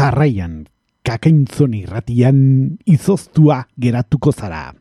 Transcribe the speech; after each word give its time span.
jarraian 0.00 0.64
kakaintzon 1.04 1.74
irratian 1.76 2.38
izoztua 2.88 3.64
geratuko 3.76 4.32
zara. 4.32 4.79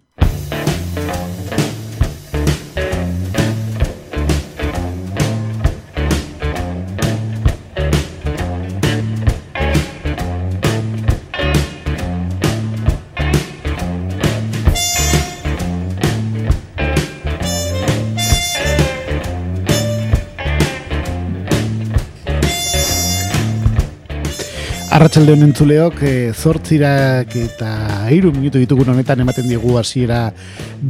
Arratxalde 25.00 25.32
honen 25.32 25.54
zuleok, 25.56 26.02
e, 26.04 26.14
zortzirak 26.36 27.32
eta 27.40 27.70
hiru 28.12 28.34
minutu 28.36 28.60
ditugun 28.60 28.90
honetan 28.92 29.22
ematen 29.24 29.46
diegu 29.48 29.78
hasiera 29.80 30.18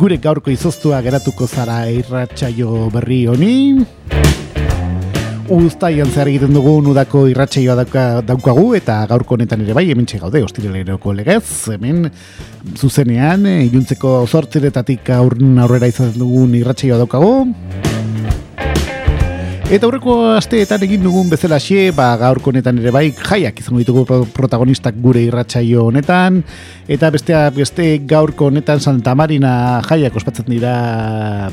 gure 0.01 0.15
gaurko 0.23 0.49
izoztua 0.49 1.03
geratuko 1.05 1.45
zara 1.45 1.75
irratsaio 1.93 2.87
berri 2.89 3.19
honi. 3.29 3.51
Uztaian 5.53 6.09
zehar 6.09 6.31
egiten 6.31 6.57
dugu 6.57 6.73
nudako 6.87 7.27
irratsaioa 7.29 7.75
dauka, 7.83 8.07
daukagu 8.25 8.71
eta 8.79 8.97
gaurko 9.13 9.37
honetan 9.37 9.61
ere 9.67 9.77
bai 9.77 9.85
hemen 9.91 10.09
gaude 10.09 10.41
ostireleroko 10.41 11.13
legez, 11.13 11.69
hemen 11.75 12.09
zuzenean, 12.81 13.45
e, 13.45 13.59
iluntzeko 13.69 14.25
zortziretatik 14.25 15.13
aurrera 15.19 15.93
izan 15.93 16.17
dugun 16.17 16.57
irratsaioa 16.57 16.97
daukagu. 17.05 17.88
Eta 19.69 19.85
aurreko 19.85 20.13
asteetan 20.33 20.81
egin 20.81 21.03
dugun 21.05 21.27
bezala 21.29 21.59
xe, 21.61 21.91
ba, 21.93 22.07
gaurko 22.17 22.49
honetan 22.49 22.79
ere 22.81 22.89
bai, 22.89 23.11
jaiak 23.13 23.59
izango 23.61 23.77
ditugu 23.83 24.01
protagonistak 24.33 24.97
gure 24.97 25.21
irratsaio 25.21 25.83
honetan, 25.91 26.39
eta 26.89 27.11
bestea 27.13 27.43
beste 27.53 27.85
gaurko 28.09 28.47
honetan 28.49 28.81
Santa 28.81 29.13
Marina 29.13 29.53
jaiak 29.85 30.17
ospatzen 30.17 30.49
dira 30.49 30.73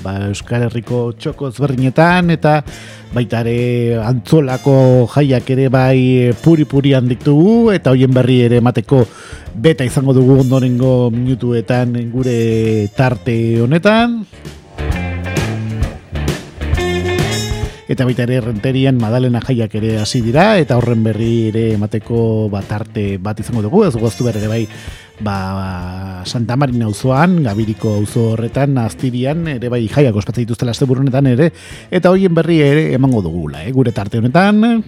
ba, 0.00 0.16
Euskal 0.30 0.64
Herriko 0.70 1.02
txoko 1.12 1.52
ezberdinetan, 1.52 2.32
eta 2.32 2.62
baita 3.12 3.44
ere 3.44 4.00
antzolako 4.00 4.80
jaiak 5.12 5.52
ere 5.52 5.68
bai 5.68 6.32
puri-puri 6.40 6.96
handik 6.96 7.20
dugu, 7.20 7.68
eta 7.76 7.92
hoien 7.92 8.16
berri 8.16 8.40
ere 8.48 8.64
emateko 8.64 9.04
beta 9.52 9.84
izango 9.84 10.16
dugu 10.16 10.40
ondorengo 10.40 11.10
minutuetan 11.12 11.92
gure 12.16 12.38
tarte 12.96 13.60
honetan. 13.60 14.22
Eta 17.88 18.04
baita 18.04 18.24
ere 18.26 18.40
renterian 18.42 18.98
madalena 18.98 19.40
jaiak 19.44 19.74
ere 19.78 19.96
hasi 20.02 20.20
dira 20.24 20.56
eta 20.58 20.76
horren 20.78 21.04
berri 21.06 21.48
ere 21.52 21.68
emateko 21.76 22.48
bat 22.50 22.72
arte 22.74 23.06
bat 23.22 23.38
izango 23.40 23.62
dugu 23.62 23.84
ez 23.86 23.94
goztu 23.94 24.26
ere 24.28 24.48
bai 24.50 24.64
ba, 25.20 26.22
Santa 26.26 26.56
Marina 26.56 26.90
auzoan 26.90 27.38
Gabiriko 27.44 27.94
auzo 28.02 28.32
horretan 28.34 28.76
Aztirian 28.82 29.46
ere 29.54 29.70
bai 29.70 29.86
jaiak 29.86 30.18
ospatzen 30.18 30.44
dituztela 30.44 30.74
asteburunetan 30.74 31.30
ere 31.30 31.52
eta 31.90 32.10
hoien 32.10 32.34
berri 32.34 32.60
ere 32.60 32.86
emango 32.98 33.22
dugula 33.22 33.62
eh? 33.62 33.72
gure 33.72 33.94
tarte 33.94 34.18
honetan 34.18 34.82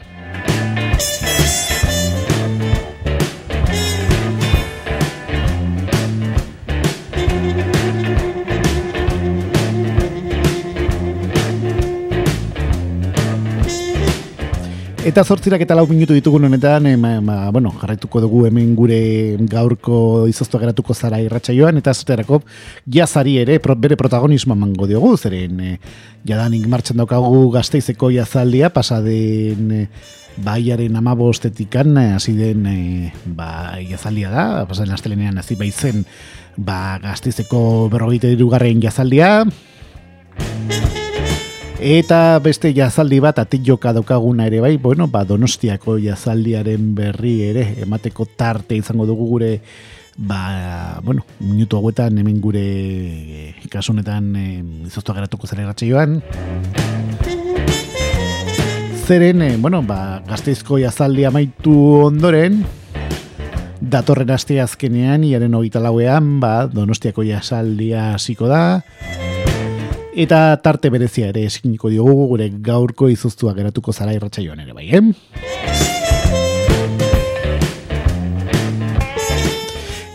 Eta 15.07 15.23
zortzirak 15.23 15.63
eta 15.63 15.77
lau 15.79 15.85
minutu 15.87 16.11
ditugun 16.13 16.49
honetan, 16.49 16.87
e, 16.91 16.97
bueno, 17.55 17.71
jarraituko 17.81 18.21
dugu 18.21 18.41
hemen 18.49 18.75
gure 18.75 19.37
gaurko 19.47 20.27
izoztua 20.27 20.59
geratuko 20.65 20.95
zara 20.95 21.21
irratsaioan 21.23 21.79
eta 21.79 21.95
zerterako 21.95 22.41
jazari 22.85 23.37
ere 23.39 23.61
bere 23.63 23.97
protagonismo 23.97 24.57
mango 24.59 24.89
diogu, 24.91 25.17
zeren 25.17 25.61
e, 25.61 25.79
jadanik 26.27 26.67
martxan 26.67 26.99
daukagu 26.99 27.47
gazteizeko 27.55 28.11
jazaldia, 28.11 28.73
pasaden 28.75 29.71
e, 29.71 29.89
baiaren 30.43 30.97
amabostetikan, 30.99 31.97
hasi 32.17 32.35
den 32.35 32.67
e, 32.67 33.13
ba, 33.25 33.79
jazaldia 33.89 34.35
da, 34.35 34.67
pasaden 34.67 34.99
astelenean 34.99 35.39
hasi 35.39 35.55
baitzen 35.55 36.05
ba, 36.57 36.99
gazteizeko 37.07 37.89
berrogeite 37.95 38.35
dirugarren 38.35 38.83
jazaldia, 38.83 39.47
Eta 41.79 42.41
beste 42.43 42.73
jazaldi 42.75 43.21
bat 43.23 43.37
atitjoka 43.39 43.93
daukaguna 43.95 44.49
ere 44.49 44.59
bai, 44.59 44.73
bueno, 44.83 45.07
ba, 45.07 45.23
donostiako 45.23 45.95
jazaldiaren 46.03 46.89
berri 46.97 47.37
ere, 47.47 47.63
emateko 47.85 48.27
tarte 48.35 48.75
izango 48.75 49.07
dugu 49.07 49.29
gure, 49.31 49.51
ba, 50.19 50.99
bueno, 51.07 51.23
minutu 51.39 51.79
hauetan 51.79 52.19
hemen 52.19 52.41
gure 52.43 52.65
ikasunetan 53.63 54.35
e, 54.35 54.47
izoztu 54.91 55.15
ageratuko 55.15 55.47
zara 55.47 55.73
joan. 55.79 56.19
Zeren, 59.07 59.43
e, 59.43 59.57
bueno, 59.57 59.81
ba, 59.87 60.21
gazteizko 60.27 60.81
jazaldi 60.83 61.25
amaitu 61.31 61.79
ondoren, 62.11 62.65
datorren 63.81 64.35
aste 64.35 64.61
azkenean, 64.61 65.23
iaren 65.23 65.55
hogeita 65.55 65.79
lauean, 65.79 66.41
ba, 66.41 66.67
donostiako 66.67 67.23
jazaldia 67.23 68.15
hasiko 68.17 68.51
da, 68.51 68.83
Eta 70.19 70.57
tarte 70.59 70.91
berezia 70.91 71.29
ere 71.31 71.45
eskiniko 71.47 71.93
diogu 71.93 72.25
gure 72.33 72.49
gaurko 72.67 73.07
izuztua 73.13 73.53
geratuko 73.55 73.93
zara 73.95 74.17
irratsaioan 74.17 74.65
ere 74.65 74.73
bai, 74.75 74.89
eh? 74.91 75.03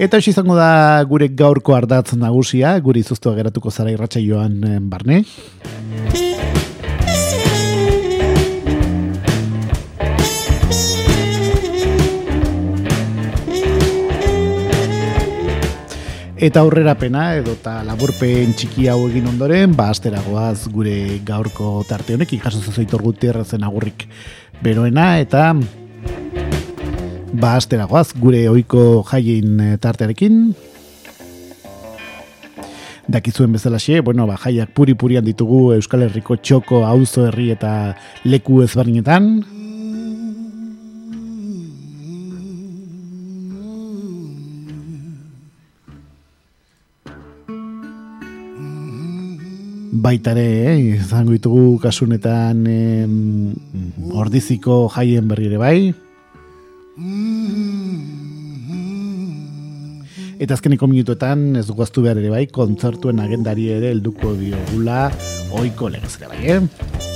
Eta 0.03 0.19
hori 0.19 0.33
izango 0.33 0.57
da 0.59 0.99
gure 1.07 1.29
gaurko 1.31 1.77
ardatz 1.77 2.17
nagusia, 2.19 2.73
gure 2.83 2.99
izuztua 2.99 3.37
geratuko 3.37 3.71
zara 3.71 3.93
irratsaioan 3.95 4.59
eh, 4.67 4.79
barne. 4.81 5.21
Eta 16.43 16.59
aurrerapena 16.59 17.37
edo 17.37 17.53
ta 17.63 17.77
laburpen 17.87 18.49
txiki 18.59 18.89
hau 18.91 19.05
egin 19.07 19.29
ondoren, 19.29 19.71
ba 19.77 19.85
asteragoaz 19.93 20.67
gure 20.73 21.21
gaurko 21.23 21.69
tarte 21.87 22.17
honekin 22.17 22.41
jaso 22.43 22.59
zaitor 22.73 22.99
gutierrezen 23.05 23.63
agurrik 23.63 24.03
beroena 24.59 25.05
eta 25.21 25.53
ba 27.31 27.53
asteragoaz 27.55 28.09
gure 28.19 28.43
ohiko 28.51 28.83
jaien 29.07 29.55
eh, 29.63 29.77
tartearekin 29.79 30.51
dakizuen 33.07 33.55
bezala 33.55 33.79
xe, 33.79 34.01
bueno, 34.01 34.27
ba, 34.27 34.35
jaiak 34.43 34.75
puri-purian 34.75 35.23
ditugu 35.23 35.73
Euskal 35.77 36.03
Herriko 36.09 36.35
txoko, 36.35 36.83
auzo 36.87 37.27
herri 37.27 37.51
eta 37.55 37.95
leku 38.27 38.61
ezberdinetan. 38.63 39.43
Baitare, 49.93 50.45
eh, 50.73 50.77
izango 50.97 51.35
ditugu 51.35 51.77
kasunetan 51.83 52.65
eh, 52.65 53.05
ordiziko 54.17 54.87
jaien 54.95 55.27
berri 55.29 55.51
ere 55.51 55.61
bai. 55.61 55.77
Eta 60.43 60.57
azkeniko 60.57 60.89
minutuetan 60.89 61.55
ez 61.61 61.67
dugu 61.69 61.85
behar 62.01 62.17
ere 62.17 62.33
bai, 62.33 62.45
kontzertuen 62.47 63.19
agendari 63.19 63.69
ere 63.69 63.93
helduko 63.93 64.33
diogula 64.33 65.11
oiko 65.53 65.89
legezera 65.89 66.33
bai, 66.33 66.41
eh? 66.57 67.12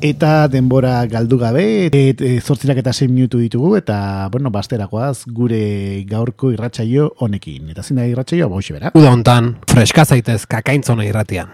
Eta 0.00 0.46
denbora 0.46 1.00
galdu 1.10 1.40
gabe, 1.40 1.88
et, 1.90 2.20
e, 2.22 2.40
zortzirak 2.40 2.78
eta 2.78 2.92
6 2.92 3.08
minutu 3.10 3.40
ditugu, 3.42 3.72
eta, 3.74 4.28
bueno, 4.30 4.50
basterakoaz 4.54 5.24
gure 5.26 6.04
gaurko 6.06 6.52
irratsaio 6.54 7.08
honekin. 7.18 7.72
Eta 7.72 7.82
zina 7.82 8.04
irratsaio, 8.06 8.46
boixi 8.48 8.76
bera. 8.76 8.92
Uda 8.94 9.10
hontan, 9.10 9.56
freska 9.66 10.04
zaitez 10.04 10.44
kakaintzona 10.46 11.02
irratian. 11.04 11.50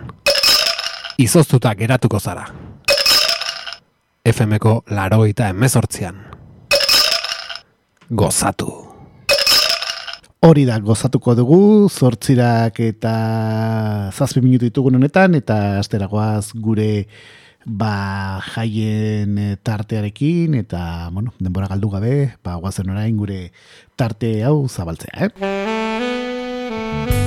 Izoztuta 1.17 1.73
geratuko 1.75 2.21
zara. 2.21 2.45
FMko 4.29 4.83
laroita 4.91 5.49
emezortzian. 5.49 6.19
Gozatu. 8.11 8.69
Hori 10.45 10.67
da, 10.69 10.77
gozatuko 10.85 11.33
dugu, 11.35 11.89
zortzirak 11.89 12.77
eta 12.85 13.15
zazpi 14.13 14.45
minutu 14.45 14.69
ditugun 14.69 15.01
honetan, 15.01 15.35
eta 15.41 15.79
asteragoaz 15.79 16.53
gure 16.61 17.07
ba 17.65 18.41
jaien 18.55 19.39
eh, 19.39 19.57
tartearekin, 19.63 20.55
eta, 20.55 21.09
bueno, 21.13 21.35
denbora 21.41 21.69
galdu 21.73 21.91
gabe, 21.91 22.15
ba, 22.45 22.57
guazen 22.61 22.91
orain 22.93 23.17
gure 23.17 23.53
tarte 23.97 24.37
hau 24.45 24.69
zabaltzea, 24.69 25.29
eh? 25.29 27.24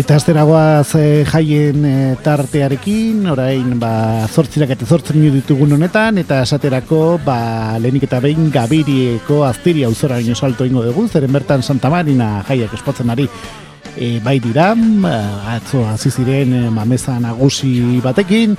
Eta 0.00 0.14
azteragoaz 0.16 0.94
e, 0.96 1.24
jaien 1.28 1.82
e, 1.84 1.94
tartearekin, 2.24 3.18
orain 3.28 3.74
ba, 3.76 4.24
zortzirak 4.32 4.70
eta 4.72 4.86
zortzen 4.88 5.20
ditugun 5.34 5.74
honetan, 5.76 6.16
eta 6.22 6.38
esaterako 6.46 7.18
ba, 7.20 7.76
lehenik 7.76 8.06
eta 8.06 8.20
behin 8.24 8.46
gabirieko 8.54 9.42
aztiria 9.44 9.90
uzora 9.92 10.16
ino 10.24 10.32
salto 10.32 10.64
ingo 10.64 10.86
dugu, 10.86 11.04
zeren 11.08 11.34
bertan 11.36 11.60
Santa 11.60 11.90
Marina 11.92 12.38
jaiak 12.48 12.72
espatzen 12.78 13.12
ari 13.12 13.26
e, 13.92 14.22
bai 14.24 14.38
dira, 14.40 14.70
ba, 15.04 15.12
atzo 15.58 15.82
aziziren 15.90 16.54
e, 16.56 16.62
mameza 16.72 17.18
nagusi 17.20 18.00
batekin, 18.00 18.56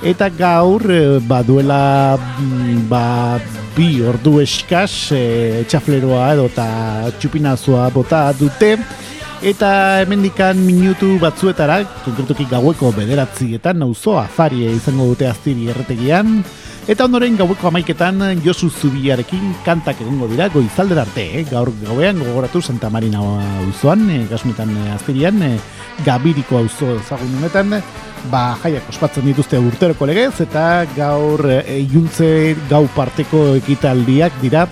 eta 0.00 0.30
gaur 0.32 0.86
e, 0.88 1.02
ba, 1.20 1.42
duela 1.44 1.82
ba, 2.88 3.02
bi 3.76 3.90
ordu 4.00 4.38
eskas 4.40 4.96
e, 5.12 5.66
txafleroa 5.68 6.32
edo 6.32 6.48
eta 6.48 6.70
txupinazua 7.20 7.90
bota 7.92 8.22
dute, 8.40 8.78
Eta 9.38 10.00
hemendikan 10.02 10.58
minutu 10.66 11.12
batzuetara, 11.22 11.84
konkretuki 12.02 12.48
gaueko 12.50 12.90
bederatzietan, 12.96 13.78
nauzo 13.78 14.16
afarie 14.18 14.72
izango 14.74 15.06
dute 15.12 15.28
aztiri 15.30 15.68
erretegian. 15.70 16.40
Eta 16.90 17.04
ondoren 17.06 17.36
gaueko 17.38 17.68
amaiketan 17.68 18.18
Josu 18.42 18.66
Zubiarekin 18.66 19.52
kantak 19.62 20.00
egongo 20.02 20.26
dira 20.32 20.48
goizalder 20.50 21.04
arte, 21.04 21.28
eh? 21.38 21.44
gaur 21.46 21.70
gauean 21.84 22.18
gogoratu 22.18 22.62
Santa 22.64 22.90
Marina 22.90 23.22
auzoan, 23.62 24.08
eh, 24.10 24.24
gasunetan 24.26 24.74
eh, 24.74 24.90
aztirian, 24.96 25.38
eh, 25.46 25.54
gabiriko 26.04 26.58
auzo 26.58 26.96
ezagun 26.96 27.38
honetan, 27.38 27.78
ba 28.32 28.42
jaiak 28.64 28.90
ospatzen 28.90 29.26
dituzte 29.28 29.60
urteroko 29.62 30.06
legez, 30.08 30.40
eta 30.42 30.84
gaur 30.96 31.46
eh, 31.52 31.84
juntze 31.92 32.56
gau 32.70 32.88
parteko 32.96 33.52
ekitaldiak 33.60 34.42
dira, 34.42 34.66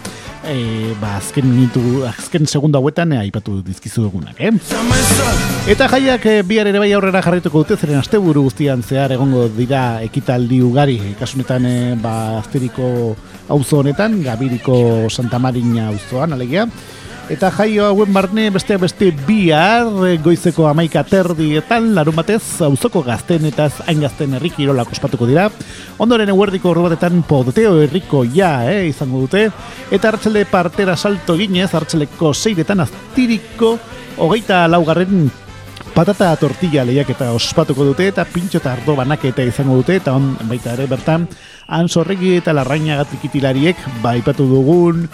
e, 0.48 0.94
ba, 1.00 1.16
azken 1.18 1.46
minutu, 1.48 2.04
azken 2.08 2.46
segundo 2.46 2.78
hauetan 2.78 3.12
e, 3.12 3.20
aipatu 3.24 3.60
dizkizu 3.66 4.06
egunak, 4.08 4.38
eh? 4.38 4.52
Eta 5.72 5.88
jaiak 5.92 6.26
e, 6.30 6.36
bihar 6.46 6.70
ere 6.70 6.80
bai 6.82 6.90
aurrera 6.96 7.22
jarrituko 7.24 7.64
dute, 7.64 7.78
zeren 7.80 8.00
asteburu 8.00 8.46
guztian 8.46 8.82
zehar 8.82 9.14
egongo 9.16 9.46
dira 9.56 10.02
ekitaldi 10.06 10.60
ugari, 10.64 10.98
kasunetan 11.20 11.66
e, 11.66 11.76
ba, 12.02 12.14
azteriko 12.40 12.90
auzo 13.48 13.82
honetan, 13.82 14.20
Gabiriko 14.24 14.78
Santa 15.10 15.38
Marina 15.38 15.88
auzoan, 15.92 16.34
alegia, 16.36 16.66
Eta 17.26 17.48
jaio 17.50 17.88
hauen 17.88 18.12
barne 18.14 18.44
beste 18.54 18.76
beste 18.78 19.08
bihar 19.26 19.88
goizeko 20.22 20.68
amaika 20.70 21.02
terdietan 21.02 21.88
larun 21.96 22.14
batez 22.14 22.60
auzoko 22.62 23.00
gazten 23.02 23.48
eta 23.48 23.66
hain 23.90 24.04
gazten 24.04 24.36
herrik 24.38 24.60
irolak 24.62 24.92
ospatuko 24.94 25.26
dira. 25.26 25.48
Ondoren 25.98 26.30
eguerdiko 26.30 26.70
horro 26.70 26.84
batetan 26.86 27.24
podoteo 27.26 27.80
herriko 27.82 28.22
ja 28.30 28.52
eh, 28.70 28.84
izango 28.92 29.24
dute. 29.24 29.48
Eta 29.90 30.12
hartzele 30.12 30.44
partera 30.46 30.94
salto 30.96 31.34
ginez, 31.40 31.72
hartzeleko 31.74 32.30
zeiretan 32.30 32.84
aztiriko 32.86 33.74
hogeita 34.22 34.62
laugarren 34.70 35.26
patata 35.96 36.30
tortilla 36.36 36.84
lehiak 36.84 37.10
eta 37.14 37.30
ospatuko 37.32 37.88
dute 37.88 38.06
eta 38.10 38.26
pintxo 38.28 38.60
eta 38.60 38.74
ardo 38.76 38.94
banaketa 38.98 39.42
izango 39.48 39.78
dute 39.80 39.96
eta 39.96 40.12
on 40.12 40.34
baita 40.44 40.74
ere 40.76 40.84
bertan 40.90 41.24
han 41.68 41.88
zorregi 41.88 42.36
eta 42.38 42.54
larraina 42.54 42.96
gatikitilariek 43.02 43.78
ba 44.02 44.14
ipatu 44.18 44.46
dugun 44.46 45.06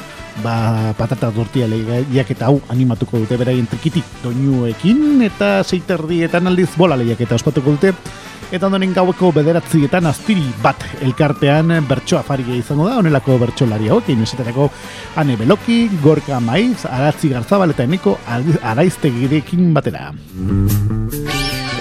ba, 0.45 0.93
patata 0.99 1.33
tortia 1.33 1.69
lehiak 1.69 2.35
eta 2.35 2.51
hau 2.51 2.61
animatuko 2.73 3.23
dute 3.23 3.39
beraien 3.41 3.67
trikitik 3.67 4.05
doinuekin 4.25 5.23
eta 5.29 5.63
zeiterdietan 5.65 6.47
aldiz 6.51 6.71
bola 6.77 6.99
lehiak 7.01 7.25
eta 7.25 7.39
ospatuko 7.41 7.77
dute 7.77 7.95
eta 8.53 8.69
ondoren 8.69 8.93
gaueko 8.93 9.31
bederatzietan 9.33 10.07
aztiri 10.11 10.45
bat 10.63 10.85
elkartean 11.01 11.73
bertso 11.89 12.19
afaria 12.19 12.59
izango 12.59 12.85
da, 12.89 12.99
onelako 13.01 13.39
bertso 13.41 13.65
lari 13.71 13.89
hau, 13.89 14.03
kein 14.05 14.21
esaterako 14.27 14.69
ane 15.17 15.39
beloki, 15.41 15.87
gorka 16.05 16.41
maiz, 16.41 16.85
aratzi 16.85 17.33
garzabal 17.33 17.73
eta 17.73 17.89
eneko 17.89 18.19
araiztegirekin 18.29 19.73
batera. 19.73 20.11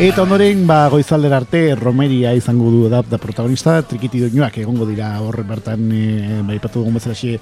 Eta 0.02 0.24
ondoren, 0.26 0.64
ba, 0.66 0.88
goizalder 0.90 1.34
arte, 1.38 1.60
romeria 1.78 2.32
izango 2.34 2.72
du 2.74 2.88
da, 2.90 3.04
da 3.06 3.20
protagonista, 3.22 3.76
trikiti 3.86 4.24
doinuak 4.24 4.56
egongo 4.58 4.88
dira 4.90 5.12
horre 5.22 5.44
bertan, 5.46 5.84
e, 5.94 6.40
ba, 6.42 6.56
ipatu 6.58 6.82
dugun 6.82 6.98
bezala 6.98 7.38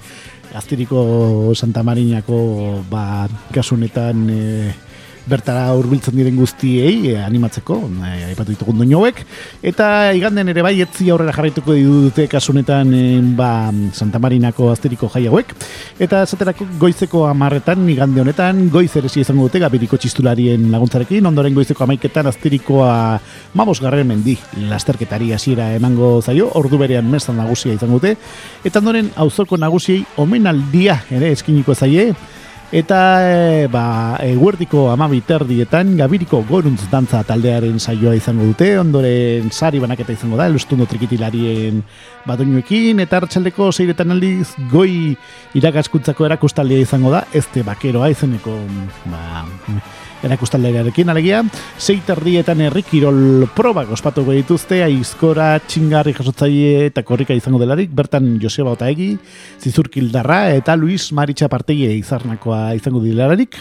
Aztiriko 0.60 1.54
Santa 1.56 1.80
Marinako 1.82 2.84
ba, 2.90 3.24
kasunetan 3.54 4.28
e, 4.28 4.40
bertara 5.30 5.70
hurbiltzen 5.78 6.16
diren 6.16 6.36
guztiei 6.38 7.12
e, 7.12 7.16
animatzeko, 7.22 7.76
e, 8.02 8.10
aipatu 8.30 8.52
ditugun 8.54 8.80
doinoek, 8.82 9.22
eta 9.70 10.10
iganden 10.16 10.50
ere 10.52 10.64
bai 10.66 10.74
etzi 10.82 11.08
aurrera 11.12 11.34
jarraituko 11.36 11.76
dute 11.76 12.26
kasunetan 12.30 12.90
e, 12.96 13.04
ba, 13.38 13.50
Santa 13.96 14.20
Marinako 14.22 14.70
azteriko 14.72 15.10
jai 15.12 15.26
hauek, 15.30 15.54
eta 16.02 16.24
esaterako 16.26 16.66
goizeko 16.80 17.24
amarretan, 17.30 17.86
igande 17.92 18.24
honetan, 18.24 18.66
goiz 18.72 18.90
ere 18.98 19.10
izango 19.22 19.46
dute 19.48 19.62
gabiriko 19.62 19.98
txistularien 20.00 20.70
laguntzarekin, 20.72 21.26
ondoren 21.30 21.54
goizeko 21.54 21.86
amaiketan 21.86 22.30
azterikoa 22.30 22.92
mamos 23.54 23.78
garren 23.80 24.08
mendi, 24.10 24.36
lasterketari 24.70 25.32
hasiera 25.36 25.70
emango 25.76 26.18
zaio, 26.22 26.50
ordu 26.58 26.78
berean 26.80 27.08
mestan 27.10 27.38
nagusia 27.40 27.74
izango 27.76 28.00
dute, 28.00 28.16
eta 28.64 28.82
ondoren 28.82 29.12
auzoko 29.20 29.58
nagusiei 29.60 30.04
omenaldia 30.18 31.00
ere 31.10 31.32
eskiniko 31.36 31.74
zaie, 31.74 32.10
Eta 32.70 32.98
e, 33.26 33.66
ba, 33.66 34.14
eguerdiko 34.22 34.84
amabiterdietan 34.92 35.96
gabiriko 35.98 36.38
goruntz 36.46 36.84
dantza 36.92 37.24
taldearen 37.26 37.80
saioa 37.82 38.12
izango 38.14 38.46
dute, 38.46 38.68
ondoren 38.78 39.48
sari 39.50 39.80
banaketa 39.82 40.14
izango 40.14 40.38
da, 40.38 40.46
elustundo 40.46 40.86
trikitilarien 40.86 41.80
badoinuekin, 42.30 43.02
eta 43.02 43.18
hartxaldeko 43.18 43.72
zeiretan 43.74 44.14
aldiz 44.14 44.52
goi 44.70 45.16
iragaskuntzako 45.58 46.28
erakustaldia 46.30 46.78
izango 46.78 47.10
da, 47.10 47.24
ezte 47.34 47.66
bakeroa 47.66 48.12
izeneko 48.14 48.54
ba, 49.10 49.42
erakustaldearekin 50.26 51.10
alegia, 51.12 51.42
zeiter 51.78 52.20
dietan 52.24 52.60
errikirol 52.66 53.46
probak 53.56 53.92
ospatuko 53.96 54.34
dituzte, 54.36 54.82
aizkora, 54.84 55.52
txingarri 55.66 56.14
jasotzaile 56.16 56.86
eta 56.90 57.04
korrika 57.06 57.36
izango 57.36 57.60
delarik, 57.62 57.92
bertan 57.96 58.34
Joseba 58.42 58.74
Otaegi, 58.76 59.14
Zizurkildarra 59.60 60.42
eta 60.56 60.76
Luis 60.76 61.10
Maritxa 61.16 61.48
Parteie 61.52 61.94
izarnakoa 61.98 62.74
izango 62.78 63.02
dilararik. 63.04 63.58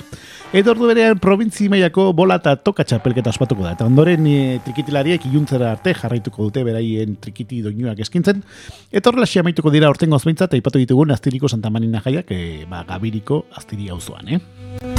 Edo 0.50 0.74
ordu 0.74 0.88
berean 0.90 1.20
provintzi 1.22 1.68
maiako 1.70 2.08
bola 2.18 2.40
eta 2.42 2.56
toka 2.66 2.82
txapelketa 2.88 3.30
ospatuko 3.30 3.62
da. 3.68 3.76
Eta 3.78 3.86
ondoren 3.86 4.26
e, 4.26 4.38
trikitilariek 4.66 5.28
iluntzera 5.30 5.76
arte 5.76 5.94
jarraituko 5.94 6.48
dute 6.48 6.64
beraien 6.66 7.20
trikiti 7.22 7.62
doinuak 7.66 8.02
eskintzen. 8.06 8.42
Eta 8.90 9.12
horrela 9.12 9.30
amaituko 9.44 9.70
dira 9.70 9.92
ortengo 9.94 10.18
azbintza 10.18 10.50
eta 10.50 10.58
ipatu 10.58 10.82
ditugun 10.82 11.14
Aztiriko 11.14 11.48
Santa 11.48 11.70
Marina 11.70 12.02
jaiak, 12.02 12.34
e, 12.34 12.66
ba, 12.70 12.82
Gabiriko 12.90 13.46
Aztiri 13.54 13.94
auzoan, 13.94 14.34
eh? 14.34 14.99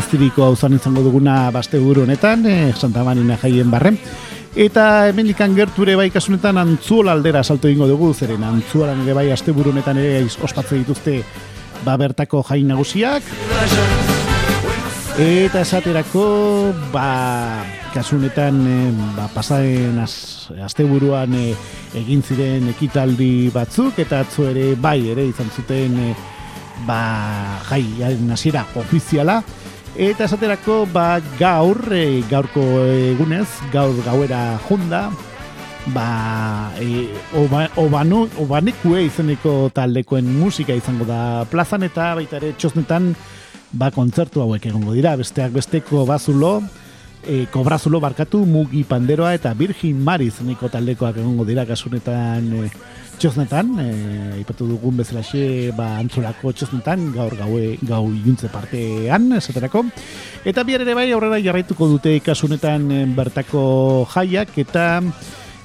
Aztiriko 0.00 0.44
hau 0.46 0.54
izango 0.54 1.02
duguna 1.04 1.50
baste 1.50 1.78
buru 1.78 2.02
honetan, 2.02 2.46
eh, 2.46 2.72
Santa 2.74 3.04
Marina 3.04 3.36
jaien 3.36 3.70
barren. 3.70 3.98
Eta 4.56 5.08
hemen 5.08 5.28
ikan 5.30 5.54
gerture 5.54 5.94
bai 5.94 6.10
kasunetan 6.10 6.58
antzuola 6.58 7.12
aldera 7.12 7.44
salto 7.44 7.68
ingo 7.68 7.86
dugu, 7.86 8.14
zeren 8.14 8.42
antzuolan 8.42 9.04
ere 9.04 9.14
bai 9.14 9.30
asteburu 9.30 9.70
honetan 9.70 9.98
ere 9.98 10.24
ospatzen 10.24 10.78
dituzte 10.78 11.22
ba 11.84 11.96
bertako 11.96 12.42
jain 12.48 12.68
nagusiak. 12.68 13.22
Eta 15.20 15.60
esaterako, 15.60 16.72
ba, 16.92 17.62
kasunetan, 17.92 18.60
e, 18.66 18.90
ba, 19.16 19.28
pasaren 19.34 19.98
az, 20.00 20.48
asteburuan 20.64 21.34
e, 21.36 21.54
egin 21.98 22.22
ziren 22.22 22.70
ekitaldi 22.72 23.50
batzuk, 23.52 23.98
eta 24.00 24.22
atzo 24.24 24.48
ere, 24.48 24.74
bai, 24.80 25.10
ere 25.12 25.26
izan 25.28 25.50
zuten, 25.52 25.98
e, 25.98 26.14
ba, 26.86 27.00
jai, 27.68 27.84
nasiera 28.24 28.64
ofiziala, 28.80 29.42
eta 30.00 30.24
esaterako, 30.24 30.86
ba, 30.88 31.20
gaur, 31.36 31.76
e, 31.92 32.22
gaurko 32.30 32.62
egunez, 32.88 33.48
gaur 33.68 33.92
gauera 34.00 34.56
junda, 34.64 35.10
ba, 35.92 36.72
e, 36.80 37.04
oba, 37.36 37.66
obanu, 37.76 38.22
obanekue 38.40 39.02
izeneko 39.04 39.68
taldekoen 39.76 40.24
musika 40.38 40.72
izango 40.72 41.04
da 41.04 41.44
plazan, 41.52 41.84
eta 41.84 42.14
baita 42.16 42.38
ere 42.40 42.54
txosnetan, 42.56 43.12
ba, 43.76 43.90
kontzertu 43.92 44.40
hauek 44.40 44.70
egongo 44.72 44.96
dira, 44.96 45.12
besteak 45.20 45.52
besteko 45.58 46.06
bazulo, 46.08 46.62
e, 47.20 47.44
kobrazulo 47.52 48.00
barkatu, 48.00 48.46
mugi 48.48 48.86
panderoa 48.88 49.34
eta 49.36 49.52
Virgin 49.52 50.00
Mariz 50.00 50.38
niko 50.40 50.72
taldekoak 50.72 51.20
egongo 51.20 51.44
dira 51.44 51.66
kasunetan 51.68 52.48
e, 52.56 52.70
txosnetan, 53.20 53.74
e, 53.76 53.88
ipatu 54.40 54.64
dugun 54.64 54.96
bezalaxe 55.02 55.70
ba, 55.76 55.92
antzolako 56.00 56.54
txosnetan, 56.56 57.10
gaur 57.12 57.36
gaue, 57.36 57.74
gau 57.84 58.06
iuntze 58.08 58.48
partean, 58.52 59.28
esaterako. 59.36 59.84
Eta 60.48 60.64
bihar 60.64 60.86
ere 60.86 60.96
bai, 60.96 61.10
aurrera 61.12 61.40
jarraituko 61.44 61.90
dute 61.90 62.16
kasunetan 62.24 62.88
e, 62.88 63.02
bertako 63.16 63.62
jaiak, 64.14 64.56
eta 64.64 64.86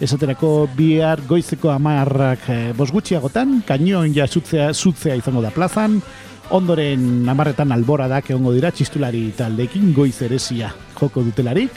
esaterako 0.04 0.68
bihar 0.76 1.24
goizeko 1.30 1.72
amarrak 1.72 2.50
e, 2.52 2.60
bosgutxiagotan, 2.76 3.62
kainoen 3.68 4.12
ja 4.16 4.28
zutzea, 4.28 4.74
zutzea 4.74 5.16
izango 5.16 5.46
da 5.46 5.56
plazan, 5.56 6.02
Ondoren 6.54 7.26
amarretan 7.26 7.72
albora 7.74 8.06
da 8.08 8.20
dira 8.22 8.70
txistulari 8.70 9.32
taldekin 9.36 9.94
goiz 9.96 10.22
eresia 10.22 10.70
joko 11.00 11.24
dutelarik. 11.24 11.72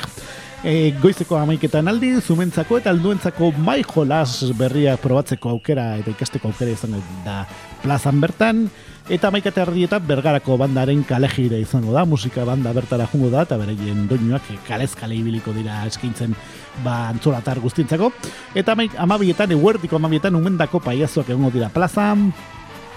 E, 0.66 0.90
goizeko 0.98 1.36
amaiketan 1.38 1.86
aldi, 1.86 2.16
zumentzako 2.18 2.80
eta 2.80 2.90
alduentzako 2.90 3.52
mai 3.62 3.84
jolas 3.86 4.42
berriak 4.58 4.98
probatzeko 4.98 5.52
aukera 5.52 5.92
eta 6.00 6.10
ikasteko 6.10 6.50
aukera 6.50 6.74
izango 6.74 6.98
da 7.24 7.44
plazan 7.84 8.18
bertan. 8.20 8.64
Eta 9.08 9.30
amaikate 9.30 9.62
ardietan 9.62 10.02
bergarako 10.04 10.58
bandaren 10.58 11.04
kalejire 11.06 11.60
izango 11.62 11.94
da, 11.94 12.02
musika 12.04 12.42
banda 12.44 12.74
bertara 12.76 13.06
jungo 13.08 13.30
da, 13.30 13.46
eta 13.46 13.56
bereien 13.56 14.02
doinuak 14.10 14.50
kalez 14.66 14.90
kale 14.98 15.14
ibiliko 15.16 15.54
dira 15.56 15.78
eskintzen 15.86 16.34
ba, 16.82 17.06
antzolatar 17.14 17.62
guztintzako. 17.62 18.10
Eta 18.58 18.74
amabietan, 18.98 19.54
eguerdiko 19.54 19.96
amabietan, 19.96 20.36
umendako 20.36 20.82
paiazoak 20.84 21.30
egongo 21.30 21.54
dira 21.54 21.70
plazan, 21.72 22.32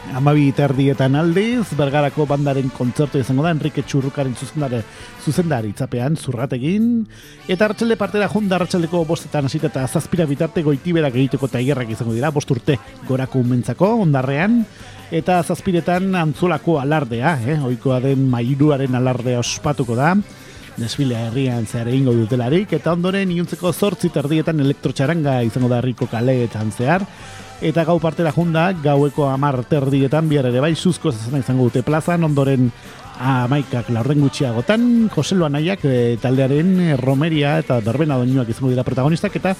Amabi 0.10 0.50
terdietan 0.52 1.14
aldiz, 1.16 1.70
bergarako 1.78 2.26
bandaren 2.28 2.72
kontzertu 2.74 3.20
izango 3.22 3.46
da, 3.46 3.52
Enrique 3.54 3.84
Txurrukaren 3.86 4.34
zuzendare, 4.34 4.82
zuzendari 5.24 5.70
itzapean, 5.72 6.18
zurrategin. 6.18 6.88
Eta 7.48 7.68
hartxalde 7.70 7.96
partera 8.00 8.28
junda 8.32 8.58
hartxaldeko 8.58 9.04
bostetan 9.08 9.46
hasita 9.48 9.70
eta 9.70 9.86
zazpira 9.88 10.26
bitarte 10.28 10.66
goitiberak 10.66 11.16
egiteko 11.16 11.48
taigerrak 11.54 11.94
izango 11.94 12.16
dira, 12.18 12.32
bost 12.34 12.50
urte 12.52 12.80
gorako 13.08 13.44
umentzako, 13.46 13.94
ondarrean. 14.08 14.64
Eta 15.16 15.38
zazpiretan 15.44 16.10
antzulako 16.18 16.80
alardea, 16.82 17.38
eh? 17.46 17.60
oikoa 17.70 18.02
den 18.04 18.26
mairuaren 18.32 18.98
alardea 18.98 19.40
ospatuko 19.40 19.96
da. 19.96 20.16
Desfilea 20.82 21.28
herrian 21.30 21.68
zehar 21.68 21.92
egingo 21.92 22.16
dutelarik, 22.18 22.74
eta 22.74 22.96
ondoren 22.98 23.32
iuntzeko 23.32 23.72
zortzi 23.72 24.10
terdietan 24.10 24.60
elektrotxaranga 24.66 25.42
izango 25.46 25.70
da 25.70 25.80
herriko 25.80 26.10
kaleetan 26.10 26.74
zehar 26.74 27.06
eta 27.62 27.86
gau 27.86 28.00
partera 28.02 28.32
junda, 28.34 28.72
gaueko 28.74 29.28
amar 29.30 29.62
terdietan, 29.70 30.28
bihar 30.30 30.50
ere 30.50 30.62
bai, 30.64 30.74
suzko 30.76 31.12
zazena 31.14 31.42
izango 31.44 31.70
dute 31.70 31.84
plazan, 31.86 32.24
ondoren 32.26 32.72
amaikak 33.22 33.92
laurden 33.94 34.24
gutxiagotan, 34.26 35.10
Jose 35.14 35.38
Luanaiak 35.38 35.84
e, 35.86 35.98
taldearen 36.22 36.72
e, 36.82 36.96
romeria 36.98 37.60
eta 37.62 37.78
berbena 37.86 38.18
doinuak 38.18 38.50
izango 38.50 38.72
dira 38.72 38.86
protagonistak, 38.88 39.36
eta 39.38 39.54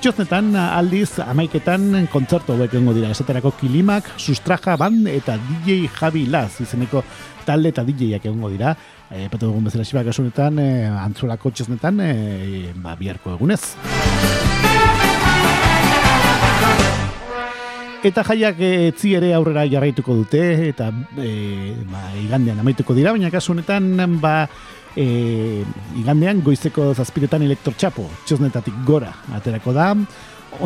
txoznetan 0.00 0.54
aldiz 0.56 1.18
amaiketan 1.20 2.08
kontzertu 2.12 2.56
hauek 2.56 2.72
dira, 2.72 3.12
esaterako 3.12 3.52
kilimak, 3.60 4.08
sustraja 4.16 4.78
band 4.80 5.06
eta 5.12 5.36
DJ 5.36 5.90
Javi 5.92 6.26
Laz 6.26 6.60
izeneko 6.64 7.04
talde 7.44 7.68
eta 7.74 7.84
DJak 7.84 8.24
egongo 8.30 8.48
dira, 8.48 8.72
e, 9.10 9.28
petu 9.28 9.50
dugun 9.50 9.68
bezala 9.68 9.84
xibak 9.84 10.08
asunetan, 10.08 10.58
e, 10.58 10.88
antzulako 10.88 11.52
txoznetan, 11.52 12.00
e, 12.00 12.72
ba, 12.80 12.96
biharko 12.96 13.36
egunez. 13.36 13.76
Eta 18.02 18.24
jaiak 18.26 18.58
etzi 18.66 19.12
ere 19.14 19.28
aurrera 19.36 19.62
jarraituko 19.70 20.16
dute, 20.18 20.40
eta 20.72 20.88
e, 21.22 21.70
ba, 21.86 22.00
igandean 22.18 22.58
amaituko 22.58 22.96
dira, 22.98 23.12
baina 23.14 23.28
kasu 23.30 23.52
honetan, 23.52 23.92
ba, 24.18 24.48
e, 24.98 25.62
igandean 26.00 26.40
goizeko 26.42 26.88
zazpiretan 26.96 27.44
elektrotxapo, 27.46 28.08
txosnetatik 28.26 28.80
gora, 28.88 29.12
aterako 29.38 29.74
da, 29.76 29.92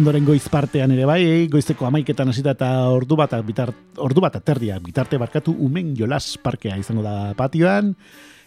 ondoren 0.00 0.24
goiz 0.24 0.46
partean 0.48 0.94
ere 0.96 1.04
bai, 1.04 1.20
goizeko 1.52 1.84
amaiketan 1.90 2.32
hasita 2.32 2.54
eta 2.56 2.70
ordu 2.94 3.20
bat, 3.20 3.36
bitar, 3.44 3.74
ordu 4.00 4.24
bat 4.24 4.40
aterdia, 4.40 4.80
bitarte 4.80 5.20
barkatu 5.20 5.52
umen 5.68 5.92
jolas 5.98 6.38
parkea 6.40 6.80
izango 6.80 7.04
da 7.04 7.34
patioan, 7.36 7.92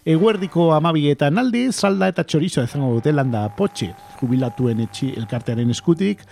Eguerdiko 0.08 0.70
amabietan 0.72 1.36
aldi, 1.36 1.66
salda 1.76 2.06
eta 2.08 2.22
txorizo 2.24 2.62
izango 2.64 2.94
dute 2.94 3.12
landa 3.12 3.42
potxe, 3.52 3.90
jubilatuen 4.16 4.80
etxi 4.86 5.10
elkartearen 5.12 5.68
eskutik, 5.74 6.22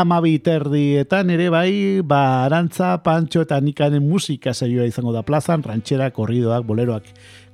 amabi 0.00 0.38
terdietan 0.40 1.30
ere 1.34 1.48
bai, 1.52 2.00
ba, 2.04 2.44
arantza, 2.46 2.94
pantxo 3.04 3.44
eta 3.44 3.58
nikanen 3.60 4.04
musika 4.08 4.54
saioa 4.54 4.86
izango 4.88 5.12
da 5.12 5.24
plazan, 5.26 5.62
ranchera, 5.66 6.10
korridoak, 6.16 6.64
boleroak, 6.68 7.10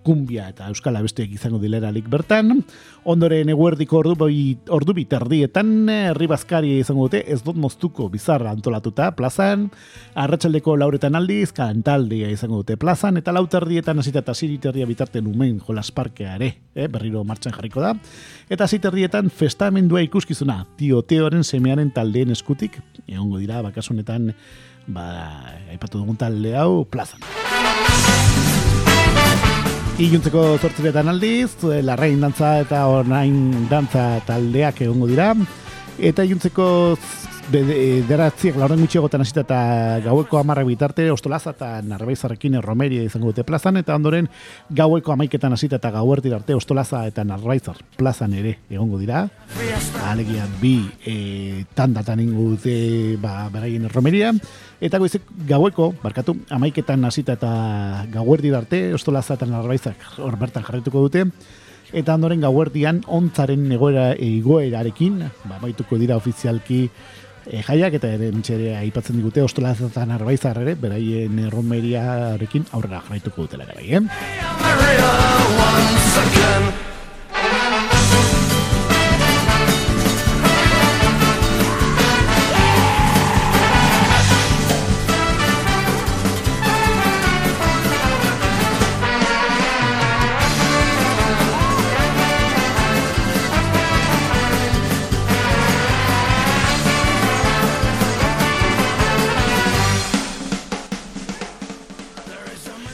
kumbia 0.09 0.49
eta 0.49 0.71
euskal 0.73 0.97
abesteak 0.97 1.35
izango 1.37 1.61
dileralik 1.61 2.09
bertan. 2.09 2.63
Ondoren 3.09 3.53
eguerdiko 3.53 4.01
ordu, 4.01 4.15
bai, 4.25 4.57
ordu 4.73 4.95
biterdietan, 4.97 5.75
herri 5.93 6.29
bazkari 6.31 6.79
izango 6.81 7.09
dute, 7.09 7.23
ez 7.29 7.43
dut 7.45 7.61
moztuko 7.61 8.09
bizarra 8.13 8.55
antolatuta 8.57 9.11
plazan. 9.17 9.69
Arratxaldeko 10.17 10.79
lauretan 10.81 11.19
aldiz, 11.19 11.53
kantaldia 11.57 12.33
izango 12.33 12.63
dute 12.63 12.79
plazan, 12.81 13.21
eta 13.21 13.37
lauterdietan 13.37 14.01
hasita 14.01 14.25
eta 14.25 14.35
ziriterria 14.35 14.89
bitarten 14.89 15.29
umen 15.29 15.61
jolas 15.67 15.91
parkeare, 15.93 16.55
eh, 16.75 16.89
berriro 16.89 17.25
martxan 17.29 17.53
jarriko 17.57 17.85
da 17.85 17.95
eta 18.49 18.67
ziterdietan 18.67 19.31
festamendua 19.31 20.03
ikuskizuna, 20.07 20.63
tio 20.81 21.03
teoren 21.03 21.45
semearen 21.45 21.93
taldeen 21.95 22.33
eskutik, 22.35 22.81
egongo 23.07 23.41
dira, 23.43 23.61
bakasunetan, 23.67 24.33
ba, 24.89 25.09
aipatu 25.73 26.01
dugun 26.01 26.17
talde 26.21 26.57
hau, 26.57 26.85
plazan. 26.89 27.25
Iguntzeko 29.99 30.43
zortziretan 30.63 31.09
aldiz, 31.11 31.57
larrain 31.83 32.21
dantza 32.23 32.53
eta 32.63 32.85
ornain 32.87 33.65
dantza 33.67 34.21
taldeak 34.29 34.79
egongo 34.85 35.09
dira, 35.11 35.33
eta 35.99 36.23
iguntzeko 36.23 36.67
bederatziak 37.49 38.59
lauren 38.61 38.81
gutxiagotan 38.83 39.23
hasita 39.25 39.41
eta 39.47 39.59
gaueko 40.05 40.37
amarra 40.37 40.67
bitarte 40.69 41.07
ostolaza 41.11 41.55
eta 41.55 41.69
narbaizarrekin 41.81 42.59
romeria 42.61 43.05
izango 43.07 43.31
dute 43.33 43.45
plazan 43.49 43.79
eta 43.81 43.95
ondoren 43.97 44.27
gaueko 44.69 45.15
amaiketan 45.15 45.57
hasita 45.57 45.79
eta 45.81 45.91
gauertir 45.95 46.35
arte 46.37 46.55
ostolaza 46.55 47.07
eta 47.09 47.25
narbaizar 47.25 47.79
plazan 47.97 48.35
ere 48.37 48.59
egongo 48.69 48.99
dira. 49.01 49.23
Alegia 50.05 50.45
bi 50.61 50.75
e, 51.07 51.65
tandatan 51.75 52.21
ingo 52.21 52.51
dute 52.51 53.17
ba, 53.23 53.49
beraien 53.53 53.89
romeria. 53.89 54.35
Eta 54.81 55.01
goizek 55.01 55.25
gaueko 55.49 55.95
barkatu 56.03 56.37
amaiketan 56.51 57.09
hasita 57.09 57.39
eta 57.39 57.53
gauertir 58.13 58.59
arte 58.59 58.83
ostolaza 58.99 59.39
eta 59.39 59.49
narbaizak 59.49 60.05
hor 60.19 60.37
bertan 60.37 60.69
jarretuko 60.69 61.07
dute. 61.07 61.25
Eta 61.97 62.19
ondoren 62.19 62.45
gauerdian 62.45 63.01
ontzaren 63.07 63.65
egoera 63.73 64.11
egoerarekin, 64.13 65.23
ba, 65.49 65.57
baituko 65.63 65.97
dira 65.97 66.21
ofizialki 66.21 66.83
e, 67.49 67.63
jaiak 67.65 67.95
eta 67.99 68.09
ere 68.19 68.31
mitxere 68.35 68.75
aipatzen 68.79 69.17
digute 69.19 69.43
ostolazatan 69.45 70.13
arbaizar 70.15 70.61
ere, 70.63 70.75
beraien 70.81 71.39
erromeriarekin 71.47 72.69
aurrera 72.73 73.03
jarraituko 73.07 73.49
dutela 73.49 73.65
gara, 73.69 73.81
eh? 73.83 74.01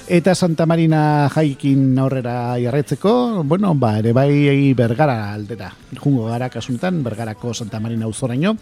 Eta 0.05 0.35
Santa 0.35 0.67
Marina 0.69 1.31
jaikin 1.33 1.99
aurrera 1.99 2.59
jarraitzeko, 2.61 3.43
bueno, 3.49 3.71
ba, 3.75 3.95
ere 4.03 4.13
bai 4.13 4.75
bergara 4.77 5.33
aldera. 5.33 5.71
Jungo 5.97 6.27
gara 6.29 6.51
kasunetan, 6.53 6.99
bergarako 7.03 7.55
Santa 7.55 7.81
Marina 7.81 8.05
auzoraino. 8.05 8.53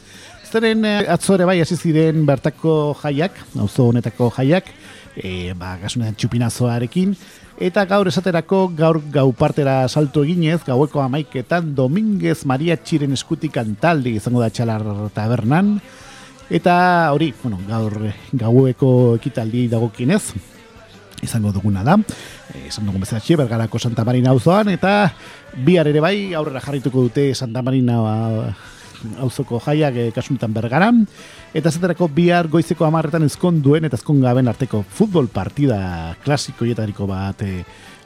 Zeren 0.47 0.85
eh, 0.87 1.01
atzo 1.11 1.35
ere 1.35 1.49
bai 1.49 1.57
hasi 1.61 1.75
ziren 1.75 2.23
bertako 2.29 2.95
jaiak, 3.01 3.41
auzo 3.59 3.89
honetako 3.91 4.31
jaiak, 4.37 4.71
e, 5.17 5.51
ba, 5.59 5.73
kasunetan 5.83 6.15
txupinazoarekin. 6.15 7.17
Eta 7.59 7.89
gaur 7.91 8.07
esaterako 8.07 8.69
gaur 8.79 9.03
gau 9.11 9.27
partera 9.35 9.89
salto 9.89 10.23
eginez, 10.23 10.61
gaueko 10.69 11.03
amaiketan 11.03 11.75
Dominguez 11.75 12.45
Maria 12.47 12.79
Txiren 12.79 13.19
eskutik 13.19 13.59
antaldi 13.59 14.15
izango 14.21 14.47
da 14.47 14.51
txalar 14.51 14.87
tabernan. 15.11 15.75
Eta 16.55 17.11
hori, 17.11 17.33
bueno, 17.43 17.59
gaur 17.67 17.99
gaueko 18.31 19.17
ekitaldi 19.19 19.67
dagokinez, 19.73 20.23
izango 21.23 21.53
duguna 21.53 21.85
da. 21.87 21.97
E, 22.53 22.67
esan 22.69 22.87
dugun 22.89 23.05
bezala 23.05 23.23
txe, 23.23 23.39
bergarako 23.41 23.79
Santa 23.79 24.05
Marina 24.05 24.35
auzoan 24.35 24.73
eta 24.75 25.13
bihar 25.65 25.89
ere 25.89 26.03
bai, 26.03 26.35
aurrera 26.35 26.61
jarrituko 26.61 27.07
dute 27.09 27.31
Santa 27.35 27.63
Marina 27.63 28.01
ba, 28.03 28.17
auzoko 29.23 29.61
jaiak 29.63 29.97
e, 29.97 30.11
kasunetan 30.15 30.53
bergaran. 30.55 31.05
Eta 31.55 31.71
zaterako 31.71 32.09
bihar 32.13 32.49
goizeko 32.53 32.87
amarretan 32.87 33.27
ezkonduen 33.29 33.87
eta 33.89 33.99
ezkongaben 34.01 34.49
arteko 34.49 34.83
futbol 34.83 35.29
partida 35.29 36.17
klasiko 36.25 36.67
bat 37.07 37.43
e, 37.43 37.65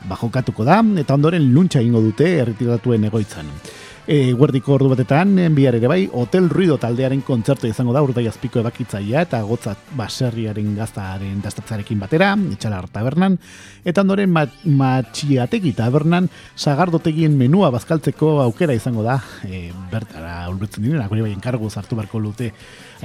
bajokatuko 0.09 0.65
da. 0.65 0.83
Eta 1.01 1.15
ondoren 1.15 1.53
luntxa 1.55 1.81
ingo 1.81 2.01
dute 2.01 2.39
erretiratuen 2.39 3.05
egoitzan 3.05 3.47
e, 4.07 4.33
guerdiko 4.33 4.77
ordu 4.77 4.89
batetan, 4.93 5.35
bihar 5.55 5.77
ere 5.77 5.89
bai, 5.91 6.07
Hotel 6.15 6.49
Ruido 6.49 6.79
taldearen 6.79 7.23
kontzertu 7.27 7.67
izango 7.69 7.93
da, 7.95 8.03
urdai 8.07 8.27
azpiko 8.31 8.61
ebakitzaia, 8.63 9.25
eta 9.27 9.41
gotza 9.47 9.75
baserriaren 9.99 10.75
gaztaren 10.79 11.41
dastatzarekin 11.45 11.99
batera, 12.01 12.33
etxalar 12.55 12.87
tabernan, 12.95 13.39
eta 13.85 14.05
ondoren 14.07 14.31
mat, 14.33 14.55
matxiategi 14.65 15.75
tabernan, 15.77 16.31
sagardotegien 16.55 17.35
menua 17.39 17.73
bazkaltzeko 17.75 18.37
aukera 18.45 18.77
izango 18.79 19.05
da, 19.07 19.19
e, 19.47 19.71
bertara 19.93 20.45
ulbetzen 20.53 20.87
dinen, 20.87 21.03
akuri 21.03 21.27
bai 21.27 21.33
enkargu 21.35 21.71
zartu 21.71 21.99
barko 21.99 22.23
lute, 22.23 22.53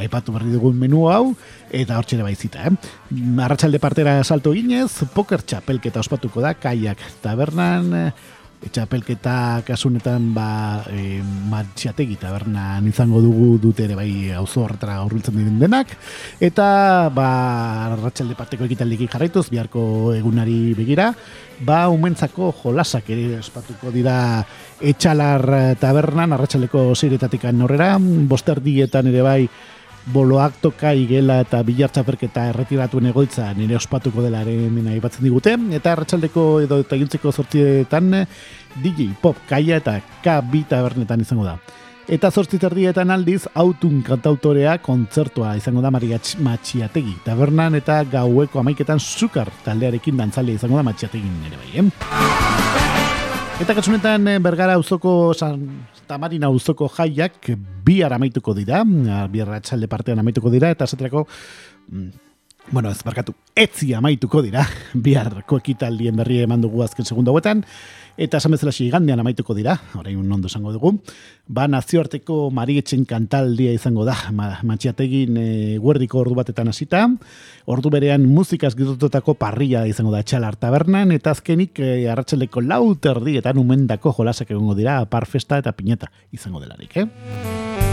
aipatu 0.02 0.36
berri 0.36 0.54
dugun 0.54 0.78
menu 0.80 1.08
hau, 1.12 1.34
eta 1.74 1.98
hor 1.98 2.06
txere 2.06 2.28
baizita, 2.28 2.68
eh? 2.70 2.76
Arratxalde 3.42 3.82
partera 3.82 4.20
salto 4.24 4.54
ginez, 4.54 4.92
poker 5.16 5.42
txapelketa 5.42 6.04
ospatuko 6.04 6.46
da, 6.46 6.54
kaiak 6.54 7.02
tabernan, 7.24 8.14
etxapelketa 8.62 9.64
kasunetan 9.66 10.30
ba 10.36 10.84
e, 10.86 11.20
matxiategi 11.22 12.18
tabernan 12.22 12.86
izango 12.88 13.22
dugu 13.24 13.56
dute 13.62 13.88
ere 13.88 13.98
bai 13.98 14.12
auzo 14.38 14.66
horretara 14.66 15.00
aurriltzen 15.02 15.38
diren 15.38 15.58
denak. 15.62 15.96
Eta 16.40 17.10
ba 17.14 17.30
arratsalde 17.90 18.38
parteko 18.38 18.68
ekitaldiki 18.70 19.10
jarraituz 19.12 19.48
biharko 19.50 20.14
egunari 20.14 20.76
begira 20.78 21.10
ba 21.62 21.88
umentzako 21.94 22.54
jolasak 22.62 23.10
ere 23.14 23.40
espatuko 23.42 23.92
dira 23.94 24.16
etxalar 24.80 25.76
tabernan 25.82 26.38
arratsaldeko 26.38 26.92
seiretatik 26.96 27.46
aurrera. 27.50 27.96
Bosterdietan 28.00 29.10
ere 29.10 29.22
bai 29.26 29.42
boloak 30.10 30.58
toka 30.62 30.94
igela 30.98 31.42
eta 31.44 31.62
bilartzaperketa 31.66 32.48
erretiratuen 32.50 33.12
egoitza 33.12 33.52
nire 33.58 33.78
ospatuko 33.78 34.24
dela 34.26 34.42
ere 34.42 34.56
mena 34.74 34.96
ibatzen 34.98 35.24
digute 35.28 35.54
eta 35.78 35.94
erratxaldeko 35.94 36.46
edo 36.66 36.80
eta 36.82 36.98
gintzeko 36.98 37.32
sortzietan 37.32 38.10
DJ 38.82 39.12
Pop 39.22 39.46
Kaia 39.50 39.78
eta 39.78 40.00
K 40.24 40.42
tabernetan 40.70 41.22
izango 41.22 41.46
da. 41.46 41.58
Eta 42.12 42.32
zortziterdietan 42.32 43.12
aldiz, 43.14 43.46
autun 43.54 44.02
kantautorea 44.04 44.80
kontzertua 44.84 45.54
izango 45.56 45.82
da 45.82 45.92
Maria 45.92 46.18
Matxiategi. 46.40 47.14
Tabernan 47.24 47.76
eta 47.76 48.04
gaueko 48.04 48.60
amaiketan 48.60 49.00
sukar 49.00 49.52
taldearekin 49.64 50.18
dantzalea 50.18 50.56
izango 50.56 50.78
da 50.78 50.84
Matxiategin 50.84 51.46
ere 51.48 51.62
bai, 51.62 51.72
eh? 51.80 52.92
Eta 53.62 53.76
katsunetan 53.78 54.28
eh, 54.28 54.40
bergara 54.42 54.74
auzoko 54.74 55.36
San 55.38 55.86
Tamarina 56.12 56.50
auzoko 56.52 56.90
jaiak 56.92 57.54
bihar 57.86 58.12
amaituko 58.18 58.52
dira, 58.58 58.82
bihar 59.32 59.54
atxalde 59.56 59.88
partean 59.88 60.20
amaituko 60.20 60.52
dira, 60.52 60.74
eta 60.76 60.84
esaterako, 60.90 61.24
mm, 61.88 62.31
bueno, 62.70 62.92
ez 62.92 63.02
barkatu, 63.04 63.34
etzi 63.56 63.94
amaituko 63.94 64.42
dira, 64.46 64.66
biharko 65.08 65.58
ekitaldien 65.62 66.16
berri 66.16 66.42
eman 66.46 66.62
dugu 66.62 66.84
azken 66.86 67.06
segundo 67.06 67.34
hauetan, 67.34 67.64
eta 68.22 68.38
esan 68.38 68.54
bezala 68.54 68.72
gandean 68.92 69.20
amaituko 69.20 69.56
dira, 69.58 69.78
orain 69.98 70.18
un 70.18 70.32
ondo 70.32 70.48
izango 70.48 70.72
dugu, 70.72 70.94
ba 71.48 71.68
nazioarteko 71.68 72.50
marietzen 72.52 73.06
kantaldia 73.06 73.74
izango 73.74 74.06
da, 74.06 74.16
ma, 74.32 74.60
matxiategin 74.64 75.38
e, 75.38 75.78
guerdiko 75.80 76.20
ordu 76.20 76.36
batetan 76.36 76.70
hasita, 76.70 77.08
ordu 77.66 77.90
berean 77.90 78.28
musikaz 78.28 78.76
gizototako 78.76 79.36
parrilla 79.36 79.86
izango 79.88 80.12
da 80.12 80.24
txalar 80.24 80.56
tabernan, 80.56 81.12
eta 81.12 81.32
azkenik 81.32 81.80
e, 81.80 82.08
arratxaleko 82.12 82.62
lauterdi 82.62 83.38
eta 83.42 83.54
numendako 83.54 84.14
jolasak 84.20 84.52
egongo 84.52 84.76
dira, 84.76 85.02
parfesta 85.06 85.60
eta 85.60 85.74
pineta 85.74 86.12
izango 86.32 86.62
delarik, 86.64 86.98
eh? 86.98 87.91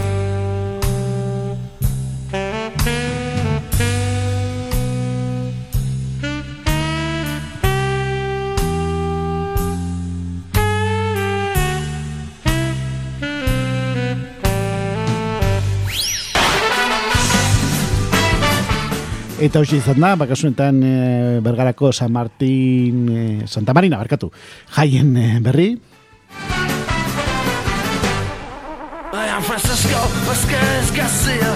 Eta 19.39 19.61
hoxe 19.63 19.77
izan 19.79 20.01
da, 20.03 20.17
bakasunetan 20.19 20.81
e, 20.83 20.95
bergarako 21.47 21.93
San 21.95 22.11
Martin, 22.11 23.05
e, 23.07 23.47
Santa 23.47 23.71
Marina, 23.73 24.01
barkatu, 24.01 24.33
jaien 24.75 25.15
e, 25.15 25.39
berri. 25.39 25.69
I 29.15 29.29
am 29.31 29.43
Francisco 29.43 30.01
Vasquez 30.27 30.91
Garcia. 30.91 31.55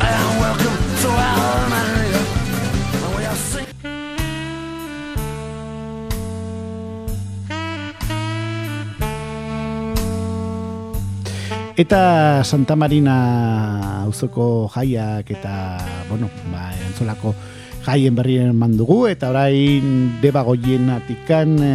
I 0.00 0.10
am 0.12 0.40
welcome 0.44 0.76
to 1.00 1.08
Almeria 1.08 1.99
Eta 11.80 12.44
Santa 12.44 12.76
Marina 12.76 14.02
auzoko 14.04 14.68
jaiak 14.68 15.30
eta, 15.32 15.78
bueno, 16.10 16.28
ba, 16.52 16.74
entzolako 16.76 17.32
jaien 17.86 18.18
berrien 18.18 18.50
mandugu, 18.52 19.06
eta 19.08 19.30
orain 19.32 20.18
debagoien 20.20 20.90
atikan 20.92 21.54
e, 21.64 21.70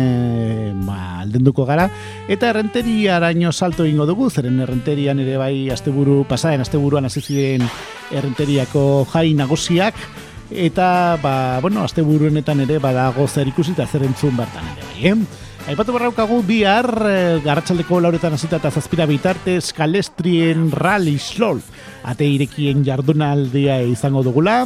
ba, 0.86 1.24
aldenduko 1.24 1.66
gara. 1.66 1.88
Eta 2.30 2.52
errenteri 2.54 3.08
araño 3.10 3.50
salto 3.50 3.88
ingo 3.90 4.06
dugu, 4.06 4.30
zeren 4.30 4.62
errenterian 4.62 5.24
ere 5.26 5.40
bai 5.42 5.72
asteburu 5.74 6.20
pasaden, 6.30 6.62
asteburuan 6.62 7.10
hasi 7.10 7.26
ziren 7.26 7.66
errenteriako 8.14 9.08
jai 9.10 9.32
nagusiak, 9.34 9.98
eta, 10.54 11.18
ba, 11.24 11.36
bueno, 11.66 11.82
asteburuenetan 11.82 12.62
ere 12.68 12.78
badago 12.78 13.26
zer 13.26 13.50
ikusi 13.50 13.74
eta 13.74 13.90
zer 13.90 14.06
entzun 14.06 14.38
bertan 14.38 14.70
ere 14.76 14.86
bai, 14.86 15.16
eh? 15.16 15.45
Aipatu 15.66 15.96
barraukagu 15.96 16.44
bihar 16.46 16.86
e, 17.10 17.14
garratxaldeko 17.42 17.98
lauretan 17.98 18.36
azita 18.38 18.60
eta 18.62 18.70
zazpira 18.70 19.08
bitarte 19.10 19.56
skalestrien 19.66 20.68
rally 20.70 21.16
slol 21.18 21.58
ate 22.06 22.28
irekien 22.30 22.84
jardunaldia 22.86 23.80
izango 23.90 24.22
dugula. 24.22 24.60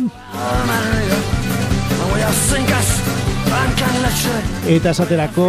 Eta 4.68 4.92
esaterako 4.92 5.48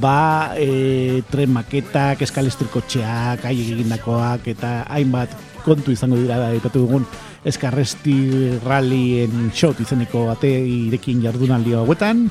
ba 0.00 0.56
e, 0.56 1.20
tren 1.28 1.52
maketak 1.52 2.24
eskalestriko 2.24 2.80
txeak 2.88 3.44
aile 3.52 3.68
egindakoak 3.76 4.48
eta 4.56 4.72
hainbat 4.88 5.36
kontu 5.66 5.92
izango 5.92 6.16
dira 6.16 6.40
da 6.40 6.48
aipatu 6.56 6.86
dugun 6.86 7.04
eskarresti 7.44 8.58
rallyen 8.62 9.50
shot 9.54 9.80
izeneko 9.82 10.28
ate 10.30 10.50
irekien 10.50 11.22
jardunaldia 11.24 11.82
hauetan. 11.82 12.28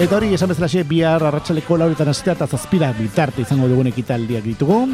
Eta 0.00 0.16
hori, 0.16 0.34
esan 0.36 0.52
bezala 0.52 0.68
xe, 0.70 0.84
bihar 0.88 1.24
arratsaleko 1.28 1.76
lauretan 1.80 2.08
aztea 2.12 2.36
eta 2.36 2.46
zazpira 2.48 2.92
bitarte 2.96 3.44
izango 3.44 3.68
dugun 3.68 3.90
ekitaldiak 3.90 4.44
ditugu. 4.46 4.84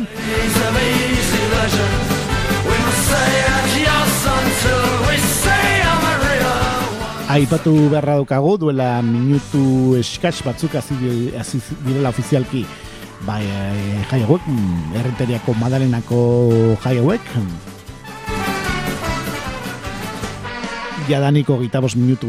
Aipatu 7.37 7.73
beharra 7.91 8.17
dukago, 8.23 8.57
duela 8.57 9.03
minutu 9.03 9.97
eskats 9.99 10.41
batzuk 10.47 10.79
aziz 10.79 11.63
direla 11.85 12.15
ofizialki. 12.15 12.65
Bai, 13.27 13.43
eh, 13.43 14.03
jai 14.11 14.23
hauek, 14.23 14.43
mm, 14.47 14.95
errenteriako 15.01 15.55
madalenako 15.59 16.21
jai 16.85 16.99
hauek, 16.99 17.33
jadaniko 21.09 21.61
gita 21.63 21.81
minutu, 21.97 22.27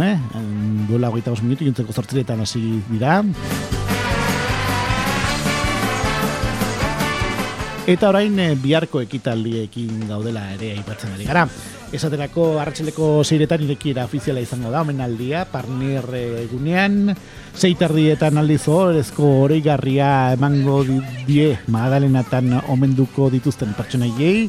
eh? 0.00 0.16
duela 0.88 1.10
gita 1.12 1.32
minutu, 1.42 1.64
juntzeko 1.64 1.92
zortziretan 1.92 2.40
hasi 2.40 2.80
dira. 2.88 3.22
Eta 7.86 8.08
orain 8.08 8.38
eh, 8.40 8.54
biharko 8.56 9.02
ekitaldiekin 9.04 10.06
gaudela 10.08 10.46
ere 10.54 10.72
aipatzen 10.78 11.12
ari 11.12 11.26
gara. 11.28 11.44
Esaterako 11.94 12.56
arratsaleko 12.58 13.06
zeiretan 13.22 13.62
irekiera 13.62 14.02
ofiziala 14.08 14.40
izango 14.42 14.72
da, 14.72 14.80
omenaldia, 14.82 15.44
parnir 15.46 16.02
egunean, 16.42 17.12
zeiterdietan 17.54 18.40
aldiz 18.40 18.64
horrezko 18.66 19.28
oreigarria 19.44 20.08
emango 20.34 20.80
di- 20.88 20.98
die 21.28 21.52
Magalenatan 21.70 22.50
omenduko 22.74 23.28
dituzten 23.30 23.76
pertsonaiei, 23.78 24.48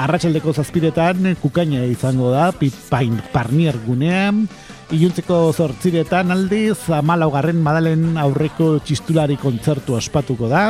arratsaldeko 0.00 0.54
zazpiretan 0.56 1.34
kukaina 1.42 1.84
izango 1.84 2.30
da, 2.32 2.48
pipain 2.56 3.20
parnier 3.32 3.76
gunean, 3.86 4.46
Iluntzeko 4.86 5.50
zortziretan 5.50 6.30
aldiz, 6.30 6.76
amalaugarren 6.94 7.58
madalen 7.58 8.14
aurreko 8.22 8.76
txistulari 8.86 9.34
kontzertu 9.34 9.96
ospatuko 9.98 10.46
da. 10.46 10.68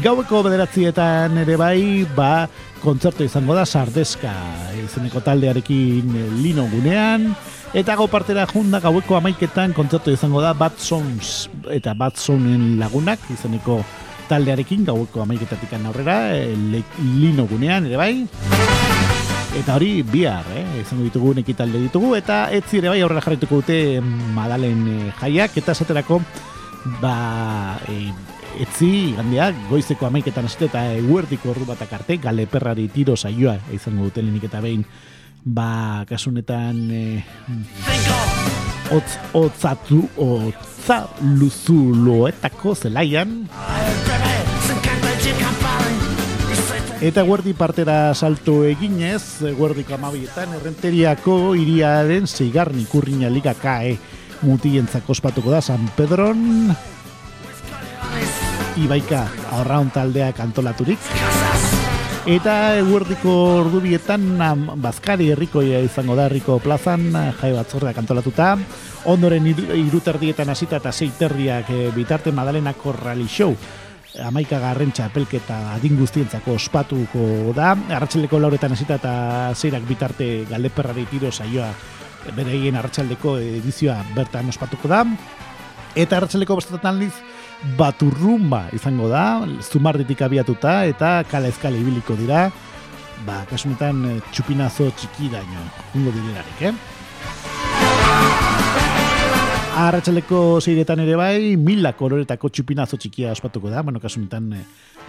Gaueko 0.00 0.40
bederatzietan 0.46 1.36
ere 1.42 1.58
bai, 1.60 2.06
ba, 2.16 2.46
kontzertu 2.82 3.24
izango 3.24 3.54
da 3.54 3.64
sardeska 3.66 4.32
izeneko 4.82 5.22
taldearekin 5.24 6.14
eh, 6.18 6.28
lino 6.42 6.66
gunean. 6.72 7.30
Eta 7.72 7.94
gau 7.96 8.08
partera 8.12 8.44
junda 8.50 8.80
gaueko 8.84 9.16
amaiketan 9.16 9.72
kontzertu 9.72 10.12
izango 10.12 10.42
da 10.44 10.52
Bad 10.52 10.76
Sons 10.82 11.48
eta 11.72 11.94
Bad 11.96 12.18
Sonen 12.20 12.74
lagunak 12.80 13.22
izeneko 13.32 13.78
taldearekin 14.28 14.84
gaueko 14.88 15.22
amaiketatik 15.24 15.72
aurrera, 15.78 16.34
eh, 16.36 16.54
le- 16.56 16.84
lino 17.18 17.46
gunean 17.46 17.86
ere 17.86 17.96
bai. 17.96 18.26
Eta 19.52 19.74
hori 19.76 20.02
bihar, 20.02 20.46
eh? 20.56 20.64
izango 20.80 21.04
ditugu 21.04 21.34
ekitalde 21.42 21.78
ditugu 21.78 22.14
eta 22.16 22.46
etzi 22.50 22.78
ere 22.80 22.88
bai 22.88 23.00
aurrera 23.04 23.20
jarrituko 23.20 23.60
dute 23.60 24.00
Madalen 24.34 24.86
eh, 24.88 25.12
jaiak 25.20 25.56
eta 25.60 25.72
esaterako 25.76 26.22
ba 27.00 27.78
e, 27.88 28.10
etzi 28.60 29.14
gandeak 29.16 29.56
goizeko 29.70 30.06
amaiketan 30.06 30.44
hasita 30.44 30.68
eta 30.68 30.84
eguerdiko 30.98 31.50
ordu 31.54 31.64
batak 31.68 31.92
arte 32.00 32.18
gale 32.20 32.46
perrari 32.46 32.88
tiro 32.92 33.16
saioa 33.16 33.56
izango 33.72 34.10
dute 34.10 34.22
lehenik 34.22 34.50
eta 34.50 34.60
behin. 34.60 34.84
Ba 35.44 36.04
kasunetan 36.06 36.84
eh, 36.90 37.24
Think 37.82 38.08
of 38.12 38.32
otz, 38.92 39.16
otzatu 39.32 40.02
otza 40.20 41.06
luzuloetako 41.22 42.74
zelaian. 42.74 43.42
Eta 47.02 47.24
guardi 47.26 47.50
partera 47.58 48.14
salto 48.14 48.60
eginez, 48.62 49.42
guardiko 49.58 49.96
amabietan, 49.96 50.52
errenteriako 50.54 51.56
iriaren 51.58 52.28
zeigarren 52.30 52.78
ikurriña 52.84 53.30
liga 53.32 53.56
kae 53.58 53.96
mutientzako 54.42 55.16
ospatuko 55.16 55.50
da 55.50 55.62
San 55.62 55.88
Pedron, 55.96 56.70
Ibaika 58.80 59.26
aurraun 59.58 59.90
taldeak 59.92 60.38
antolaturik. 60.40 60.98
Eta 62.22 62.76
eguerdiko 62.78 63.32
ordubietan 63.58 64.24
Bazkari 64.80 65.26
herrikoia 65.34 65.80
izango 65.82 66.14
da 66.16 66.28
herriko 66.28 66.56
plazan 66.62 67.10
jai 67.40 67.50
batzordeak 67.52 67.98
antolatuta. 67.98 68.54
Ondoren 69.12 69.48
hiruterdietan 69.50 70.52
hasita 70.54 70.78
eta 70.78 70.92
seiterriak 70.92 71.72
eh, 71.74 71.88
bitarte 71.94 72.32
Madalenako 72.32 72.94
rally 73.00 73.26
show 73.28 73.50
amaika 74.20 74.58
garren 74.60 74.92
txapelketa 74.92 75.58
adin 75.74 75.98
guztientzako 75.98 76.56
ospatuko 76.60 77.52
da. 77.56 77.74
Arratxaldeko 77.98 78.40
lauretan 78.40 78.72
hasita 78.72 79.00
eta 79.00 79.14
zeirak 79.56 79.84
bitarte 79.88 80.46
galeperrari 80.48 81.06
tiro 81.10 81.32
saioa 81.32 81.72
bereien 82.36 82.76
arratsaldeko 82.78 83.36
edizioa 83.58 83.98
bertan 84.14 84.48
ospatuko 84.52 84.88
da. 84.88 85.04
Eta 85.96 86.16
arratsaldeko 86.16 86.56
bestetan 86.56 86.94
aldiz 86.94 87.12
baturrumba 87.78 88.66
izango 88.74 89.08
da, 89.08 89.46
zumarditik 89.62 90.22
abiatuta 90.22 90.82
eta 90.90 91.22
kala 91.30 91.50
eskala 91.52 91.78
ibiliko 91.78 92.16
dira, 92.18 92.48
ba, 93.26 93.42
kasunetan 93.50 94.04
eh, 94.08 94.18
txupinazo 94.32 94.90
txiki 94.98 95.30
daño, 95.32 95.66
jungo 95.92 96.14
direlarik, 96.14 96.62
eh? 96.68 96.74
Arratxaleko 99.72 100.60
zeiretan 100.60 101.00
ere 101.00 101.14
bai, 101.16 101.56
mila 101.56 101.94
koloretako 101.96 102.50
txupinazo 102.52 102.98
txikia 103.00 103.32
ospatuko 103.32 103.70
da, 103.72 103.84
bueno, 103.86 104.02
kasunetan 104.02 104.50
eh, 104.58 104.64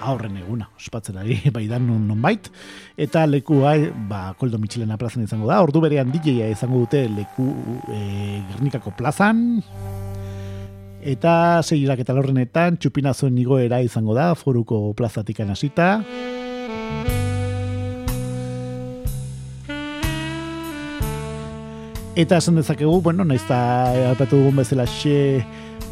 aurren 0.07 0.37
eguna, 0.39 0.69
ospatzelari 0.77 1.39
bai 1.55 1.65
dan 1.71 1.87
non, 1.89 2.05
nonbait, 2.07 2.51
eta 2.97 3.25
leku 3.29 3.63
bai, 3.65 3.89
ba, 4.09 4.27
koldo 4.39 4.61
mitxilena 4.61 4.97
plazan 5.01 5.25
izango 5.25 5.49
da, 5.49 5.61
ordu 5.65 5.81
berean 5.83 6.13
DJ-a 6.13 6.51
izango 6.53 6.85
dute 6.85 7.07
leku 7.09 7.49
e, 7.89 7.99
Gernikako 8.53 8.93
plazan, 8.97 9.43
eta 11.03 11.61
zeirak 11.63 11.99
eta 12.03 12.15
laurrenetan 12.15 12.77
txupinazoen 12.79 13.37
igoera 13.37 13.81
izango 13.83 14.15
da, 14.15 14.33
foruko 14.35 14.93
plazatik 14.97 15.39
hasita. 15.43 16.03
Eta 22.15 22.37
esan 22.37 22.55
dezakegu, 22.59 23.01
bueno, 23.01 23.25
naiz 23.25 23.41
eta 23.41 23.59
aipatu 24.13 24.37
dugun 24.37 24.59
bezala 24.61 24.85
xe 24.85 25.43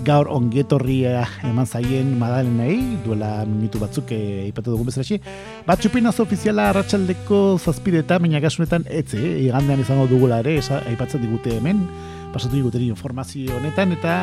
gaur 0.06 0.30
ongietorria 0.30 1.26
eman 1.50 1.66
zaien 1.66 2.14
madalenei, 2.18 2.78
duela 3.06 3.44
minutu 3.46 3.82
batzuk 3.82 4.14
eh, 4.14 4.46
aipatu 4.46 4.76
dugun 4.76 4.90
bezala 4.90 5.06
xe. 5.06 5.18
Bat 5.66 5.82
txupinazo 5.82 6.24
ofiziala 6.26 6.70
arratsaldeko 6.70 7.58
zazpideta, 7.58 8.20
baina 8.22 8.42
kasunetan 8.42 8.86
etze, 8.90 9.18
eh, 9.18 9.46
igandean 9.48 9.82
izango 9.82 10.08
dugula 10.10 10.40
ere, 10.46 10.60
aipatzen 10.62 11.26
digute 11.26 11.58
hemen, 11.58 11.88
pasatu 12.34 12.56
diguteri 12.56 12.88
informazio 12.94 13.58
honetan, 13.58 13.98
eta 13.98 14.18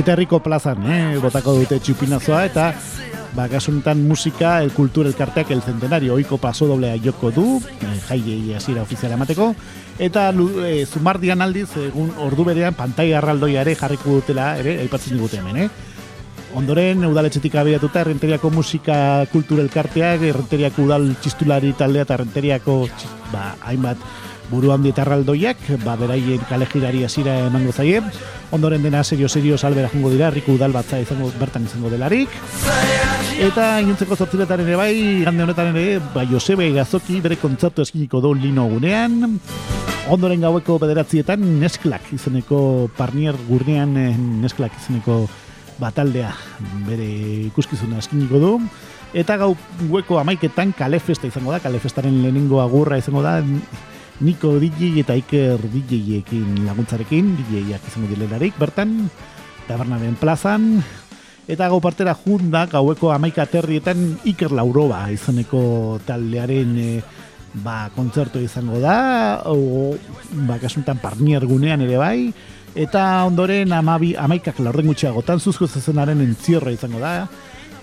Eta 0.00 0.14
herriko 0.14 0.38
plazan, 0.40 0.80
eh, 0.88 1.18
botako 1.20 1.52
dute 1.58 1.76
txupinazoa, 1.76 2.46
eta 2.48 2.70
ba, 3.36 3.44
kasunetan 3.52 4.00
musika, 4.08 4.54
el 4.64 4.72
kultur 4.72 5.04
elkarteak 5.10 5.50
el 5.52 5.60
centenario, 5.60 6.14
oiko 6.14 6.38
paso 6.40 6.64
doblea 6.66 6.96
joko 7.04 7.30
du, 7.30 7.44
eh, 7.84 8.54
hasiera 8.56 8.80
ofiziala 8.80 9.18
emateko, 9.18 9.50
eta 9.98 10.30
eh, 10.64 10.86
zumardian 10.86 11.42
aldiz, 11.44 11.68
egun 11.76 12.14
ordu 12.16 12.46
berean, 12.48 12.72
pantai 12.78 13.12
arraldoia 13.12 13.60
ere 13.60 13.76
jarriko 13.76 14.16
dutela, 14.22 14.54
ere, 14.62 14.78
aipatzen 14.86 15.18
digute 15.18 15.42
hemen, 15.42 15.66
eh? 15.66 15.68
Ondoren, 16.56 17.04
udaletxetik 17.04 17.60
abiatuta, 17.60 18.00
errenteriako 18.00 18.48
musika 18.50 19.26
kultur 19.30 19.60
elkarteak, 19.60 20.24
errenteriako 20.32 20.88
udal 20.88 21.12
txistulari 21.20 21.76
taldea 21.76 22.08
eta 22.08 22.16
errenteriako 22.16 22.80
ba, 23.34 23.52
hainbat 23.68 24.00
buru 24.50 24.72
handi 24.72 24.90
eta 24.90 25.04
ba, 25.84 25.96
beraien 25.96 26.40
kalejirari 26.48 27.04
hasiera 27.04 27.46
emango 27.46 27.72
zaie. 27.72 28.02
Ondoren 28.50 28.82
dena 28.82 29.04
serio-serio 29.04 29.56
salbera 29.56 29.88
jongo 29.88 30.10
dira, 30.10 30.28
herriko 30.28 30.52
udal 30.52 30.72
batza 30.72 30.98
izango 30.98 31.30
bertan 31.38 31.64
izango 31.64 31.90
delarik. 31.90 32.28
Eta 33.40 33.80
inuntzeko 33.80 34.16
zortziletan 34.16 34.60
ere 34.60 34.76
bai, 34.76 35.22
gande 35.24 35.44
honetan 35.44 35.70
ere, 35.76 36.00
ba, 36.14 36.24
Josebe 36.26 36.70
Gazoki 36.74 37.20
bere 37.20 37.36
kontzertu 37.36 37.82
eskiniko 37.82 38.20
du 38.20 38.34
lino 38.34 38.66
gunean. 38.68 39.38
Ondoren 40.10 40.42
gaueko 40.42 40.78
bederatzietan 40.82 41.44
nesklak 41.60 42.10
izeneko 42.16 42.90
parnier 42.96 43.36
gurnean 43.46 43.94
eh, 44.00 44.14
nesklak 44.16 44.74
izeneko 44.80 45.22
bataldea 45.80 46.32
bere 46.88 47.06
ikuskizuna 47.50 48.00
eskiniko 48.02 48.40
du. 48.42 48.54
Eta 49.14 49.36
gau 49.40 49.54
gueko 49.90 50.20
amaiketan 50.20 50.74
kalefesta 50.78 51.26
izango 51.30 51.54
da, 51.54 51.58
kalefestaren 51.62 52.20
lehenengo 52.22 52.60
agurra 52.62 52.98
izango 52.98 53.22
da, 53.22 53.40
Niko 54.20 54.58
DJ 54.60 55.00
eta 55.00 55.14
Iker 55.16 55.62
DJ-ekin 55.64 56.66
laguntzarekin, 56.66 57.32
DJ-ak 57.38 57.86
izango 57.88 58.10
dilerarik, 58.10 58.52
bertan, 58.60 59.08
tabernaren 59.64 60.18
plazan, 60.20 60.76
eta 61.48 61.70
gau 61.72 61.80
partera 61.80 62.12
junda 62.12 62.66
gaueko 62.68 63.14
amaika 63.14 63.48
terrietan 63.48 64.18
Iker 64.28 64.52
Lauroba 64.52 65.06
izeneko 65.08 65.98
taldearen 66.04 66.76
e, 66.76 66.90
ba, 67.64 67.88
kontzertu 67.96 68.44
izango 68.44 68.76
da, 68.84 69.40
o, 69.48 69.96
ba, 70.44 70.60
kasuntan 70.60 71.00
parnier 71.00 71.48
gunean 71.48 71.80
ere 71.88 71.96
bai, 71.96 72.28
eta 72.76 73.24
ondoren 73.24 73.72
amabi, 73.72 74.12
amaikak 74.20 74.60
laurden 74.60 74.92
gutxiagotan 74.92 75.40
zuzko 75.40 75.64
zezenaren 75.64 76.20
entzierra 76.20 76.76
izango 76.76 77.00
da, 77.00 77.24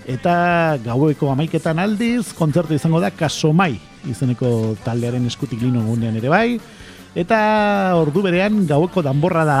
eta 0.08 0.78
gaueko 0.80 1.28
amaiketan 1.32 1.78
aldiz, 1.82 2.32
kontzertu 2.36 2.74
izango 2.74 3.00
da 3.02 3.10
Kasomai 3.12 3.74
izeneko 4.08 4.76
taldearen 4.84 5.26
eskutik 5.28 5.60
lino 5.60 5.82
gunean 5.84 6.16
ere 6.16 6.30
bai, 6.32 6.46
eta 7.18 7.40
ordu 7.98 8.22
berean 8.24 8.62
gaueko 8.68 9.04
danborra 9.04 9.44
da, 9.44 9.58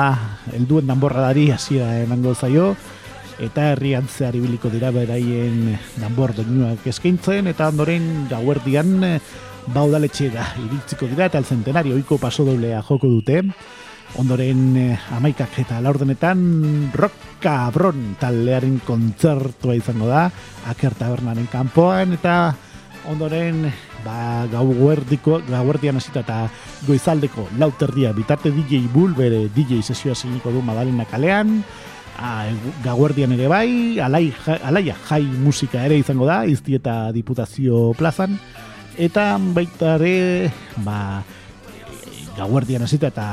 helduen 0.56 0.88
danborradari 0.88 1.50
hasiera 1.52 1.98
emango 2.00 2.32
zaio, 2.34 2.70
eta 3.38 3.72
herrian 3.72 4.08
zehar 4.08 4.38
ibiliko 4.38 4.70
dira 4.72 4.90
beraien 4.94 5.76
danbor 5.98 6.32
doinuak 6.38 6.86
eskaintzen, 6.90 7.50
eta 7.52 7.68
ondoren 7.68 8.26
gauerdian 8.30 8.96
eh, 9.04 9.18
baudaletxe 9.74 10.30
da 10.32 10.48
iritziko 10.64 11.10
dira, 11.10 11.28
eta 11.28 11.38
el 11.38 11.46
centenario 11.46 11.98
oiko 11.98 12.18
paso 12.18 12.46
doblea 12.48 12.80
joko 12.88 13.10
dute, 13.18 13.42
ondoren 14.16 14.62
eh, 14.76 14.98
amaikak 15.16 15.58
eta 15.60 15.82
laurdenetan 15.84 16.40
rock 16.96 17.40
cabron 17.42 18.16
taldearen 18.20 18.80
kontzertua 18.86 19.76
izango 19.78 20.08
da, 20.08 20.28
aker 20.70 20.96
tabernaren 20.98 21.46
kanpoan, 21.52 22.16
eta 22.16 22.54
ondoren 23.08 23.66
ba, 24.04 24.46
gau 24.50 24.66
guerdiko, 24.72 25.40
hasita 25.48 26.20
eta 26.20 26.38
goizaldeko 26.86 27.48
lauterdia 27.58 28.12
bitarte 28.12 28.50
DJ 28.50 28.88
Bull 28.92 29.14
bere 29.14 29.48
DJ 29.54 29.82
sesioa 29.82 30.14
ziniko 30.14 30.50
du 30.50 30.62
Madalena 30.62 31.04
kalean, 31.04 31.62
a, 32.18 32.48
gauerdian 32.84 33.32
ere 33.32 33.48
bai, 33.48 33.98
alai, 34.00 34.32
alaia 34.62 34.96
jai 35.08 35.22
musika 35.22 35.84
ere 35.84 35.98
izango 35.98 36.26
da, 36.26 36.44
izti 36.44 36.74
eta 36.74 37.12
diputazio 37.12 37.92
plazan, 37.98 38.38
eta 38.98 39.36
baita 39.54 39.96
ere, 40.00 40.50
ba, 40.84 41.22
gauerdian 42.38 42.86
hasita 42.86 43.10
eta 43.10 43.26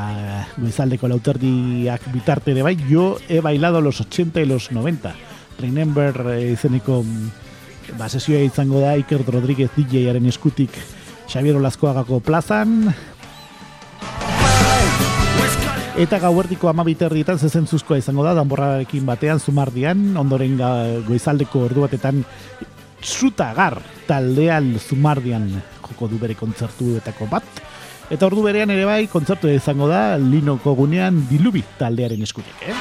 goizaldeko 0.57 1.07
lauterdiak 1.07 2.09
bitarte 2.13 2.51
ere 2.55 2.65
bai, 2.65 2.75
yo 2.89 3.17
he 3.29 3.39
bailado 3.39 3.81
los 3.81 4.01
80 4.01 4.41
y 4.41 4.45
los 4.45 4.71
90. 4.71 5.15
Remember 5.59 6.35
eh, 6.35 6.51
izeneko 6.53 7.03
mm, 7.03 7.97
ba, 7.99 8.09
sesioa 8.09 8.41
izango 8.43 8.81
da 8.81 8.97
Iker 8.97 9.23
Rodríguez 9.25 9.69
DJaren 9.77 10.25
eskutik 10.25 10.73
Xabier 11.29 11.55
Olazkoagako 11.55 12.19
plazan, 12.19 12.93
Eta 15.95 16.17
gauerdiko 16.19 16.67
amabiterrietan 16.67 17.37
zezentzuzkoa 17.39 18.01
izango 18.01 18.25
da, 18.25 18.33
danborrarekin 18.35 19.05
batean, 19.07 19.39
zumardian, 19.39 20.01
ondoren 20.19 20.57
goizaldeko 21.07 21.61
ordu 21.69 21.85
batetan, 21.85 22.19
zutagar 22.99 23.77
taldean 24.03 24.73
zumardian 24.75 25.47
joko 25.85 26.09
du 26.11 26.19
bere 26.19 26.35
kontzertuetako 26.35 27.29
bat. 27.31 27.63
Eta 28.05 28.27
ordu 28.27 28.43
berean 28.45 28.69
ere 28.69 28.83
bai, 28.85 29.07
kontzertu 29.09 29.49
izango 29.49 29.87
da, 29.89 30.17
linoko 30.21 30.75
gunean 30.77 31.23
dilubi 31.25 31.63
taldearen 31.79 32.21
eskutik, 32.21 32.53
eh? 32.61 32.75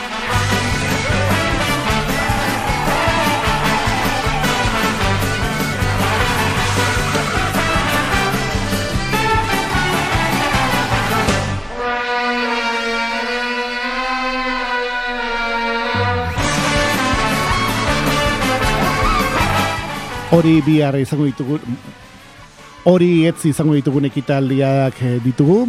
Hori 20.34 20.58
bihar 20.66 20.98
izango 20.98 21.24
ditugu 21.30 21.60
Hori 22.84 23.24
etzi 23.24 23.48
izango 23.48 23.72
ditugun 23.78 24.04
ekitaldiak 24.04 24.98
eh, 25.00 25.14
ditugu, 25.24 25.62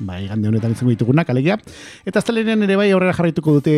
ba, 0.00 0.18
igande 0.20 0.48
honetan 0.48 0.74
izango 0.74 0.94
ditugunak, 0.94 1.30
alegia. 1.30 1.58
Eta 2.08 2.20
aztelenean 2.22 2.64
ere 2.66 2.76
bai 2.80 2.90
aurrera 2.90 3.14
jarraituko 3.16 3.58
dute 3.58 3.74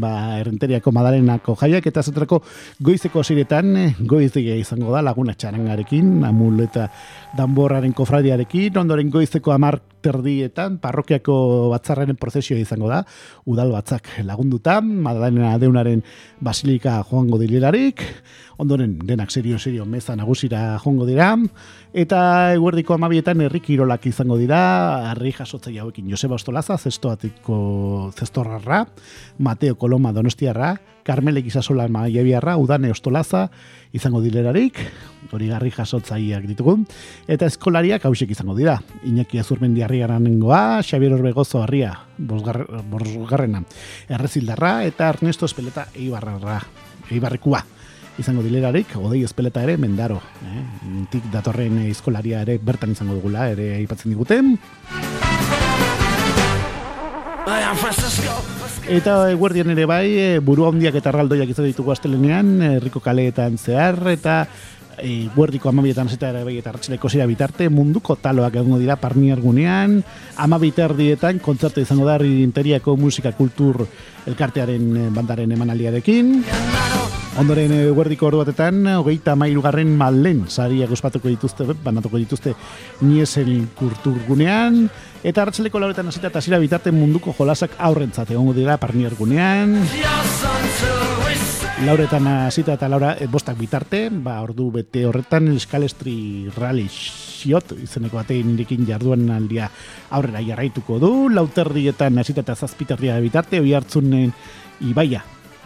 ba, 0.00 0.38
errenteriako 0.40 0.92
madalenako 0.94 1.56
jaiak, 1.60 1.86
eta 1.90 2.02
zaterako 2.02 2.40
goizeko 2.80 3.24
ziretan, 3.24 3.74
goizdia 4.00 4.56
izango 4.56 4.94
da, 4.94 5.02
laguna 5.04 5.34
txarangarekin, 5.34 6.20
amul 6.26 6.62
eta 6.64 6.88
danborraren 7.36 7.94
kofradiarekin, 7.96 8.78
ondoren 8.80 9.10
goizeko 9.10 9.54
amar 9.54 9.80
terdietan, 10.00 10.78
parrokiako 10.80 11.34
batzarraren 11.74 12.16
prozesioa 12.20 12.60
izango 12.60 12.88
da, 12.90 13.02
udal 13.50 13.72
batzak 13.74 14.08
lagunduta, 14.24 14.78
madalena 14.80 15.56
deunaren 15.60 16.02
basilika 16.40 17.00
joango 17.10 17.38
dilerarik, 17.40 18.02
ondoren 18.60 18.96
denak 19.04 19.32
serio-serio 19.32 19.84
meza 19.88 20.16
nagusira 20.16 20.78
joango 20.80 21.06
dira, 21.08 21.34
eta 21.92 22.20
eguerdiko 22.56 22.96
amabietan 22.96 23.44
herri 23.44 23.60
kirolak 23.64 24.06
izango 24.08 24.38
dira, 24.40 24.60
harri 25.10 25.34
jasotzei 25.40 25.78
hauekin. 25.80 26.08
Joseba 26.10 26.36
Ostolaza, 26.36 26.76
zestoatiko 26.78 28.12
zestorrarra, 28.16 28.84
Mateo 29.38 29.76
Koloma 29.76 30.12
Donostiarra, 30.12 30.74
Carmelek 31.04 31.48
Isasola 31.48 31.88
Maiabiarra, 31.88 32.56
Udane 32.60 32.90
Ostolaza, 32.92 33.48
izango 33.96 34.20
dilerarik, 34.20 34.78
hori 35.32 35.48
garri 35.50 35.72
jasotzaileak 35.74 36.46
ditugu, 36.50 36.76
eta 37.30 37.48
eskolariak 37.48 38.04
hausek 38.06 38.30
izango 38.36 38.54
dira. 38.58 38.78
Iñaki 39.08 39.40
Azurmendi 39.40 39.82
harriaranengoa, 39.86 40.82
Xabier 40.86 41.16
Orbegozo 41.16 41.64
harria, 41.64 41.94
bosgar, 42.18 42.66
bosgarrena, 42.92 43.64
Errezildarra, 44.08 44.80
eta 44.84 45.08
Ernesto 45.16 45.48
Espeleta 45.48 45.88
Eibarrarra, 45.94 46.60
Eibarrekua 47.10 47.64
izango 48.18 48.42
dilerarik, 48.42 48.96
odei 48.98 49.22
espeleta 49.24 49.62
ere 49.62 49.76
mendaro. 49.80 50.20
Eh? 50.44 50.64
Tik 51.12 51.30
datorren 51.32 51.78
eskolaria 51.86 52.42
ere 52.46 52.58
bertan 52.58 52.92
izango 52.96 53.14
dugula, 53.18 53.48
ere 53.52 53.74
aipatzen 53.78 54.12
diguten. 54.12 54.56
Eta 58.90 59.14
eguerdian 59.30 59.70
ere 59.72 59.86
bai, 59.86 60.06
e, 60.18 60.28
buru 60.44 60.66
handiak 60.68 60.96
eta 60.98 61.12
arraldoiak 61.12 61.52
izan 61.52 61.68
ditugu 61.70 61.92
astelenean, 61.94 62.58
herriko 62.76 63.00
kaleetan 63.04 63.56
zehar, 63.58 63.98
eta 64.10 64.42
e, 65.02 65.28
guerdiko 65.34 65.70
amabietan 65.70 66.08
zeta 66.08 66.30
ere 66.30 66.44
bai 66.44 66.56
eta 66.60 66.74
ratxileko 66.74 67.10
zira 67.10 67.26
bitarte, 67.30 67.68
munduko 67.72 68.16
taloak 68.20 68.60
egongo 68.60 68.80
dira 68.80 68.96
parniar 69.00 69.40
gunean, 69.40 70.00
amabiterdietan 70.36 71.40
kontzertu 71.44 71.84
izango 71.84 72.08
da 72.08 72.18
interiako 72.24 72.96
musika 72.96 73.32
kultur 73.32 73.86
elkartearen 74.26 74.90
eh, 74.96 75.08
bandaren 75.14 75.52
emanaldiarekin. 75.56 76.34
Ondoren 77.38 77.70
e, 77.70 77.82
guerdiko 77.94 78.26
ordu 78.26 78.40
batetan, 78.40 78.80
hogeita 78.98 79.36
mairugarren 79.38 79.92
malen 79.96 80.42
sariak 80.50 80.90
ospatuko 80.96 81.30
dituzte, 81.30 81.62
banatuko 81.84 82.18
dituzte 82.18 82.56
niesen 83.06 83.68
kulturgunean, 83.78 84.82
eta 85.22 85.44
hartzeleko 85.44 85.78
lauretan 85.78 86.10
hasita 86.10 86.32
eta 86.32 86.42
zira 86.42 86.58
bitarte 86.58 86.90
munduko 86.90 87.34
jolasak 87.38 87.78
aurrentzat 87.78 88.34
egongo 88.34 88.56
dira 88.56 88.76
parnier 88.82 89.14
gunean. 89.14 89.78
Lauretan 91.86 92.26
hasita 92.26 92.74
eta 92.74 92.90
laura 92.90 93.14
e, 93.14 93.30
bostak 93.30 93.56
bitarte, 93.62 94.08
ba 94.10 94.40
ordu 94.42 94.72
bete 94.74 95.06
horretan 95.06 95.52
Eskalestri 95.54 96.50
Rally 96.58 96.90
Xiot 96.90 97.76
izeneko 97.78 98.18
batein 98.18 98.50
nirekin 98.50 98.82
jarduan 98.90 99.30
aldia 99.30 99.70
aurrera 100.10 100.42
jarraituko 100.44 100.98
du, 100.98 101.12
lauterdietan 101.30 102.18
hasita 102.18 102.42
eta 102.42 102.58
zazpiterria 102.58 103.20
bitarte, 103.22 103.62
oi 103.62 103.78
hartzunen 103.78 104.34
ibaia 104.82 105.22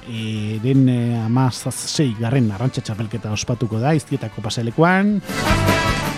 e, 0.09 0.59
den 0.63 0.89
e, 0.89 0.99
amazazei 1.21 2.15
garren 2.19 2.51
arrantxa 2.53 2.83
txapelketa 2.85 3.33
ospatuko 3.33 3.81
da, 3.83 3.95
iztietako 3.97 4.45
paselekoan. 4.45 5.19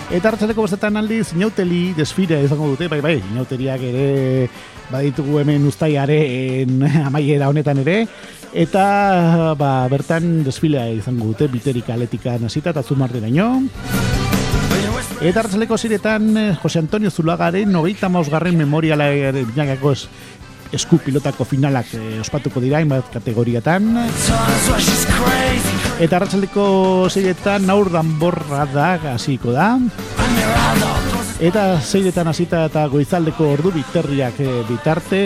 Eta 0.07 0.31
hartzaleko 0.31 0.63
bestetan 0.63 0.95
aldiz, 0.95 1.33
inauteli 1.35 1.91
desfira 1.97 2.39
izango 2.39 2.69
dute, 2.71 2.87
bai 2.87 3.01
bai, 3.03 3.17
inauteriak 3.33 3.81
ere 3.89 4.47
baditugu 4.87 5.41
hemen 5.41 5.65
ustaiaren 5.67 6.79
amaiera 7.09 7.49
honetan 7.51 7.83
ere, 7.83 7.97
eta 8.55 9.53
ba, 9.59 9.71
bertan 9.91 10.45
desfilea 10.47 10.87
izango 10.95 11.33
dute, 11.33 11.49
biterik 11.51 11.91
aletika 11.91 12.37
hasita 12.39 12.71
eta 12.71 12.83
zumarderaino. 12.83 13.49
Eta 15.17 15.41
hartzaleko 15.41 15.77
ziretan, 15.77 16.37
eh, 16.37 16.55
Jose 16.61 16.79
Antonio 16.79 17.09
Zulagaren, 17.09 17.75
hogeita 17.75 18.07
mausgarren 18.07 18.55
memoriala 18.57 19.09
binakako 19.33 19.95
esku 20.73 20.99
pilotako 21.03 21.45
finalak 21.47 21.93
eh, 21.97 22.19
ospatuko 22.21 22.61
dira, 22.63 22.79
hainbat 22.81 23.11
kategoriatan. 23.13 23.87
Eta 25.97 26.19
arratsaldeko 26.19 26.65
zeiretan 27.09 27.69
aur 27.73 27.91
danborra 27.93 28.65
da 28.73 28.89
hasiko 29.13 29.55
da. 29.55 29.75
Eta 31.37 31.63
zeiretan 31.77 32.31
hasita 32.31 32.63
eta 32.65 32.87
goizaldeko 32.89 33.51
ordu 33.53 33.71
biterriak 33.75 34.39
eh, 34.41 34.61
bitarte, 34.67 35.23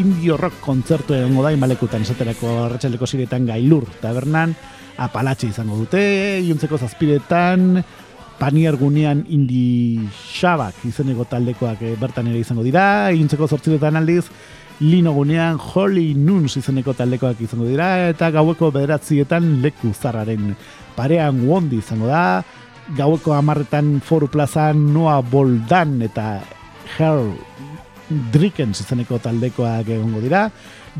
indio 0.00 0.36
rock 0.36 0.60
kontzertu 0.64 1.16
egongo 1.16 1.44
da 1.46 1.54
imalekutan 1.54 2.04
esaterako 2.04 2.56
arratsaldeko 2.66 3.08
zeiretan 3.08 3.46
gailur 3.48 3.88
tabernan, 4.02 4.54
apalatxe 5.00 5.48
izango 5.48 5.78
dute, 5.80 6.02
iuntzeko 6.44 6.78
zazpiretan, 6.78 7.82
panier 8.38 8.76
gunean 8.76 9.22
indi 9.30 10.02
xabak 10.34 10.82
izeneko 10.88 11.26
taldekoak 11.30 11.82
eh, 11.82 11.94
bertan 12.00 12.28
ere 12.30 12.42
izango 12.42 12.64
dira, 12.66 13.10
iuntzeko 13.14 13.48
zortziretan 13.48 14.00
aldiz, 14.00 14.24
Lino 14.80 15.12
gunean 15.14 15.54
Holy 15.54 16.16
Nuns 16.18 16.56
izeneko 16.58 16.96
taldekoak 16.98 17.38
izango 17.44 17.68
dira 17.68 18.08
eta 18.08 18.32
gaueko 18.34 18.72
bederatzietan 18.74 19.60
leku 19.62 19.92
zarraren 19.94 20.56
parean 20.96 21.44
wondi 21.46 21.78
izango 21.78 22.10
da. 22.10 22.42
Gaueko 22.98 23.32
amarretan 23.32 24.00
foru 24.04 24.26
plazan 24.28 24.82
Noa 24.92 25.20
Boldan 25.22 26.02
eta 26.02 26.42
Her 26.96 27.22
Drickens 28.34 28.82
izeneko 28.82 29.20
taldekoak 29.22 29.88
egongo 29.94 30.20
dira. 30.20 30.48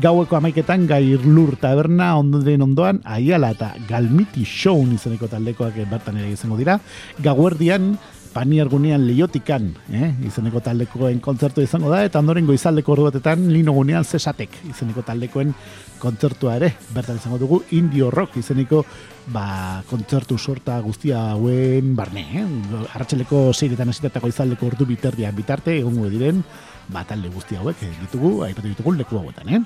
Gaueko 0.01 0.39
amaiketan 0.39 0.87
gairlur 0.87 1.57
taberna 1.59 2.13
ondoren 2.19 2.63
ondoan 2.65 3.03
aiala 3.03 3.51
eta 3.53 3.73
galmiti 3.89 4.47
show 4.47 4.79
izeneko 4.87 5.27
taldekoak 5.27 5.77
bertan 5.91 6.17
ere 6.23 6.31
izango 6.31 6.57
dira. 6.57 6.79
Gauerdian 7.19 7.97
Panier 8.35 8.67
gunean 8.67 9.05
leiotikan, 9.07 9.69
eh? 9.95 10.09
izeneko 10.27 10.59
taldekoen 10.59 11.21
kontzertu 11.23 11.63
izango 11.63 11.87
da, 11.87 12.01
eta 12.03 12.19
ondoren 12.19 12.43
goizaldeko 12.49 12.91
ordu 12.91 13.05
batetan 13.07 13.45
lino 13.47 13.71
gunean 13.71 14.03
zesatek, 14.03 14.57
izeneko 14.73 15.05
taldekoen 15.07 15.53
kontzertua 16.01 16.57
ere, 16.59 16.73
bertan 16.91 17.15
izango 17.21 17.39
dugu 17.39 17.61
indio 17.77 18.09
rock 18.11 18.35
izeneko 18.41 18.83
ba, 19.31 19.45
kontzertu 19.87 20.35
sorta 20.37 20.75
guztia 20.83 21.31
hauen 21.31 21.95
barne, 21.95 22.25
eh? 22.41 22.43
arratxeleko 22.91 23.53
zeiretan 23.53 23.95
hasita 23.95 24.11
eta 24.11 24.19
goizaldeko 24.27 24.67
ordu 24.73 24.91
biterdiak 24.91 25.31
bitarte, 25.39 25.79
egongo 25.79 26.11
diren, 26.11 26.43
ba, 26.91 27.07
talde 27.07 27.31
guzti 27.31 27.55
hauek 27.55 27.87
eh, 27.87 27.95
ditugu, 28.03 28.43
aipatu 28.49 28.67
ditugu 28.67 28.97
leku 28.99 29.23
hauetan, 29.23 29.47
eh? 29.55 29.63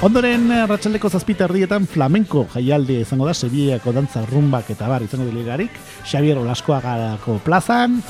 Ondoren, 0.00 0.46
ratxaldeko 0.64 1.10
zazpita 1.12 1.44
erdietan 1.44 1.84
flamenko 1.84 2.46
jaialdi 2.54 3.02
izango 3.02 3.26
da, 3.28 3.34
Sevillako 3.36 3.92
dantza 3.92 4.22
rumbak 4.30 4.70
eta 4.72 4.88
bar 4.88 5.04
izango 5.04 5.26
delegarik, 5.28 5.76
Xavier 6.08 6.40
Olaskoagarako 6.40 7.36
plazan. 7.44 8.00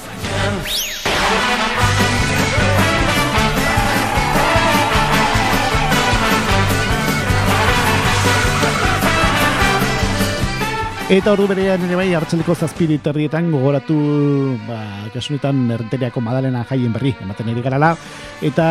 Eta 11.10 11.32
ordu 11.34 11.48
berean 11.50 11.82
ere 11.82 11.96
bai 11.98 12.12
hartzeliko 12.14 12.54
zazpiri 12.54 13.00
terrietan 13.02 13.48
gogoratu 13.50 13.94
ba, 14.62 14.76
kasunetan 15.10 15.64
errenteriako 15.74 16.20
madalena 16.22 16.60
jaien 16.68 16.92
berri 16.94 17.10
ematen 17.24 17.48
ere 17.50 17.64
garala 17.64 17.88
eta 18.46 18.66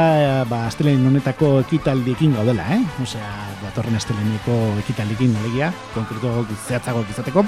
ba, 0.47 0.61
astelen 0.69 1.03
honetako 1.09 1.49
ekitaldiekin 1.65 2.37
gaudela, 2.37 2.63
eh? 2.77 2.79
Osea, 3.03 3.33
datorren 3.65 3.99
asteleneko 3.99 4.55
ekitaldiekin 4.85 5.35
alegia, 5.41 5.73
konkreto 5.91 6.45
zehatzago 6.53 7.03
izateko. 7.11 7.43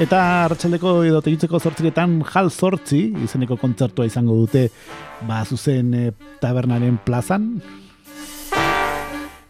Eta 0.00 0.22
hartzaldeko 0.46 0.94
edo 1.10 1.20
tegitzeko 1.20 1.60
zortziretan 1.60 2.22
jal 2.32 2.48
zortzi 2.48 3.02
izeneko 3.26 3.60
kontzertua 3.60 4.08
izango 4.08 4.40
dute 4.40 4.70
ba, 5.28 5.44
zuzen 5.44 5.92
e, 5.92 6.06
tabernaren 6.40 6.96
plazan, 7.04 7.50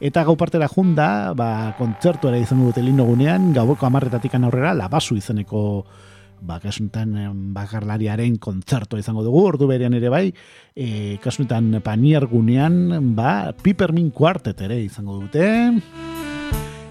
Eta 0.00 0.22
gau 0.24 0.32
partera 0.40 0.64
junda, 0.72 1.34
ba, 1.36 1.74
kontzertu 1.76 2.30
ere 2.30 2.38
izango 2.40 2.70
dute 2.70 2.80
lino 2.80 3.04
gunean, 3.04 3.50
gaueko 3.52 3.84
amarretatik 3.84 4.32
aurrera, 4.38 4.72
labasu 4.72 5.18
izeneko 5.20 5.84
ba, 6.40 6.56
kasuntan 6.62 7.12
bakarlariaren 7.52 8.38
kontzertu 8.40 8.96
izango 8.96 9.22
dugu, 9.26 9.42
ordu 9.44 9.68
berean 9.68 9.92
ere 9.98 10.08
bai, 10.08 10.24
e, 10.74 11.18
kasuntan 11.20 11.82
panier 11.84 12.24
gunean, 12.30 13.14
ba, 13.14 13.52
pipermin 13.52 14.08
kuartet 14.10 14.64
ere 14.64 14.80
izango 14.80 15.20
dute. 15.20 15.44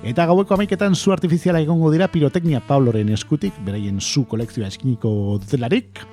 Eta 0.05 0.29
gaueko 0.29 0.53
amaiketan 0.53 0.93
zu 0.95 1.11
artifiziala 1.11 1.59
egongo 1.65 1.89
dira 1.91 2.07
piroteknia 2.07 2.61
Pabloren 2.61 3.09
eskutik, 3.09 3.57
beraien 3.65 3.99
zu 3.99 4.23
kolekzioa 4.29 4.69
eskiniko 4.69 5.11
dutelarik. 5.41 6.05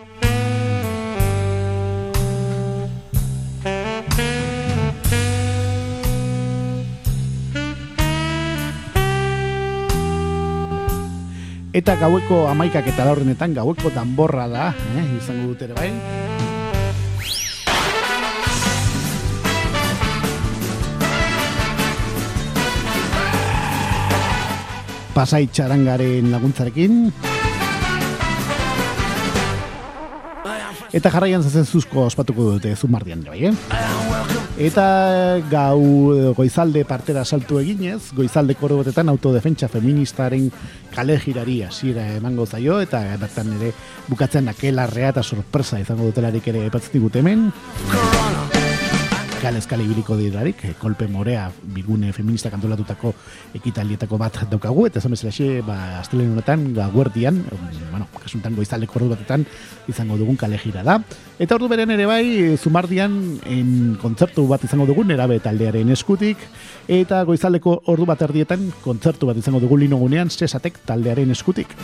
Eta 11.77 11.93
gaueko 12.01 12.47
amaikak 12.49 12.87
eta 12.89 13.05
laurrenetan 13.05 13.53
gaueko 13.53 13.91
danborra 13.93 14.47
da, 14.49 14.71
eh, 14.97 15.03
izango 15.19 15.51
dut 15.51 15.61
ere 15.67 15.75
bai. 15.77 15.91
Pasai 25.12 25.45
txarangaren 25.53 26.33
laguntzarekin. 26.33 27.12
Eta 30.97 31.12
jarraian 31.12 31.45
zazen 31.45 31.69
zuzko 31.69 32.07
ospatuko 32.09 32.55
dute 32.55 32.73
zumardian 32.77 33.21
bai, 33.29 33.51
eh? 33.51 34.15
Eta 34.57 35.37
gau 35.51 36.33
goizalde 36.33 36.87
partera 36.88 37.27
saltu 37.29 37.59
eginez, 37.61 38.14
goizalde 38.16 38.57
korbotetan 38.57 39.12
autodefentsa 39.12 39.69
feministaren 39.69 40.49
kale 40.95 41.19
girari 41.21 41.59
hasiera 41.66 42.07
emango 42.16 42.47
zaio, 42.49 42.81
eta 42.81 43.03
bertan 43.21 43.53
ere 43.59 43.75
bukatzen 44.09 44.49
akelarrea 44.49 45.12
eta 45.12 45.23
sorpresa 45.23 45.81
izango 45.83 46.09
dutelarik 46.09 46.49
ere 46.55 46.71
epatzen 46.71 46.97
digut 46.97 47.21
hemen 47.21 47.51
kale 49.40 49.59
eskale 49.59 49.85
ibiliko 49.85 50.16
dirarik, 50.16 50.62
e, 50.64 50.72
kolpe 50.81 51.07
morea 51.09 51.51
bigune 51.75 52.12
feminista 52.12 52.51
kantolatutako 52.51 53.12
ekitalietako 53.59 54.18
bat 54.18 54.38
daukagu, 54.51 54.87
eta 54.88 55.01
esan 55.01 55.14
bezala 55.14 55.33
xe, 55.35 55.49
ba, 55.66 55.77
astelen 56.01 56.33
honetan, 56.33 56.66
gaguerdian, 56.77 57.42
bueno, 57.90 58.09
kasuntan 58.22 58.57
goizaldeko 58.57 58.99
ordu 59.01 59.11
batetan, 59.14 59.46
izango 59.88 60.16
dugun 60.16 60.37
kale 60.40 60.59
gira 60.62 60.83
da. 60.87 60.99
Eta 61.38 61.59
ordu 61.59 61.68
beren 61.68 61.92
ere 61.92 62.09
bai, 62.09 62.57
zumardian, 62.57 63.16
en 63.44 63.96
kontzertu 64.03 64.46
bat 64.49 64.64
izango 64.64 64.88
dugun, 64.88 65.12
erabe 65.14 65.38
taldearen 65.44 65.92
eskutik, 65.92 66.42
eta 66.88 67.22
goizaldeko 67.29 67.83
ordu 67.92 68.09
bat 68.09 68.22
erdietan, 68.29 68.70
kontzertu 68.85 69.29
bat 69.29 69.37
izango 69.37 69.61
dugun 69.61 69.85
linogunean, 69.85 70.33
sesatek 70.33 70.81
taldearen 70.88 71.31
eskutik. 71.37 71.77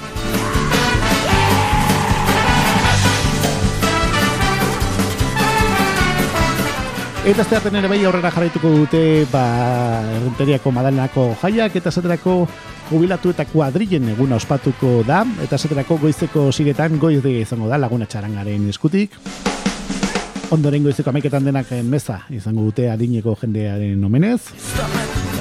Eta 7.23 7.45
ez 7.47 7.67
ere 7.71 7.87
bai 7.87 8.01
aurrera 8.03 8.33
jarraituko 8.35 8.71
dute 8.75 9.01
ba, 9.31 9.43
errenteriako 10.17 10.73
madalenako 10.75 11.27
jaiak 11.39 11.77
eta 11.79 11.93
zaterako 11.95 12.49
jubilatu 12.89 13.31
eta 13.31 13.45
kuadrillen 13.47 14.09
eguna 14.17 14.41
ospatuko 14.41 15.05
da 15.07 15.21
eta 15.45 15.55
zaterako 15.55 16.01
goizeko 16.03 16.49
sigetan 16.51 16.99
goizde 16.99 17.31
izango 17.45 17.69
da 17.71 17.79
laguna 17.79 18.09
txarangaren 18.11 18.67
eskutik. 18.75 19.15
Ondoren 20.51 20.83
goizeko 20.83 21.15
amaiketan 21.15 21.47
denak 21.47 21.71
meza 21.87 22.25
izango 22.35 22.67
dute 22.67 22.91
adineko 22.91 23.37
jendearen 23.39 24.03
omenez 24.03 24.41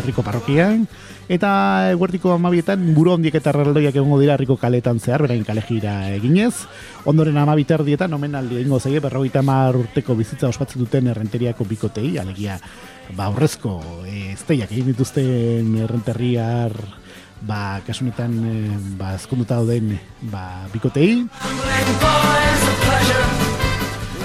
herriko 0.03 0.21
parrokian, 0.21 0.85
eta 1.31 1.91
eguertiko 1.93 2.33
amabietan 2.35 2.81
buru 2.95 3.13
hondiek 3.15 3.37
eta 3.39 3.53
erraldoiak 3.53 3.95
egongo 3.95 4.17
dira 4.19 4.35
herriko 4.35 4.57
kaletan 4.59 4.99
zehar, 4.99 5.23
berain 5.23 5.45
kale 5.47 5.63
eginez. 5.63 6.67
Ondoren 7.05 7.37
amabiter 7.37 7.83
dietan, 7.87 8.13
omen 8.13 8.35
aldi 8.35 8.57
egingo 8.59 8.79
zaie, 8.79 8.99
berrogeita 8.99 9.41
mar 9.41 9.75
urteko 9.75 10.15
bizitza 10.15 10.49
ospatzen 10.49 10.83
duten 10.83 11.07
errenteriako 11.07 11.63
bikotei, 11.63 12.17
alegia, 12.17 12.59
ba, 13.15 13.29
horrezko, 13.29 13.79
e, 14.05 14.33
ezteiak 14.33 14.71
egin 14.71 14.91
dituzten 14.91 15.77
errenterriar, 15.85 16.75
ba, 17.47 17.79
kasunetan, 17.87 18.35
e, 18.43 18.77
ba, 18.99 19.15
ezkonduta 19.15 19.63
den, 19.63 19.97
ba, 20.31 20.67
bikotei. 20.73 21.27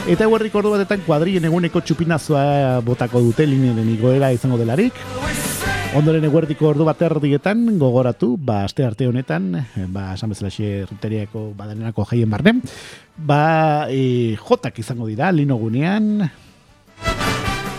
Eta 0.07 0.23
eguerriko 0.27 0.59
ordu 0.59 0.75
batetan 0.75 1.07
kuadrien 1.07 1.47
eguneko 1.47 1.81
txupinazoa 1.83 2.81
botako 2.87 3.23
dute 3.23 3.47
lineen 3.47 3.95
igoera 3.95 4.35
izango 4.35 4.59
delarik. 4.59 4.95
Ondoren 5.97 6.27
eguerdiko 6.29 6.67
ordu 6.69 6.85
bat 6.85 7.01
erdietan 7.07 7.63
gogoratu, 7.81 8.35
ba, 8.37 8.59
aste 8.67 8.85
arte 8.85 9.07
honetan, 9.09 9.47
ba, 9.95 10.11
esan 10.13 10.29
bezala 10.29 10.51
xe 10.53 10.83
ruteriako 10.85 11.47
badalenako 11.57 12.05
jaien 12.11 12.29
barne, 12.29 12.53
ba, 13.17 13.87
e, 13.89 14.37
jotak 14.37 14.77
izango 14.83 15.09
dira, 15.09 15.31
lino 15.33 15.57
gunean, 15.57 16.29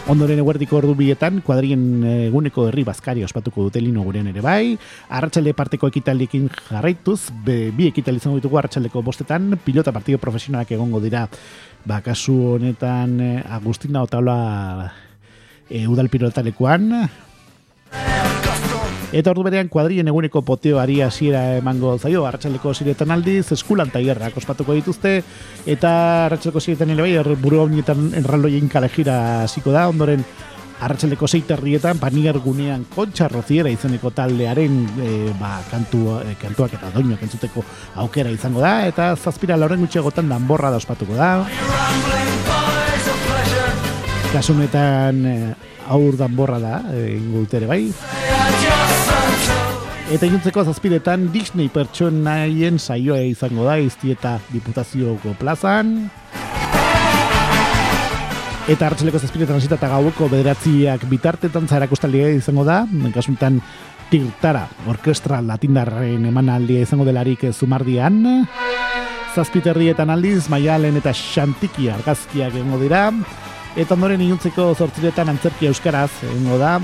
Ondoren 0.08 0.40
eguerdiko 0.40 0.78
ordu 0.80 0.94
bietan, 0.96 1.42
kuadrien 1.44 1.82
eguneko 2.08 2.70
herri 2.70 2.86
bazkari 2.88 3.26
ospatuko 3.28 3.66
dute 3.66 3.82
lino 3.84 4.06
gurean 4.08 4.30
ere 4.32 4.40
bai. 4.40 4.78
Arratxalde 5.12 5.52
parteko 5.52 5.90
ekitaldikin 5.92 6.48
jarraituz, 6.70 7.28
be, 7.44 7.58
bi 7.76 7.90
ekitaldi 7.92 8.24
izango 8.24 8.40
ditugu 8.40 8.62
arratxaldeko 8.62 9.04
bostetan, 9.04 9.58
pilota 9.66 9.92
partido 9.92 10.18
profesionalak 10.24 10.72
egongo 10.80 11.04
dira, 11.04 11.28
ba, 11.86 12.00
kasu 12.06 12.38
honetan, 12.56 13.20
Agustina 13.60 14.08
Otaula 14.08 14.40
e, 15.70 15.84
udal 15.92 16.08
pilotalekuan, 16.08 16.88
Eta 19.18 19.32
ordu 19.32 19.46
berean 19.48 19.70
kuadrien 19.72 20.10
eguneko 20.12 20.42
potioari 20.44 21.00
hasiera 21.02 21.56
emango 21.62 21.94
zaio, 21.98 22.26
arratsaleko 22.28 22.74
ziretan 22.76 23.14
aldiz, 23.16 23.46
eskulan 23.56 23.90
tailerrak 23.94 24.36
ospatuko 24.38 24.76
dituzte, 24.76 25.22
eta 25.66 25.92
arratsaleko 26.26 26.60
ziretan 26.60 26.92
ere 26.92 27.06
bai, 27.06 27.36
buru 27.40 27.62
honietan 27.64 28.12
enraloien 28.20 28.68
kalejira 28.68 29.46
hasiko 29.46 29.72
da, 29.72 29.88
ondoren 29.88 30.26
arratsaleko 30.84 31.28
zeiterrietan, 31.28 32.02
panier 32.02 32.38
gunean 32.44 32.84
kontxa 32.94 33.30
roziera 33.32 33.72
izeneko 33.72 34.12
taldearen 34.12 34.76
e, 35.00 35.14
ba, 35.40 35.56
kantu, 35.72 36.20
e, 36.22 36.36
kantuak 36.42 36.76
eta 36.78 36.92
doinuak 36.94 37.24
entzuteko 37.26 37.64
aukera 38.04 38.34
izango 38.34 38.62
da, 38.62 38.76
eta 38.92 39.14
zazpira 39.16 39.58
lauren 39.58 39.82
gutxegotan 39.88 40.30
danborra 40.30 40.70
da 40.74 40.84
ospatuko 40.84 41.16
da. 41.18 41.32
Kasunetan 44.36 45.26
e, 45.26 45.38
aur 45.88 46.18
danborra 46.20 46.60
da, 46.60 46.82
e, 46.94 47.18
ingutere 47.18 47.68
bai. 47.70 47.84
Eta 50.08 50.24
juntzeko 50.24 50.64
zazpiretan 50.64 51.26
Disney 51.34 51.68
pertsonaien 51.68 52.78
saioa 52.80 53.20
izango 53.28 53.66
da 53.68 53.76
izti 53.84 54.14
eta 54.14 54.38
diputazioko 54.54 55.34
plazan. 55.40 55.98
Eta 58.68 58.88
hartzeleko 58.88 59.20
zazpiretan 59.20 59.60
zita 59.64 59.76
eta 59.76 59.90
gaueko 59.92 60.30
bederatziak 60.32 61.04
bitartetan 61.12 61.68
zara 61.68 61.88
izango 61.88 62.64
da. 62.64 62.86
Kasuntan 63.14 63.62
tirtara 64.10 64.68
orkestra 64.88 65.42
latindarren 65.42 66.26
emanaldia 66.26 66.82
izango 66.82 67.06
delarik 67.06 67.44
zumardian. 67.52 68.48
Zazpiterrietan 69.36 70.10
aldiz, 70.10 70.50
maialen 70.50 70.98
eta 70.98 71.12
xantiki 71.14 71.90
argazkiak 71.90 72.56
egongo 72.56 72.80
dira. 72.80 73.12
Eta 73.78 73.94
ondoren 73.94 74.24
inuntzeko 74.26 74.72
zortziretan 74.74 75.30
antzerki 75.30 75.68
euskaraz 75.70 76.10
egongo 76.26 76.56
da 76.58 76.80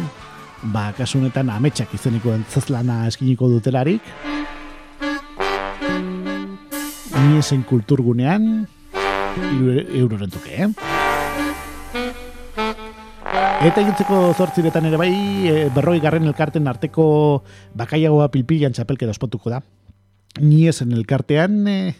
ba, 0.70 0.91
kasunetan 0.94 1.50
ametsak 1.50 1.96
izeniko 1.98 2.36
entzazlana 2.36 3.08
eskiniko 3.10 3.50
dutelarik. 3.50 4.06
Niesen 7.24 7.64
kulturgunean, 7.66 8.68
euroren 9.98 10.30
tuke, 10.30 10.54
eh? 10.54 10.70
Eta 13.64 13.80
egintzeko 13.80 14.22
zortziretan 14.38 14.86
ere 14.91 15.00
bai, 15.00 15.12
e, 15.50 15.58
berroi 15.74 15.98
garren 16.04 16.28
elkarten 16.30 16.68
arteko 16.68 17.06
bakaiagoa 17.80 18.28
pilpilan 18.30 18.76
txapelketa 18.76 19.16
ospotuko 19.16 19.50
da. 19.50 19.64
Ni 20.44 20.68
esen 20.68 20.94
elkartean, 20.94 21.62
e, 21.66 21.94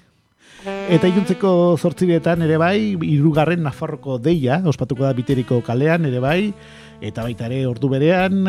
eta 0.64 1.10
egintzeko 1.10 1.76
zortziretan 1.78 2.45
ere 2.45 2.58
bai, 2.62 2.95
irugarren 3.10 3.64
Nafarroko 3.66 4.18
deia, 4.22 4.62
ospatuko 4.66 5.04
da 5.04 5.14
biteriko 5.18 5.62
kalean 5.66 6.08
ere 6.10 6.22
bai, 6.24 6.39
eta 7.01 7.26
baita 7.26 7.49
ere 7.49 7.66
ordu 7.68 7.91
berean, 7.91 8.47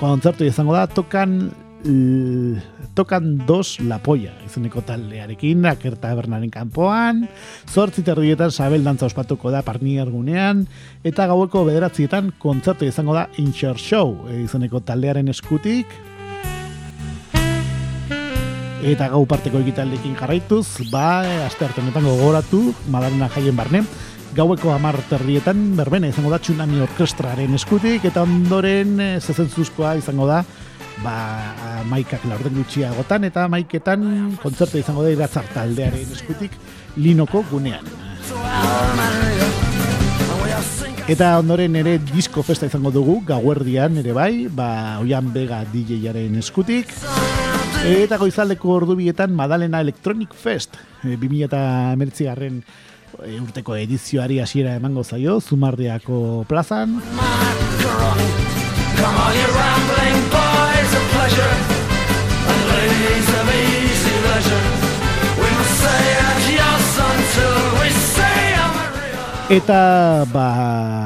kontzertu 0.00 0.44
izango 0.48 0.76
da, 0.76 0.86
tokan 0.90 1.42
tokan 2.94 3.38
dos 3.46 3.80
la 3.80 3.98
polla, 4.02 4.32
izeneko 4.44 4.82
taldearekin, 4.84 5.64
akerta 5.70 6.12
bernaren 6.18 6.50
kanpoan, 6.52 7.24
zortzi 7.68 8.04
terdietan 8.04 8.52
sabel 8.52 8.84
dantza 8.84 9.08
ospatuko 9.08 9.50
da 9.50 9.62
parni 9.64 9.98
argunean, 10.02 10.66
eta 11.04 11.26
gaueko 11.30 11.64
bederatzietan 11.64 12.34
kontzertu 12.38 12.84
izango 12.84 13.16
da 13.16 13.28
Incher 13.40 13.80
Show, 13.80 14.28
izeneko 14.42 14.82
taldearen 14.84 15.32
eskutik, 15.32 15.88
eta 18.82 19.10
gau 19.12 19.24
parteko 19.28 19.60
egitaldekin 19.60 20.16
jarraituz, 20.16 20.66
ba, 20.92 21.20
aste 21.46 21.66
hartenetan 21.66 22.06
gogoratu, 22.06 22.62
madarena 22.92 23.28
jaien 23.32 23.56
barne, 23.56 23.82
gaueko 24.36 24.72
amar 24.72 24.96
terdietan, 25.10 25.74
berbena 25.76 26.08
izango 26.08 26.30
da 26.32 26.38
tsunami 26.40 26.80
orkestraren 26.86 27.54
eskutik, 27.58 28.06
eta 28.08 28.24
ondoren 28.24 28.96
e, 29.00 29.08
zezentzuzkoa 29.20 29.96
izango 30.00 30.28
da, 30.30 30.40
ba, 31.04 31.16
maikak 31.90 32.24
laurden 32.28 32.60
gutxiagotan 32.60 33.24
eta 33.28 33.46
maiketan 33.52 34.36
kontzertu 34.42 34.80
izango 34.80 35.04
da 35.04 35.12
iratzar 35.12 35.48
taldearen 35.54 36.16
eskutik 36.16 36.56
linoko 36.96 37.44
gunean. 37.50 37.84
Eta 41.10 41.32
ondoren 41.40 41.74
ere 41.80 41.96
disco 42.12 42.44
festa 42.46 42.68
izango 42.70 42.92
dugu, 42.94 43.18
gauerdian 43.26 43.98
ere 43.98 44.14
bai, 44.14 44.46
ba, 44.46 45.00
oian 45.02 45.32
bega 45.34 45.64
DJ-aren 45.72 46.38
eskutik. 46.38 46.94
Eta 47.80 48.18
goizaldeko 48.20 48.74
ordubietan 48.76 49.32
Madalena 49.32 49.80
Electronic 49.80 50.34
Fest, 50.36 50.76
e, 51.02 51.16
2000 51.16 51.46
eta 51.46 51.60
garren 52.28 52.60
e, 53.24 53.40
urteko 53.40 53.74
edizioari 53.76 54.38
hasiera 54.40 54.74
emango 54.76 55.02
zaio, 55.02 55.40
Zumardiako 55.40 56.44
plazan. 56.48 57.00
Eta, 69.50 70.26
ba, 70.30 70.44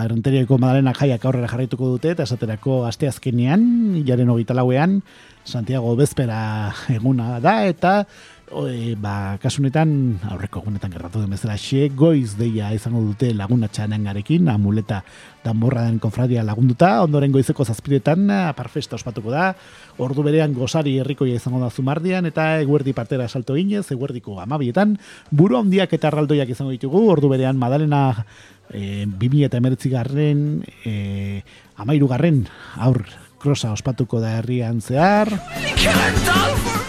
eranteriako 0.05 0.59
madalena 0.61 0.93
jaiak 0.93 1.23
aurrera 1.25 1.49
jarraituko 1.49 1.95
dute, 1.95 2.11
eta 2.13 2.27
esaterako 2.27 2.83
asteazkenean, 2.85 3.63
jaren 4.05 4.29
hogeita 4.29 4.53
lauean, 4.59 4.99
Santiago 5.45 5.95
Bezpera 5.97 6.73
eguna 6.89 7.39
da, 7.41 7.59
eta 7.69 8.07
e, 8.49 8.95
ba, 9.01 9.37
kasunetan, 9.43 10.19
aurreko 10.33 10.63
egunetan 10.63 10.93
gerratu 10.95 11.21
den 11.21 11.33
bezala, 11.35 11.57
xe, 11.61 11.89
goiz 11.97 12.35
deia 12.39 12.71
izango 12.75 13.03
dute 13.05 13.33
laguna 13.35 13.69
txanen 13.69 14.07
amuleta 14.49 15.03
danborra 15.45 15.85
den 15.85 15.99
konfradia 15.99 16.43
lagunduta, 16.43 17.03
ondoren 17.03 17.33
goizeko 17.33 17.65
zazpiretan, 17.65 18.31
aparfesta 18.31 18.97
ospatuko 18.97 19.31
da, 19.31 19.55
ordu 19.99 20.23
berean 20.23 20.55
gozari 20.55 20.99
herrikoia 20.99 21.37
izango 21.37 21.61
da 21.61 21.71
zumardian, 21.71 22.27
eta 22.27 22.61
eguerdi 22.61 22.93
partera 22.93 23.29
salto 23.29 23.55
ginez, 23.55 23.91
eguerdiko 23.91 24.41
amabietan, 24.41 24.99
buru 25.31 25.59
handiak 25.59 25.93
eta 25.93 26.09
arraldoiak 26.09 26.49
izango 26.49 26.73
ditugu, 26.73 27.09
ordu 27.11 27.29
berean 27.29 27.59
madalena 27.59 28.25
e, 28.71 29.05
2000 29.07 29.45
eta 29.51 29.61
emeritzi 29.61 29.91
garren, 29.91 30.65
e, 30.85 31.43
amairu 31.77 32.09
garren, 32.09 32.47
aur, 32.77 33.05
krosa 33.45 33.75
ospatuko 33.77 34.23
da 34.23 34.39
herrian 34.39 34.81
zehar. 34.81 35.29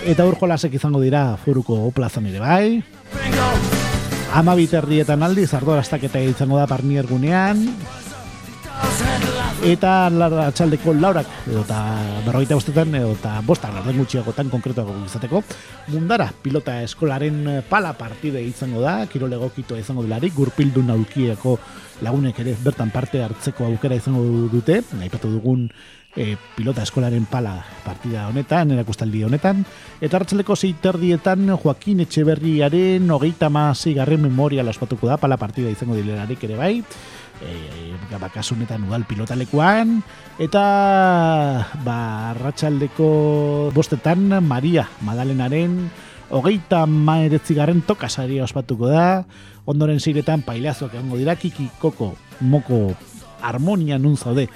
Eta 0.05 0.25
urko 0.29 0.47
lasek 0.47 0.77
izango 0.79 1.01
dira 1.03 1.33
foruko 1.43 1.81
plazan 1.95 2.29
ere 2.31 2.39
bai. 2.39 2.67
Ama 4.35 4.55
biterrietan 4.55 5.23
aldi, 5.23 5.47
zardoraztak 5.47 6.07
eta 6.07 6.21
izango 6.23 6.59
da 6.59 6.67
parnier. 6.67 7.07
Eta 9.65 9.91
atxaldeko 10.45 10.93
laurak, 10.93 11.29
edo 11.47 11.63
eta 11.63 11.77
berrogeita 12.25 12.57
bostetan, 12.59 12.91
edo 12.99 13.13
eta 13.15 13.39
bostan, 13.47 13.73
arden 13.79 13.97
gutxiagotan 14.03 14.51
konkretuago 14.51 14.93
izateko. 15.07 15.41
Mundara, 15.93 16.27
pilota 16.43 16.81
eskolaren 16.83 17.63
pala 17.69 17.95
partide 17.97 18.43
izango 18.45 18.83
da, 18.83 18.99
kirolego 19.09 19.49
kito 19.55 19.79
izango 19.79 20.03
delarik, 20.05 20.35
gurpildu 20.35 20.83
naulkieko 20.85 21.57
lagunek 22.05 22.43
ere 22.43 22.55
bertan 22.61 22.91
parte 22.91 23.23
hartzeko 23.23 23.65
aukera 23.71 23.95
izango 23.97 24.21
dute, 24.51 24.81
nahi 24.99 25.09
dugun 25.23 25.69
e, 26.15 26.37
pilota 26.55 26.83
eskolaren 26.83 27.27
pala 27.29 27.59
partida 27.83 28.27
honetan, 28.29 28.71
erakustaldi 28.71 29.23
honetan, 29.27 29.65
eta 30.01 30.17
hartzeleko 30.19 30.55
zeiterdietan 30.55 31.51
Joaquin 31.61 32.01
Etxeberriaren 32.05 33.11
hogeita 33.11 33.49
garren 33.95 34.21
memoria 34.21 34.63
laspatuko 34.63 35.07
da, 35.07 35.17
pala 35.17 35.37
partida 35.37 35.69
izango 35.69 35.95
dilerarik 35.95 36.43
ere 36.43 36.55
bai, 36.55 36.83
e, 37.41 37.51
e, 37.51 38.17
bakasunetan 38.19 38.87
udal 38.87 39.05
pilotalekuan, 39.05 40.01
eta 40.39 40.65
ba, 41.83 42.33
ratxaldeko 42.39 43.71
bostetan 43.73 44.43
Maria 44.43 44.87
Madalenaren 45.01 45.89
hogeita 46.29 46.85
maeretzi 46.85 47.53
garren 47.53 47.81
tokasari 47.85 48.39
ospatuko 48.41 48.87
da, 48.87 49.25
ondoren 49.65 49.99
ziretan 49.99 50.41
pailazoak 50.41 50.95
egongo 50.95 51.17
dira, 51.17 51.35
kiki, 51.35 51.69
koko, 51.79 52.15
moko, 52.39 52.95
harmonia 53.45 53.99
nun 53.99 54.17
zaude, 54.17 54.47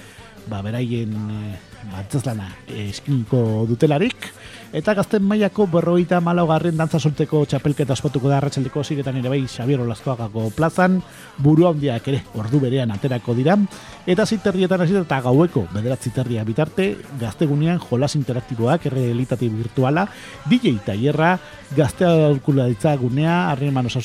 ba, 0.50 0.62
beraien 0.66 1.14
e, 1.14 1.58
batzazlana 1.94 2.50
eskiniko 2.68 3.66
dutelarik. 3.70 4.30
Eta 4.76 4.94
gazten 4.94 5.24
mailako 5.26 5.66
berroita 5.66 6.20
garren 6.22 6.78
dantza 6.78 7.00
solteko 7.00 7.46
txapelketa 7.46 7.94
ospatuko 7.94 8.30
da 8.30 8.38
arratsaldeko 8.38 8.84
ziretan 8.84 9.18
ere 9.18 9.30
bai 9.30 9.48
Xabier 9.48 9.82
Olazkoagako 9.82 10.52
plazan, 10.56 11.02
buru 11.38 11.66
handiak 11.68 12.08
ere 12.08 12.22
ordu 12.36 12.60
berean 12.60 12.92
aterako 12.92 13.34
dira. 13.34 13.58
Eta 14.06 14.26
ziterrietan 14.26 14.82
hasi 14.82 14.96
eta 14.96 15.22
gaueko 15.22 15.66
bederat 15.74 16.04
ziterria 16.04 16.44
bitarte, 16.44 16.98
gaztegunean 17.20 17.80
jolas 17.80 18.16
interaktiboak, 18.16 18.86
errealitate 18.86 19.50
virtuala, 19.50 20.08
DJ 20.46 20.76
eta 20.76 20.94
hierra, 20.94 21.40
gaztea 21.76 22.28
aurkula 22.28 22.70
gunea, 23.02 23.50
arren 23.50 23.74
manos 23.74 23.98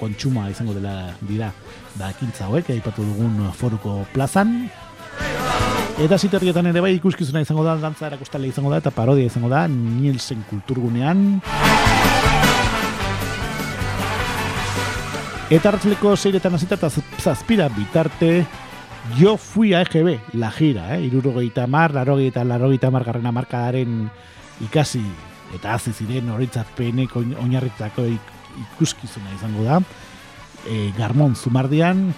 kontxuma 0.00 0.50
izango 0.50 0.72
dela 0.72 1.12
dira 1.20 1.52
da 1.98 2.10
ekintza 2.10 2.46
hauek, 2.46 2.70
aipatu 2.70 3.04
dugun 3.04 3.52
foruko 3.52 4.06
plazan, 4.12 4.70
Eta 5.96 6.18
ziterrietan 6.20 6.66
ere 6.68 6.82
bai 6.84 6.92
ikuskizuna 6.98 7.40
izango 7.40 7.62
da, 7.64 7.78
dantza 7.80 8.10
erakustale 8.10 8.50
izango 8.50 8.68
da, 8.68 8.82
eta 8.82 8.90
parodia 8.92 9.30
izango 9.30 9.48
da, 9.48 9.64
Nielsen 9.68 10.42
kulturgunean. 10.50 11.40
Eta 15.46 15.70
hartzleko 15.70 16.12
zeiretan 16.18 16.58
azita 16.58 16.76
eta 16.76 16.90
zazpira 17.22 17.68
bitarte, 17.72 18.44
jo 19.16 19.36
fui 19.38 19.72
a 19.72 19.80
EGB, 19.86 20.34
la 20.34 20.50
gira, 20.50 20.90
eh? 20.96 21.04
irurogeita 21.06 21.68
mar, 21.70 21.94
larogeita, 21.94 22.44
larogeita 22.44 22.90
mar 22.90 23.04
garrena 23.06 23.32
markadaren 23.32 24.10
ikasi, 24.66 25.04
eta 25.54 25.76
hazi 25.76 25.94
ziren 25.94 26.28
horitzapenek 26.34 27.14
oinarritzako 27.16 28.04
ikuskizuna 28.66 29.32
izango 29.38 29.64
da. 29.64 29.80
E, 30.66 30.90
Garmon 30.98 31.36
Zumardian, 31.36 32.10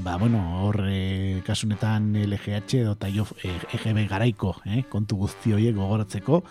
ba, 0.00 0.16
bueno, 0.16 0.64
hor 0.64 0.84
e, 0.88 1.42
kasunetan 1.44 2.14
LGH 2.16 2.80
edo 2.80 2.92
eta 2.96 3.10
jo 3.12 3.26
EGB 3.42 4.06
garaiko 4.08 4.54
eh, 4.64 4.84
kontu 4.88 5.18
guzti 5.20 5.52
horiek 5.52 5.76
gogoratzeko 5.76 6.42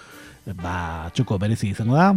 ba, 0.61 1.09
txoko 1.13 1.37
berezi 1.41 1.71
izango 1.71 1.97
da. 1.97 2.11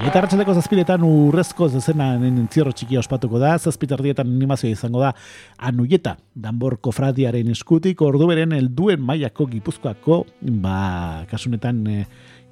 Eta 0.00 0.20
hartzeleko 0.20 0.54
zazpiretan 0.54 1.02
urrezko 1.04 1.68
zezena 1.68 2.12
entzierro 2.14 2.72
txikia 2.72 3.02
ospatuko 3.02 3.40
da, 3.42 3.56
zazpitardietan 3.58 4.28
animazioa 4.30 4.72
izango 4.72 5.02
da 5.02 5.10
anuieta, 5.58 6.16
danbor 6.34 6.78
kofradiaren 6.80 7.50
eskutik, 7.52 8.00
ordu 8.06 8.30
beren 8.30 8.54
elduen 8.56 9.02
mailako 9.02 9.48
gipuzkoako, 9.50 10.22
ba, 10.62 11.26
kasunetan 11.30 11.82
e, 11.90 12.04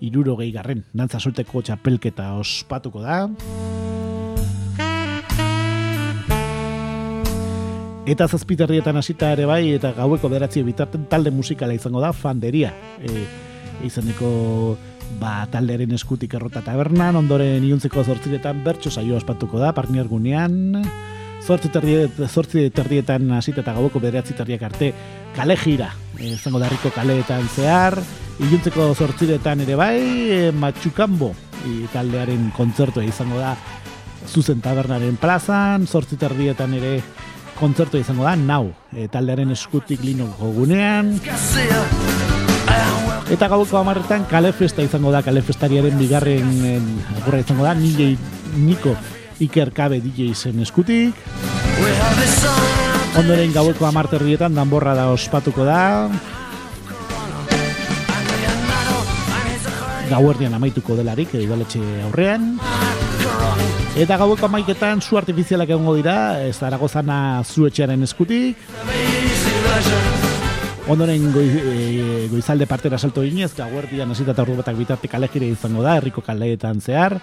iruro 0.05 0.37
gehi 0.43 0.53
garren, 0.55 0.85
dantza 0.93 1.23
solteko 1.23 1.63
txapelketa 1.63 2.35
ospatuko 2.43 3.07
da. 3.07 3.23
Eta 8.09 8.25
zazpiterrietan 8.25 8.97
hasita 8.97 9.35
ere 9.35 9.45
bai, 9.45 9.75
eta 9.77 9.91
gaueko 9.93 10.31
beratzi 10.33 10.63
bitarten 10.65 11.05
talde 11.13 11.29
musikala 11.35 11.75
izango 11.77 12.01
da, 12.01 12.15
fanderia. 12.17 12.71
E, 13.05 13.27
izaneko 13.85 14.31
ba, 15.21 15.43
taldearen 15.53 15.93
eskutik 15.93 16.39
errota 16.39 16.63
tabernan, 16.65 17.19
ondoren 17.21 17.67
iuntzeko 17.69 18.05
zortziretan 18.05 18.63
bertso 18.65 18.89
saio 18.89 19.19
ospatuko 19.19 19.61
da, 19.61 19.75
parnier 19.77 20.09
gunean. 20.09 20.81
Zortzi, 21.45 21.69
terdiet, 21.73 22.17
zortzi 22.31 22.65
terdietan 22.75 23.29
hasita 23.37 23.61
eta 23.61 23.77
gaueko 23.77 24.01
beratzi 24.01 24.35
terdiak 24.37 24.65
arte 24.71 24.91
kale 25.37 25.59
jira, 25.61 25.93
e, 26.17 26.33
izango 26.33 26.65
darriko 26.65 26.95
kaleetan 26.97 27.45
zehar. 27.53 28.01
Iuntzeko 28.41 28.89
zortziretan 28.95 29.67
ere 29.67 29.77
bai, 29.77 29.99
e, 30.33 30.43
matxukambo 30.57 31.35
e, 31.61 31.85
taldearen 31.93 32.55
kontzertua 32.57 33.05
izango 33.05 33.37
da 33.43 33.53
zuzen 34.29 34.65
tabernaren 34.65 35.21
plazan, 35.21 35.85
zortzi 35.87 36.17
terdietan 36.21 36.73
ere 36.81 36.99
kontzertu 37.59 37.99
izango 37.99 38.25
da, 38.25 38.37
nau, 38.39 38.71
e, 38.95 39.09
taldearen 39.11 39.51
eskutik 39.55 40.03
lino 40.07 40.29
gunean, 40.39 41.17
eta 43.29 43.49
gauko 43.51 43.81
amarretan 43.81 44.27
kalefesta 44.31 44.85
izango 44.87 45.11
da, 45.15 45.23
kalefestariaren 45.27 45.99
bigarren 45.99 46.53
en, 46.65 46.89
agurra 47.19 47.43
izango 47.43 47.67
da, 47.67 47.75
DJ 47.79 48.15
Niko 48.63 48.95
Iker 49.43 49.73
Kabe 49.75 50.01
DJ 50.03 50.33
zen 50.35 50.63
eskutik, 50.63 51.19
ondoren 53.19 53.53
gaueko 53.55 53.87
amarterrietan 53.91 54.55
danborra 54.55 54.95
da 54.99 55.09
ospatuko 55.11 55.67
da, 55.67 55.83
gauerdian 60.09 60.55
amaituko 60.55 60.97
delarik, 60.97 61.35
e, 61.35 61.45
udaletxe 61.47 61.83
aurrean, 62.07 62.55
Eta 63.99 64.17
gaueko 64.17 64.47
amaiketan 64.47 65.01
zu 65.03 65.19
artifizialak 65.19 65.73
egongo 65.75 65.97
dira, 65.97 66.39
ez 66.47 66.55
Zaragozana 66.57 67.43
zuetxearen 67.43 68.07
eskutik, 68.07 68.61
ondoren 70.89 71.25
goi, 71.35 71.45
e, 71.45 72.29
goizalde 72.31 72.69
partera 72.71 72.99
salto 72.99 73.25
ginez, 73.27 73.51
gauerdian 73.57 74.15
hasita 74.15 74.33
eta 74.33 74.45
batak 74.49 74.77
bitarte 74.79 75.11
kalejire 75.11 75.49
izango 75.51 75.83
da, 75.83 75.97
herriko 75.99 76.23
kaleetan 76.23 76.81
zehar, 76.81 77.19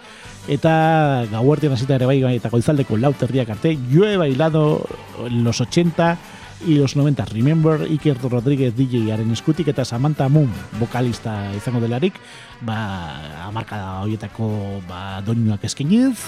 eta 0.47 1.25
gauerdian 1.31 1.73
hasita 1.73 1.95
ere 1.95 2.05
bai 2.05 2.19
eta 2.35 2.51
goizaldeko 2.53 2.97
lauterriak 2.97 3.49
arte, 3.55 3.77
yo 3.89 4.05
he 4.05 4.17
bailado 4.17 4.85
los 5.31 5.61
80 5.61 6.17
y 6.65 6.75
los 6.75 6.95
90, 6.95 7.25
remember 7.25 7.81
Iker 7.89 8.17
Rodríguez 8.21 8.75
DJ-aren 8.75 9.31
eskutik, 9.31 9.67
eta 9.67 9.85
Samantha 9.85 10.29
Moon, 10.29 10.51
vokalista 10.79 11.53
izango 11.55 11.81
delarik, 11.81 12.13
ba, 12.61 13.45
amarkada 13.47 14.01
horietako 14.01 14.81
ba, 14.87 15.21
doinuak 15.25 15.63
eskeniz, 15.63 16.19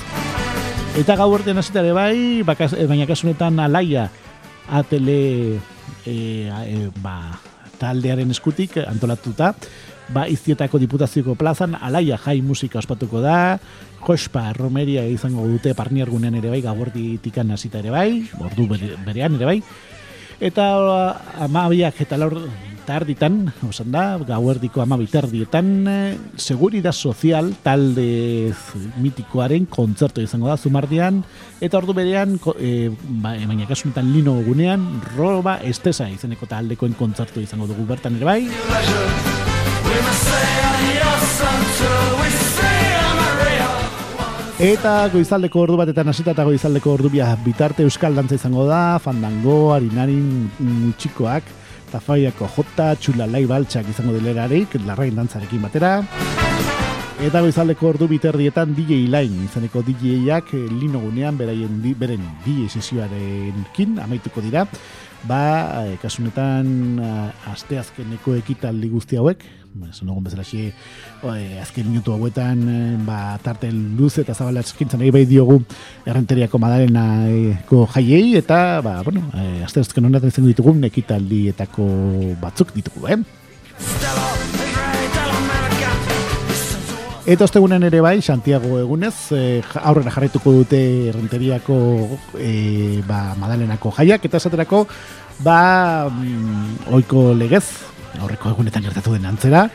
Eta 0.98 1.14
gau 1.14 1.30
hasita 1.30 1.84
ere 1.84 1.92
bai, 1.94 2.42
eh, 2.42 2.86
baina 2.90 3.06
kasunetan 3.06 3.60
alaia 3.60 4.10
atele 4.68 5.60
e, 6.06 6.16
e, 6.50 6.90
ba, 7.04 7.38
taldearen 7.78 8.32
eskutik 8.34 8.80
antolatuta, 8.82 9.54
ba, 10.10 10.26
iztietako 10.28 10.80
diputazioko 10.82 11.36
plazan 11.36 11.76
alaia 11.76 12.18
jai 12.18 12.42
musika 12.42 12.80
ospatuko 12.80 13.22
da, 13.22 13.60
Jospa 14.02 14.54
Romeria 14.58 15.06
izango 15.06 15.46
dute 15.46 15.76
parniargunean 15.78 16.34
ere 16.40 16.50
bai, 16.50 16.64
gauerditik 16.66 17.38
hasita 17.38 17.78
ere 17.78 17.92
bai, 17.94 18.26
ordu 18.40 18.66
bere- 18.68 18.98
berean 19.06 19.36
ere 19.36 19.46
bai, 19.46 19.62
eta 20.40 20.66
amabiak 21.46 22.02
eta 22.06 22.18
laur 22.18 22.40
tarditan, 22.88 23.52
osan 23.68 23.92
da, 23.92 24.16
gauerdiko 24.24 24.80
amabi 24.80 25.10
tardietan, 25.12 25.88
eh, 25.92 26.18
seguridad 26.40 26.96
sozial 26.96 27.52
talde 27.64 28.54
mitikoaren 29.04 29.66
kontzertu 29.68 30.24
izango 30.24 30.48
da 30.48 30.56
zumardian, 30.56 31.20
eta 31.60 31.82
ordu 31.82 31.94
berean, 31.98 32.40
ba, 32.40 33.36
baina 33.36 33.68
kasunetan 33.68 34.14
lino 34.14 34.38
gunean, 34.48 34.88
roba 35.18 35.60
estesa 35.68 36.08
izeneko 36.10 36.48
taldekoen 36.48 36.96
kontzertu 36.96 37.44
izango 37.44 37.68
dugu 37.68 37.84
bertan 37.92 38.16
ere 38.16 38.26
bai, 38.32 38.42
Eta 44.58 45.06
goizaldeko 45.14 45.60
ordu 45.62 45.76
batetan 45.78 46.10
hasita 46.10 46.34
eta 46.34 46.42
goizaldeko 46.48 46.96
ordu 46.98 47.12
bia 47.14 47.28
bitarte 47.44 47.84
euskal 47.86 48.16
dantza 48.18 48.40
izango 48.40 48.64
da, 48.66 48.98
fandango, 48.98 49.70
harinarin 49.76 50.48
mutxikoak, 50.58 51.52
tafaiako 51.92 52.48
jota, 52.56 52.88
txulalai 52.98 53.44
baltsak 53.46 53.92
izango 53.94 54.16
dilerarik, 54.18 54.74
larrain 54.88 55.14
dantzarekin 55.14 55.62
batera. 55.62 55.92
Eta 57.22 57.44
goizaldeko 57.46 57.86
ordu 57.92 58.08
biterdietan 58.10 58.74
DJ 58.74 59.04
Line 59.14 59.46
izaneko 59.46 59.84
DJ-ak 59.86 60.50
eh, 60.58 60.66
lino 60.74 61.04
gunean 61.06 61.38
beraien 61.38 61.78
beren 61.98 62.26
DJ 62.42 62.66
sesioarekin 62.70 64.02
amaituko 64.02 64.42
dira. 64.42 64.66
Ba, 65.30 65.86
eh, 65.86 65.96
kasunetan 66.02 66.68
eh, 66.98 67.52
asteazkeneko 67.54 68.34
ekitaldi 68.42 68.90
guzti 68.90 69.22
hauek, 69.22 69.46
esan 69.90 70.08
dugun 70.10 70.24
bezala 70.26 70.44
xe, 70.44 70.72
azken 71.62 71.88
minutu 71.90 72.12
hauetan 72.14 72.64
eh, 72.70 72.98
ba, 73.06 73.38
tarte 73.44 73.70
luz 73.72 74.18
eta 74.20 74.34
zabala 74.34 74.60
eskintzen 74.66 75.00
nahi 75.00 75.12
bai 75.12 75.26
diogu 75.30 75.60
errenteriako 76.06 76.60
madalenako 76.60 77.86
jaiei 77.96 78.36
eta 78.42 78.82
ba, 78.82 79.02
bueno, 79.04 79.24
eh, 79.38 79.62
asteazken 79.66 80.06
honetan 80.10 80.30
izango 80.34 80.50
ditugun 80.50 80.84
ekitaldietako 80.90 81.86
batzuk 82.42 82.74
ditugu, 82.76 83.08
eh? 83.14 83.20
Eta 87.28 87.44
ostegunen 87.44 87.84
ere 87.84 88.00
bai, 88.00 88.22
Santiago 88.24 88.78
egunez, 88.80 89.14
ja- 89.36 89.82
aurrera 89.90 90.14
jarraituko 90.16 90.54
dute 90.62 91.10
errenteriako 91.10 91.76
eh, 92.40 93.02
ba, 93.08 93.36
madalenako 93.36 93.92
jaiak, 93.98 94.24
eta 94.30 94.40
esaterako, 94.40 94.86
ba, 95.44 96.08
mm, 96.10 96.88
oiko 96.96 97.34
legez, 97.36 97.66
aurreko 98.22 98.52
egunetan 98.56 98.84
gertatu 98.84 99.14
den 99.14 99.26
antzera, 99.30 99.68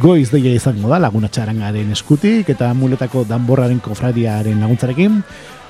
goiz 0.00 0.28
deia 0.30 0.52
izango 0.54 0.90
da, 0.92 1.00
laguna 1.00 1.28
txarangaren 1.32 1.90
eskutik, 1.96 2.48
eta 2.52 2.72
muletako 2.76 3.24
danborraren 3.28 3.80
kofradiaren 3.84 4.60
laguntzarekin, 4.60 5.22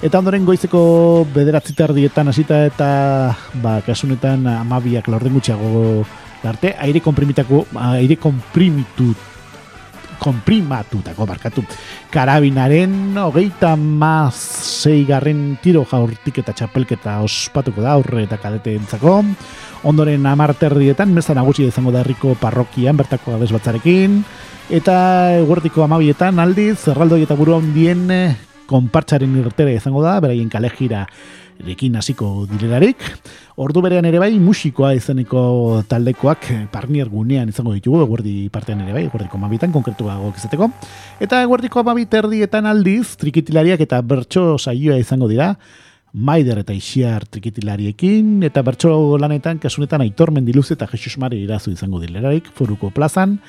Eta 0.05 0.19
ondoren 0.21 0.45
goizeko 0.45 0.81
bederatzi 1.33 1.73
tardietan 1.79 2.29
hasita 2.29 2.59
eta 2.69 2.89
ba, 3.63 3.79
kasunetan 3.87 4.43
amabiak 4.51 5.07
laurden 5.09 5.39
gutxiago 5.39 6.03
arte, 6.45 6.75
aire 6.85 7.01
komprimitako, 7.01 7.63
aire 7.95 8.19
komprimitu 8.21 9.15
konprimatutako 10.21 11.27
barkatu 11.29 11.65
karabinaren 12.13 13.17
hogeita 13.25 13.75
mazei 13.77 15.03
garren 15.09 15.57
tiro 15.63 15.85
jaurtik 15.91 16.43
eta 16.45 16.55
txapelketa 16.57 17.19
ospatuko 17.25 17.85
da 17.85 17.97
aurre 17.97 18.25
eta 18.29 18.39
kadete 18.41 18.77
entzako 18.79 19.19
ondoren 19.85 20.26
amarterrietan 20.26 21.12
meza 21.12 21.37
nagusia 21.37 21.68
izango 21.68 21.93
da 21.93 22.01
herriko 22.01 22.35
parrokian 22.41 22.97
bertako 22.97 23.37
abez 23.37 23.51
batzarekin 23.53 24.22
eta 24.72 24.97
eguerdiko 25.43 25.85
amabietan 25.85 26.41
aldiz 26.41 26.78
zerraldoi 26.89 27.22
eta 27.26 27.37
buru 27.37 27.59
handien 27.59 28.11
eh, 28.11 28.37
konpartsaren 28.66 29.37
irtera 29.43 29.74
izango 29.76 30.03
da 30.03 30.16
beraien 30.24 30.49
kalejira 30.49 31.05
erekin 31.61 31.95
hasiko 31.97 32.47
direlarik. 32.51 32.99
Ordu 33.62 33.82
berean 33.85 34.07
ere 34.09 34.18
bai 34.18 34.32
musikoa 34.43 34.95
izeneko 34.97 35.85
taldekoak 35.89 36.49
eh, 36.51 36.61
parnier 36.72 37.11
gunean 37.12 37.53
izango 37.53 37.74
ditugu, 37.76 38.03
eguerdi 38.03 38.49
partean 38.51 38.82
ere 38.82 38.97
bai, 38.97 39.05
eguerdiko 39.07 39.39
amabitan, 39.39 39.72
konkretuago 39.74 40.32
izateko. 40.35 40.70
Eta 41.22 41.45
eguerdiko 41.47 41.85
amabit 41.85 42.18
erdietan 42.18 42.66
aldiz, 42.66 43.14
trikitilariak 43.20 43.85
eta 43.87 44.01
bertso 44.03 44.57
saioa 44.59 44.99
izango 44.99 45.30
dira, 45.30 45.55
Maider 46.15 46.61
eta 46.62 46.71
Ixiar 46.71 47.25
trikitilariekin, 47.27 48.45
eta 48.47 48.62
bertso 48.62 49.19
lanetan, 49.19 49.59
kasunetan 49.59 50.05
Aitor 50.05 50.31
Mendiluz 50.31 50.69
eta 50.71 50.87
Jesus 50.87 51.19
Mari 51.19 51.41
irazu 51.43 51.73
izango 51.75 51.99
dilerarik, 51.99 52.47
foruko 52.55 52.93
plazan, 52.95 53.41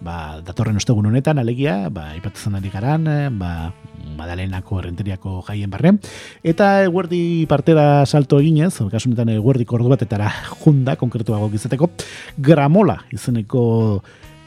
ba, 0.00 0.40
datorren 0.40 0.80
ostegun 0.80 1.10
honetan, 1.10 1.38
alegia, 1.38 1.90
ba, 1.92 2.14
ipatzen 2.16 2.56
ari 2.56 2.72
garan, 2.72 3.04
ba, 3.36 3.74
Madalenako 4.16 4.80
errenteriako 4.80 5.42
jaien 5.50 5.68
barren. 5.68 6.00
Eta 6.42 6.86
eguerdi 6.88 7.44
partera 7.50 8.06
salto 8.06 8.40
eginez, 8.40 8.72
kasunetan 8.92 9.34
eguerdiko 9.36 9.76
ordu 9.76 9.92
batetara 9.92 10.32
junda, 10.64 10.96
konkretuago 10.96 11.50
gizateko, 11.52 11.90
gramola 12.38 13.02
izeneko 13.12 13.64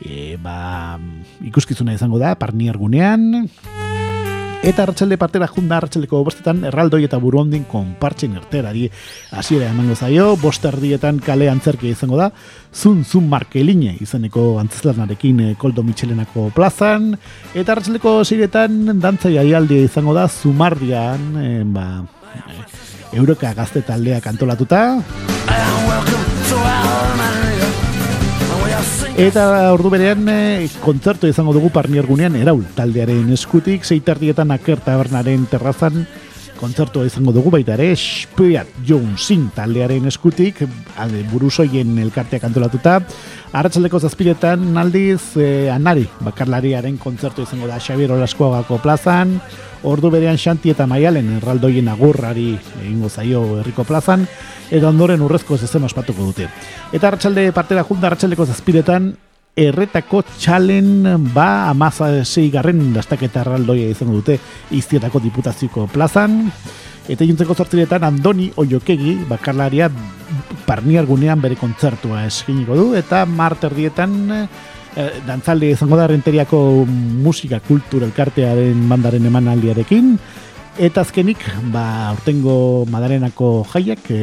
e, 0.01 0.37
ba, 0.41 0.97
ikuskizuna 1.45 1.93
izango 1.93 2.17
da, 2.17 2.33
parnier 2.41 2.81
gunean, 2.81 3.51
Eta 4.65 4.83
arratsalde 4.83 5.19
partera 5.21 5.47
junda 5.47 5.77
arratsaldeko 5.77 6.23
bostetan 6.25 6.63
erraldoi 6.67 7.03
eta 7.05 7.19
buruondin 7.21 7.67
konpartzen 7.69 8.33
erterari 8.39 8.87
hasiera 9.37 9.69
emango 9.69 9.95
zaio, 9.95 10.31
bost 10.41 10.65
erdietan 10.65 11.21
kale 11.23 11.47
antzerkia 11.51 11.93
izango 11.93 12.17
da, 12.17 12.31
zun 12.73 13.03
zun 13.05 13.29
markeline 13.29 13.93
izeneko 14.01 14.57
antzeslarnarekin 14.63 15.43
eh, 15.45 15.53
koldo 15.61 15.85
mitxelenako 15.87 16.49
plazan, 16.57 17.13
eta 17.53 17.75
arratsaldeko 17.75 18.17
seiretan 18.25 18.97
dantza 18.99 19.31
jaialdia 19.31 19.85
izango 19.85 20.17
da 20.17 20.27
zumardian, 20.27 21.29
eh, 21.43 21.63
ba, 21.63 21.87
eh, 22.33 22.61
Euroka 23.21 23.53
gazte 23.55 23.85
taldeak 23.85 24.25
antolatuta, 24.27 24.83
Eta 29.17 29.73
ordu 29.73 29.89
berean 29.89 30.27
e, 30.29 30.67
kontzertu 30.83 31.25
izango 31.25 31.55
dugu 31.55 31.71
parniergunean 31.73 32.35
eraul 32.37 32.61
taldearen 32.77 33.31
eskutik, 33.33 33.85
zeitardietan 33.85 34.53
aker 34.53 34.83
tabernaren 34.85 35.47
terrazan 35.49 36.05
kontzertua 36.57 37.05
izango 37.07 37.31
dugu 37.35 37.51
baita 37.53 37.75
ere, 37.77 37.91
Spiat 37.97 38.81
Jonesin 38.85 39.47
taldearen 39.55 40.09
eskutik, 40.09 40.63
ade, 40.99 41.23
buruzoien 41.31 41.97
elkarteak 42.01 42.47
antolatuta, 42.49 42.97
Arratxaldeko 43.57 44.01
zazpiretan 44.03 44.75
aldiz 44.77 45.21
e, 45.39 45.69
Anari, 45.71 46.07
bakarlariaren 46.25 46.97
kontzertu 47.01 47.45
izango 47.47 47.69
da 47.69 47.79
Xabier 47.79 48.11
Olaskoagako 48.17 48.81
plazan, 48.83 49.37
ordu 49.83 50.09
berean 50.13 50.37
Xanti 50.37 50.71
eta 50.73 50.87
Maialen 50.87 51.37
erraldoien 51.37 51.87
agurrari 51.91 52.49
egingo 52.81 53.09
zaio 53.09 53.43
herriko 53.59 53.83
plazan, 53.83 54.25
eta 54.71 54.89
ondoren 54.89 55.21
urrezko 55.21 55.57
zezen 55.57 55.83
ospatuko 55.83 56.25
dute. 56.31 56.49
Eta 56.91 57.07
arratsalde 57.07 57.51
partera 57.51 57.83
junta 57.83 58.07
arratsaldeko 58.07 58.45
zazpiretan 58.45 59.13
erretako 59.57 60.21
txalen 60.37 61.31
ba 61.33 61.69
amaza 61.69 62.11
garren 62.53 62.93
dastaketa 62.93 63.41
erraldoia 63.41 63.89
izango 63.89 64.19
dute 64.19 64.37
iztietako 64.71 65.19
diputazioko 65.19 65.87
plazan 65.87 66.51
Eta 67.07 67.23
iluntzeko 67.23 67.55
zortziretan 67.55 68.03
Andoni 68.03 68.49
Oiokegi, 68.59 69.13
bakarlaria 69.29 69.87
parniargunean 70.67 71.39
bere 71.39 71.55
kontzertua 71.55 72.25
eskiniko 72.27 72.75
du, 72.75 72.87
eta 72.99 73.21
marterdietan 73.31 74.17
eh, 74.97 75.21
dantzalde 75.27 75.69
izango 75.71 75.99
da 75.99 76.09
renteriako 76.09 76.59
musika 76.89 77.61
kultura 77.61 78.09
elkartearen 78.09 78.83
bandaren 78.89 79.29
emanaldiarekin, 79.29 80.17
Eta 80.77 81.01
azkenik, 81.01 81.41
ba, 81.73 82.13
urtengo 82.13 82.85
madarenako 82.93 83.63
jaiak 83.71 84.11
e, 84.13 84.19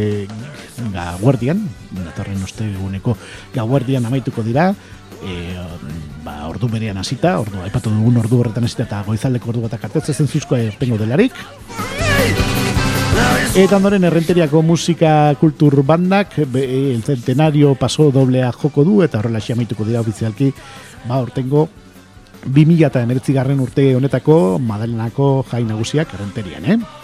gauerdian, 0.95 1.65
datorren 1.97 2.45
uste 2.47 2.69
eguneko 2.69 3.17
gauerdian 3.57 4.07
amaituko 4.07 4.45
dira, 4.47 4.69
e, 5.19 5.35
ba, 6.23 6.37
ordu 6.47 6.71
berean 6.71 7.01
hasita, 7.03 7.41
ordu, 7.43 7.59
aipatu 7.67 7.91
dugun 7.91 8.23
ordu 8.23 8.39
horretan 8.39 8.69
hasita 8.71 8.87
eta 8.87 9.03
goizaldeko 9.09 9.51
ordu 9.51 9.65
batak 9.67 9.89
artetze 9.91 10.15
zen 10.15 10.31
zuzkoa 10.31 10.63
urtengo 10.69 11.01
delarik. 11.03 11.35
Eta 13.55 13.77
ondoren 13.79 14.03
errenteriako 14.03 14.65
musika 14.67 15.31
kultur 15.39 15.77
bandak, 15.87 16.33
el 16.43 17.05
centenario 17.07 17.77
paso 17.79 18.09
doblea 18.11 18.51
joko 18.51 18.83
du, 18.83 18.97
eta 19.05 19.21
horrela 19.21 19.39
amaituko 19.39 19.85
dira 19.87 20.01
ofizialki, 20.01 20.51
ba, 21.07 21.21
urtengo 21.23 21.69
2000 22.47 22.87
eta 22.87 23.07
garren 23.33 23.61
urte 23.61 23.95
honetako 23.95 24.59
Madalenako 24.59 25.45
jai 25.53 25.63
nagusiak 25.63 26.15
errenterian, 26.15 26.65
eh? 26.65 27.04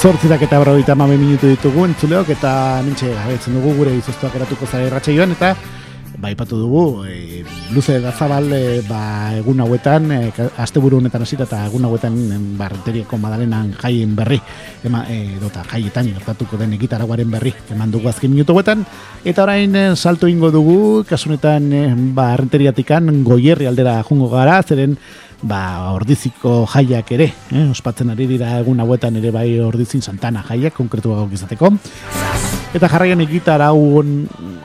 Zortzitak 0.00 0.40
eta 0.46 0.56
berroita 0.56 0.94
mame 0.96 1.18
minutu 1.20 1.44
ditugu 1.44 1.82
entzuleok 1.84 2.30
eta 2.32 2.80
nintxe 2.80 3.10
gabetzen 3.12 3.58
dugu 3.58 3.74
gure 3.82 3.92
izoztuak 3.98 4.38
eratuko 4.38 4.64
zara 4.64 4.86
irratxe 4.86 5.12
joan 5.12 5.34
eta 5.34 5.50
baipatu 6.16 6.56
dugu 6.56 7.04
e, 7.04 7.44
luze 7.76 7.98
da 8.00 8.08
zabal 8.12 8.48
e, 8.48 8.80
ba, 8.88 9.36
egun 9.36 9.60
hauetan 9.60 10.08
e, 10.16 10.20
asteburu 10.56 11.02
honetan 11.02 11.26
hasita 11.28 11.44
eta 11.44 11.66
egun 11.68 11.84
hauetan 11.84 12.16
barreteriako 12.56 13.20
madalenan 13.20 13.74
jaien 13.76 14.16
berri 14.16 14.40
ema, 14.88 15.04
e, 15.04 15.36
dota 15.40 15.66
jaietan 15.68 16.08
gertatuko 16.16 16.56
den 16.56 16.72
egitaraguaren 16.80 17.30
berri 17.36 17.52
eman 17.68 17.92
dugu 17.92 18.08
azken 18.08 18.32
minutu 18.32 18.56
hauetan. 18.56 18.84
Eta 19.24 19.44
orain 19.44 19.76
e, 19.76 19.86
salto 19.96 20.32
ingo 20.32 20.48
dugu 20.48 21.04
kasunetan 21.08 21.72
e, 21.72 21.86
ba, 22.16 22.36
goierri 22.40 23.68
aldera 23.68 24.00
jungo 24.02 24.32
gara 24.32 24.62
zeren 24.62 24.96
ba, 25.42 25.92
ordiziko 25.94 26.64
jaiak 26.68 27.12
ere, 27.16 27.30
eh? 27.52 27.64
ospatzen 27.70 28.12
ari 28.12 28.26
dira 28.28 28.58
egun 28.60 28.80
hauetan 28.82 29.16
ere 29.20 29.32
bai 29.34 29.48
ordizin 29.64 30.02
santana 30.02 30.44
jaiak, 30.48 30.74
konkretu 30.76 31.14
gauk 31.14 31.32
izateko. 31.32 31.72
Eta 32.76 32.86
jarraian 32.86 33.20
egitar 33.24 33.64
hau 33.66 34.02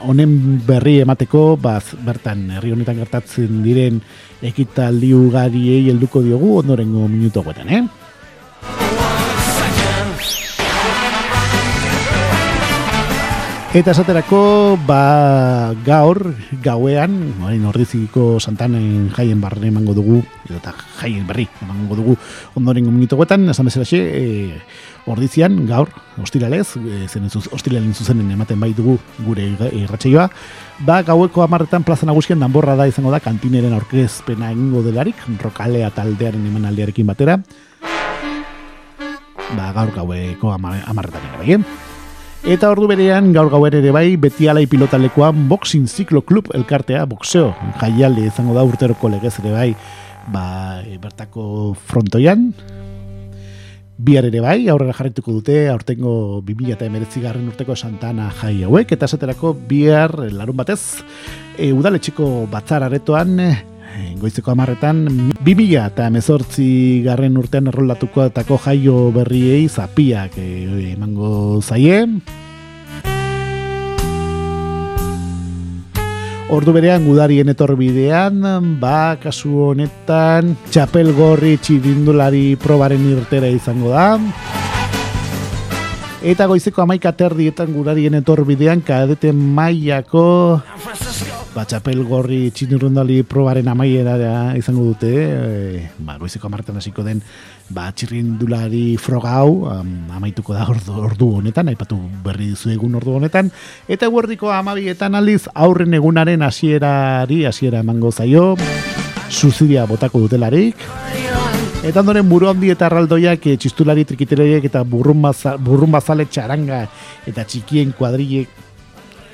honen 0.05 0.33
berri 0.67 0.99
emateko, 1.01 1.55
baz, 1.61 1.95
bertan 2.05 2.49
herri 2.57 2.75
honetan 2.75 2.99
gertatzen 3.01 3.63
diren 3.65 4.01
ekitaldi 4.45 5.13
ugariei 5.17 5.85
helduko 5.89 6.21
diogu 6.25 6.59
ondorengo 6.59 7.07
minutu 7.09 7.41
hauetan, 7.41 7.71
eh? 7.71 8.04
Eta 13.75 13.91
esaterako, 13.91 14.77
ba, 14.87 15.73
gaur, 15.83 16.21
gauean, 16.63 17.11
orain 17.43 17.63
ordiziko 17.67 18.37
santanen 18.39 19.09
jaien 19.11 19.41
barren 19.43 19.65
emango 19.67 19.91
dugu, 19.91 20.21
eta 20.47 20.71
jaien 21.01 21.25
berri 21.27 21.43
emango 21.59 21.97
dugu 21.99 22.13
ondoren 22.55 22.85
gominito 22.87 23.17
guetan, 23.19 23.43
esan 23.51 23.67
bezala 23.67 23.83
xe, 23.83 23.99
e, 23.99 24.61
ordizian, 25.11 25.57
gaur, 25.67 25.91
ostiralez, 26.23 26.77
e, 26.79 27.01
zen 27.11 27.27
ostiralen 27.27 27.91
zuzenen 27.91 28.29
ematen 28.31 28.63
bai 28.63 28.71
dugu 28.77 28.95
gure 29.25 29.49
irratxeioa, 29.81 30.29
ba, 30.87 31.01
gaueko 31.03 31.43
amarretan 31.43 31.83
plaza 31.83 32.07
nagusian 32.07 32.39
danborra 32.39 32.77
da 32.79 32.87
izango 32.87 33.11
da 33.11 33.19
kantineren 33.19 33.75
aurkezpena 33.75 34.53
egingo 34.55 34.85
delarik, 34.87 35.19
rokalea 35.43 35.91
taldearen 35.91 36.47
emanaldiarekin 36.47 37.11
batera, 37.11 37.41
ba, 39.51 39.67
gaur 39.75 39.91
gaueko 39.99 40.55
amarretan 40.55 41.27
ere 41.27 41.43
bai, 41.43 41.59
eh? 41.59 41.84
Eta 42.45 42.67
ordu 42.69 42.85
berean 42.85 43.31
gaur 43.33 43.47
gauer 43.49 43.73
ere 43.73 43.89
bai 43.89 44.19
beti 44.21 44.45
alai 44.45 44.67
pilotalekoan 44.69 45.47
Boxing 45.49 45.87
Ciclo 45.89 46.21
Club 46.21 46.51
elkartea, 46.53 47.01
boxeo, 47.09 47.47
jaialdi 47.79 48.27
izango 48.29 48.53
da 48.53 48.61
urteroko 48.61 49.09
legez 49.09 49.31
ere 49.41 49.53
bai, 49.55 49.71
ba, 50.29 50.43
e, 50.85 50.99
bertako 51.01 51.73
frontoian. 51.89 52.51
Bihar 53.97 54.29
ere 54.29 54.43
bai, 54.45 54.59
aurrera 54.69 54.93
jarrituko 54.93 55.33
dute, 55.39 55.57
aurtengo 55.73 56.43
2000 56.45 56.77
eta 56.77 56.85
emeretzi 56.85 57.25
garren 57.25 57.49
urteko 57.49 57.73
Santana 57.73 58.29
jai 58.37 58.59
hauek, 58.67 58.93
eta 58.93 59.09
esaterako 59.09 59.55
bihar 59.65 60.13
larun 60.29 60.61
batez, 60.61 61.01
e, 61.57 61.73
udaletxiko 61.73 62.45
batzar 62.53 62.85
aretoan, 62.85 63.39
e, 63.39 63.51
goizeko 64.19 64.51
amarretan, 64.51 65.05
2000 65.43 65.85
eta 65.91 66.07
emezortzi 66.09 67.01
garren 67.05 67.37
urtean 67.39 67.69
errolatuko 67.71 68.25
etako 68.29 68.57
jaio 68.65 69.11
berriei 69.15 69.67
zapiak 69.69 70.37
e, 70.41 70.47
emango 70.93 71.61
zaie. 71.61 72.01
Ordu 76.55 76.75
berean 76.75 77.07
gudarien 77.07 77.49
etorbidean, 77.49 78.43
ba, 78.79 79.17
kasu 79.21 79.71
honetan, 79.71 80.53
txapel 80.69 81.09
gorri 81.17 81.55
txirindulari 81.57 82.53
probaren 82.61 83.01
irtera 83.15 83.49
izango 83.49 83.89
da. 83.95 84.11
Eta 86.25 86.45
goizeko 86.49 86.85
amaika 86.85 87.11
terdietan 87.17 87.73
gudarien 87.73 88.13
etorbidean, 88.21 88.85
kadeten 88.85 89.41
maiako 89.57 90.25
ba, 91.55 91.63
txapel 91.63 92.01
gorri 92.03 92.49
txinurrundali 92.51 93.21
probaren 93.27 93.69
amaiera 93.71 94.15
izango 94.59 94.83
dute, 94.89 95.11
e, 95.15 95.83
ba, 96.03 96.17
goizeko 96.19 96.49
amartan 96.49 96.81
hasiko 96.81 97.05
den 97.05 97.21
ba, 97.69 97.87
txirrindulari 97.95 98.97
frogau 98.99 99.63
um, 99.71 99.93
amaituko 100.17 100.55
da 100.57 100.65
ordu, 100.69 100.97
ordu 101.07 101.29
honetan, 101.39 101.71
aipatu 101.71 101.97
berri 102.25 102.51
dizu 102.51 102.73
egun 102.75 102.99
ordu 102.99 103.15
honetan, 103.21 103.53
eta 103.87 104.11
guerdiko 104.11 104.51
amabietan 104.51 105.15
aldiz 105.15 105.45
aurren 105.53 105.95
egunaren 105.95 106.43
hasierari 106.43 107.45
hasiera 107.47 107.79
emango 107.85 108.11
zaio, 108.11 108.53
suzidia 109.29 109.87
botako 109.89 110.27
dutelarik, 110.27 110.87
Eta 111.85 112.01
ondoren 112.01 112.25
buru 112.25 112.47
handi 112.49 112.71
eta 112.73 112.87
arraldoiak 112.87 113.43
e, 113.45 113.51
txistulari 113.61 114.07
trikiteleriek 114.09 114.63
eta 114.71 114.81
burrun, 114.89 115.21
burrun 115.61 115.93
bazale 115.93 116.25
txaranga 116.25 116.79
eta 117.29 117.45
txikien 117.45 117.91
kuadrilek 117.93 118.49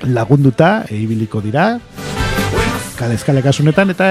lagunduta 0.04 0.82
ibiliko 0.92 1.40
dira 1.40 1.78
kalezkale 3.02 3.42
kasunetan 3.42 3.90
eta 3.96 4.06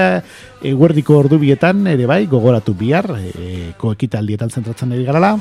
eguerdiko 0.68 1.16
ordu 1.22 1.38
bietan 1.40 1.86
ere 1.88 2.08
bai 2.10 2.26
gogoratu 2.28 2.74
bihar 2.76 3.08
e, 3.16 3.72
koekitaldietan 3.80 4.52
zentratzen 4.52 4.92
ari 4.92 5.06
garala 5.08 5.38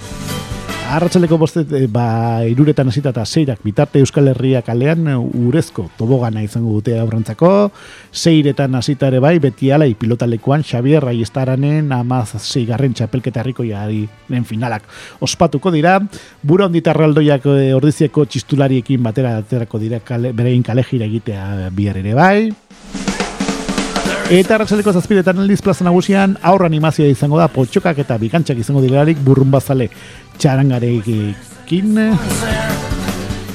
Arratxaleko 0.91 1.37
bostet, 1.39 1.69
e, 1.71 1.85
ba, 1.87 2.43
iruretan 2.43 2.89
hasita 2.91 3.13
eta 3.13 3.23
zeirak 3.23 3.61
bitarte 3.63 4.01
Euskal 4.03 4.27
Herria 4.27 4.59
kalean 4.65 5.05
urezko 5.15 5.85
tobogana 5.95 6.43
izango 6.43 6.73
dute 6.75 6.97
aurrentzako. 6.99 7.51
Zeiretan 8.11 8.75
hasita 8.75 9.07
ere 9.07 9.21
bai, 9.23 9.37
beti 9.39 9.71
ala 9.71 9.87
pilotalekuan 9.87 10.65
Xavier 10.67 11.05
Raiestaranen 11.07 11.93
amaz 11.95 12.35
zeigarren 12.41 12.91
txapelketa 12.93 13.39
herriko 13.39 13.63
finalak 14.43 14.83
ospatuko 15.21 15.71
dira. 15.71 15.97
Bura 16.43 16.65
ondita 16.65 16.91
realdoiak 16.91 17.45
e, 17.45 17.73
ordizieko 17.73 18.25
txistulariekin 18.25 19.01
batera 19.03 19.37
aterako 19.37 19.79
dira 19.79 20.01
kale, 20.03 20.33
berein 20.33 20.63
kale 20.63 20.83
egitea 20.83 21.69
bihar 21.71 22.03
ere 22.03 22.13
bai. 22.13 23.20
Eta 24.31 24.53
arratsaleko 24.55 24.93
zazpiretan 24.95 25.41
aldiz 25.43 25.57
plaza 25.59 25.83
nagusian 25.83 26.37
aurra 26.47 26.69
animazioa 26.69 27.09
izango 27.11 27.35
da 27.35 27.49
potxokak 27.51 27.97
eta 27.99 28.15
bikantxak 28.15 28.61
izango 28.61 28.79
direlarik 28.79 29.19
burrun 29.25 29.51
bazale 29.51 29.89
txarangarekin. 30.39 31.99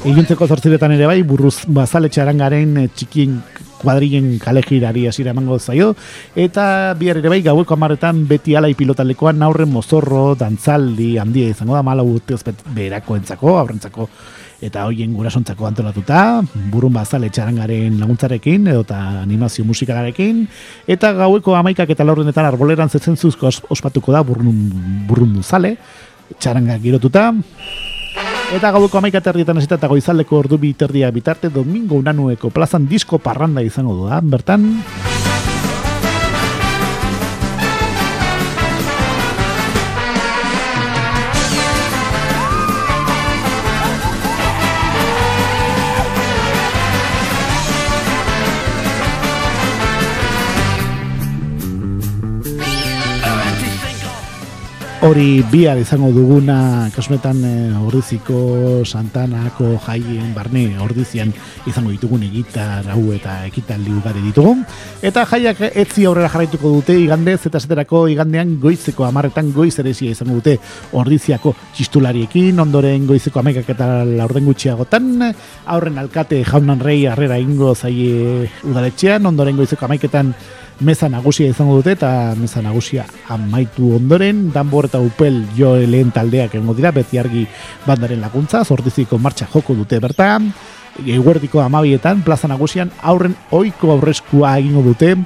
Egintzeko 0.05 0.45
zortziretan 0.45 0.93
ere 0.99 1.09
bai, 1.09 1.23
burruz 1.25 1.63
bazale 1.73 2.13
txarangaren 2.13 2.77
eh, 2.83 2.87
txikin 2.93 3.41
kuadrien 3.81 4.35
kalejirari 4.43 5.07
asira 5.09 5.33
emango 5.33 5.57
zaio. 5.59 5.95
Eta 6.37 6.93
bihar 7.01 7.23
ere 7.23 7.33
bai, 7.33 7.41
gaueko 7.49 7.73
amaretan 7.73 8.27
beti 8.29 8.53
alai 8.61 8.75
pilotalekoan 8.77 9.49
aurren 9.49 9.73
mozorro, 9.73 10.35
dantzaldi, 10.37 11.15
handia 11.17 11.57
izango 11.57 11.73
da, 11.73 11.81
mala 11.89 12.05
urteoz 12.05 12.43
berako 12.77 13.17
entzako, 13.17 13.57
aurrentzako 13.63 14.11
eta 14.65 14.87
hoien 14.89 15.13
gurasontzako 15.13 15.67
antolatuta, 15.69 16.43
burun 16.73 16.95
bazale 16.97 17.29
txarangaren 17.31 17.99
laguntzarekin, 18.01 18.69
edo 18.73 18.85
eta 18.87 19.01
animazio 19.23 19.67
musikalarekin, 19.69 20.47
eta 20.89 21.13
gaueko 21.17 21.57
amaikak 21.59 21.93
eta 21.93 22.07
laurrenetan 22.07 22.49
arboleran 22.49 22.89
zetzen 22.89 23.17
zuzko 23.17 23.51
ospatuko 23.71 24.15
da 24.15 24.23
burrun, 24.25 24.57
burrun 25.09 25.43
zale, 25.43 25.77
txaranga 26.39 26.79
girotuta. 26.83 27.33
Eta 28.55 28.71
gaueko 28.71 29.01
amaika 29.01 29.21
terrietan 29.21 29.59
hasita 29.59 29.77
eta 29.81 29.91
goizaldeko 29.91 30.39
ordu 30.39 30.59
biterdia 30.63 31.11
bitarte 31.11 31.51
domingo 31.51 31.99
unanueko 31.99 32.51
plazan 32.55 32.87
disko 32.89 33.19
parranda 33.19 33.65
izango 33.67 34.07
da, 34.07 34.23
bertan... 34.23 34.71
hori 55.07 55.39
bihar 55.47 55.79
izango 55.79 56.09
duguna 56.11 56.89
kasunetan 56.91 57.39
e, 57.47 57.51
ordiziko 57.79 58.83
santanako 58.83 59.77
jaien 59.85 60.33
barne 60.35 60.65
ordizian 60.83 61.31
izango 61.71 61.93
ditugun 61.95 62.25
egitar 62.27 62.89
hau 62.91 63.05
eta 63.15 63.37
ekitaldi 63.47 63.95
ugari 63.95 64.25
ditugu. 64.25 64.57
Eta 65.07 65.23
jaiak 65.31 65.63
etzi 65.69 66.09
aurrera 66.11 66.33
jarraituko 66.33 66.75
dute 66.79 66.99
igandez 66.99 67.39
eta 67.47 67.63
zeterako 67.63 68.03
igandean 68.11 68.57
goizeko 68.63 69.07
amarretan 69.07 69.53
goiz 69.55 69.77
eresia 69.79 70.11
izango 70.11 70.41
dute 70.41 70.59
ordiziako 70.99 71.55
txistulariekin. 71.77 72.59
Ondoren 72.67 73.07
goizeko 73.07 73.45
amekak 73.45 73.71
eta 73.77 74.03
laurden 74.03 74.51
gutxiagotan 74.51 75.11
aurren 75.77 76.03
alkate 76.03 76.43
jaunan 76.51 76.83
rei 76.83 77.05
harrera 77.07 77.39
ingo 77.39 77.75
zaie 77.77 78.51
udaletxean. 78.67 79.31
Ondoren 79.31 79.61
goizeko 79.61 79.87
amaiketan 79.87 80.35
meza 80.81 81.09
nagusia 81.09 81.49
izango 81.49 81.77
dute 81.79 81.95
eta 81.97 82.35
meza 82.37 82.61
nagusia 82.63 83.07
amaitu 83.33 83.95
ondoren 83.97 84.51
danbor 84.53 84.91
eta 84.91 85.01
upel 85.01 85.45
jo 85.57 85.75
lehen 85.77 86.13
taldeak 86.13 86.55
engo 86.59 86.75
dira 86.77 86.93
beti 86.93 87.19
argi 87.19 87.47
bandaren 87.87 88.21
laguntza 88.21 88.65
zortiziko 88.65 89.19
martxa 89.19 89.49
joko 89.53 89.75
dute 89.75 90.01
bertan. 90.01 90.53
Eguerdiko 91.07 91.61
amabietan 91.61 92.23
plaza 92.25 92.49
nagusian 92.49 92.91
aurren 93.03 93.35
oiko 93.53 93.93
aurreskua 93.93 94.57
egingo 94.59 94.83
dute. 94.83 95.17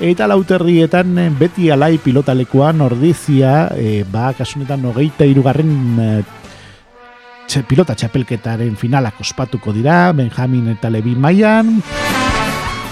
Eta 0.00 0.26
lauterrietan 0.26 1.18
beti 1.38 1.70
alai 1.70 1.98
pilotalekuan 1.98 2.80
ordizia 2.80 3.68
e, 3.76 4.02
ba 4.02 4.32
kasunetan 4.32 4.86
hogeita 4.90 5.26
irugarren 5.28 5.74
e, 6.00 7.62
pilota 7.68 7.94
txapelketaren 7.98 8.76
finalak 8.78 9.20
ospatuko 9.20 9.74
dira 9.74 10.12
Benjamin 10.14 10.70
eta 10.76 10.90
Levi 10.90 11.16
Maian 11.18 11.82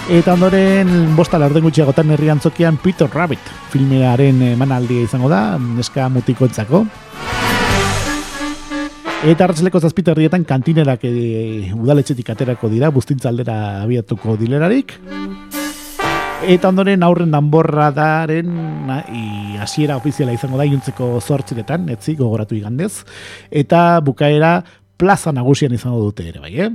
Eta 0.09 0.33
ondoren, 0.33 0.89
bosta 1.13 1.37
laurden 1.37 1.61
gutxiagotan 1.67 2.09
herri 2.09 2.31
antzokian 2.33 2.79
Peter 2.81 3.05
Rabbit 3.13 3.51
filmearen 3.69 4.39
emanaldia 4.55 5.03
izango 5.05 5.29
da, 5.29 5.59
neska 5.61 6.07
mutiko 6.09 6.47
entzako. 6.47 6.81
Eta 9.29 9.45
hartzleko 9.45 9.83
zazpiterrietan 9.83 10.47
kantinerak 10.49 11.05
e, 11.05 11.13
udaletxetik 11.77 12.33
aterako 12.33 12.73
dira, 12.73 12.89
bustintza 12.89 13.29
aldera 13.29 13.59
abiatuko 13.83 14.33
dilerarik. 14.41 14.97
Eta 16.41 16.73
ondoren 16.73 17.05
aurren 17.05 17.29
danborra 17.37 17.91
daren 17.93 18.89
hasiera 19.61 20.01
ofiziala 20.01 20.33
izango 20.33 20.57
da 20.57 20.65
iuntzeko 20.65 21.19
zortziretan, 21.21 21.85
etzi, 21.93 22.17
gogoratu 22.17 22.57
igandez. 22.57 23.03
Eta 23.51 23.99
bukaera 24.01 24.57
plaza 24.97 25.35
nagusian 25.37 25.77
izango 25.77 26.01
dute 26.01 26.31
ere, 26.33 26.41
bai, 26.41 26.55
eh? 26.65 26.73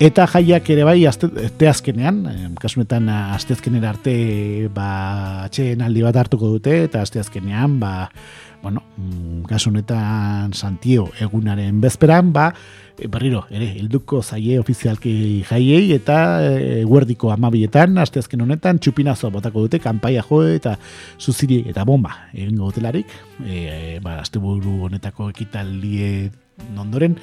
Eta 0.00 0.24
jaiak 0.26 0.68
ere 0.72 0.84
bai 0.86 1.04
azte 1.06 1.68
azkenean, 1.68 2.22
kasunetan 2.60 3.08
azte 3.12 3.56
azkenera 3.56 3.92
arte 3.92 4.14
ba, 4.74 5.44
atxeen 5.44 5.82
aldi 5.84 6.02
bat 6.06 6.16
hartuko 6.16 6.54
dute, 6.54 6.84
eta 6.86 7.02
azte 7.04 7.20
azkenean, 7.20 7.78
ba, 7.80 8.08
bueno, 8.62 8.82
mm, 8.96 9.42
kasunetan 9.50 10.54
santio 10.54 11.08
egunaren 11.20 11.80
bezperan, 11.82 12.32
ba, 12.32 12.48
e, 12.96 13.08
berriro, 13.10 13.44
ere, 13.50 13.68
hilduko 13.78 14.22
zaie 14.22 14.58
ofizialki 14.62 15.14
jaiei, 15.48 15.92
eta 15.96 16.18
e, 16.46 16.84
guerdiko 16.88 17.32
amabietan, 17.34 17.98
azte 17.98 18.22
azken 18.22 18.46
honetan, 18.46 18.78
txupinazo 18.78 19.30
botako 19.34 19.66
dute, 19.66 19.82
kanpaia 19.82 20.22
jo, 20.28 20.42
eta 20.46 20.76
zuziri, 21.20 21.64
eta 21.70 21.84
bomba, 21.84 22.14
egin 22.32 22.62
gotelarik, 22.62 23.10
e, 23.44 23.98
ba, 24.02 24.20
azte 24.22 24.42
buru 24.42 24.86
honetako 24.88 25.30
ekitaldie 25.34 26.30
ondoren, 26.78 27.16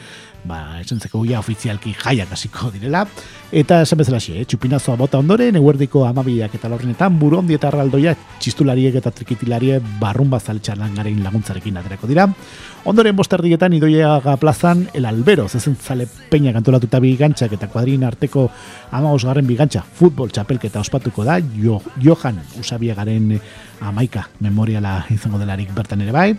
ba, 0.48 0.80
esentzeko 0.80 1.22
guia 1.24 1.40
ofizialki 1.40 1.94
jaiak 1.98 2.32
hasiko 2.34 2.70
direla, 2.74 3.04
eta 3.52 3.82
esan 3.84 4.00
bezala 4.02 4.20
xe, 4.24 4.38
eh? 4.42 4.46
txupinazoa 4.48 4.96
bota 5.00 5.20
ondoren, 5.20 5.58
eguerdiko 5.60 6.06
amabiak 6.08 6.56
eta 6.56 6.70
lorrenetan, 6.72 7.18
burondi 7.20 7.58
eta 7.58 7.70
arraldoia 7.70 8.16
txistulariek 8.40 8.96
eta 9.00 9.12
trikitilarie 9.16 9.80
barrun 10.00 10.30
bazalitxan 10.32 10.80
langaren 10.80 11.24
laguntzarekin 11.24 11.80
aterako 11.82 12.10
dira. 12.10 12.28
Ondoren 12.90 13.16
bosterdietan 13.16 13.74
idoiaga 13.76 14.38
plazan, 14.42 14.88
el 14.94 15.06
albero, 15.06 15.48
zezen 15.50 15.76
zale 15.76 16.08
peina 16.30 16.54
kantolatuta 16.56 17.02
bigantxak 17.04 17.58
eta 17.58 17.68
kuadrin 17.72 18.06
arteko 18.08 18.50
amagos 18.92 19.26
garren 19.28 19.48
bigantxa, 19.48 19.84
futbol 19.84 20.32
txapelketa 20.32 20.80
ospatuko 20.80 21.26
da, 21.28 21.40
jo, 21.60 21.82
Johan 22.04 22.40
Usabiagaren 22.60 23.34
amaika 23.82 24.26
memoriala 24.44 25.06
izango 25.14 25.40
delarik 25.40 25.72
bertan 25.76 26.02
ere 26.04 26.12
bai. 26.12 26.30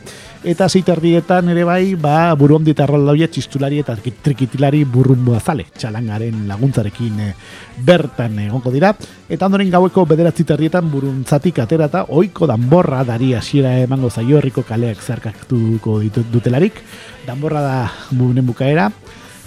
Eta 0.45 0.69
zeiterdietan 0.69 1.49
ere 1.53 1.65
bai, 1.65 1.95
ba, 2.01 2.33
burondi 2.39 2.75
eta 2.75 2.85
arraldoia 2.87 3.29
txistulari 3.29 3.81
eta 3.83 3.97
trikitilari 3.97 4.85
burrumbo 4.85 5.37
azale, 5.37 5.67
txalangaren 5.77 6.47
laguntzarekin 6.49 7.21
eh, 7.27 7.31
bertan 7.87 8.39
egongo 8.47 8.73
dira. 8.75 8.93
Eta 9.29 9.47
ondoren 9.47 9.71
gaueko 9.71 10.05
bederatzi 10.09 10.45
terrietan 10.49 10.91
buruntzatik 10.91 11.63
atera 11.65 11.91
eta 11.91 12.05
oiko 12.17 12.49
danborra 12.51 13.05
dari 13.05 13.35
hasiera 13.35 13.77
emango 13.81 14.11
zaio 14.11 14.39
herriko 14.39 14.65
kaleak 14.67 15.01
zerkaktuko 15.01 16.01
dutelarik. 16.33 16.83
Danborra 17.27 17.61
da 17.61 17.81
buren 18.11 18.47
bukaera 18.47 18.91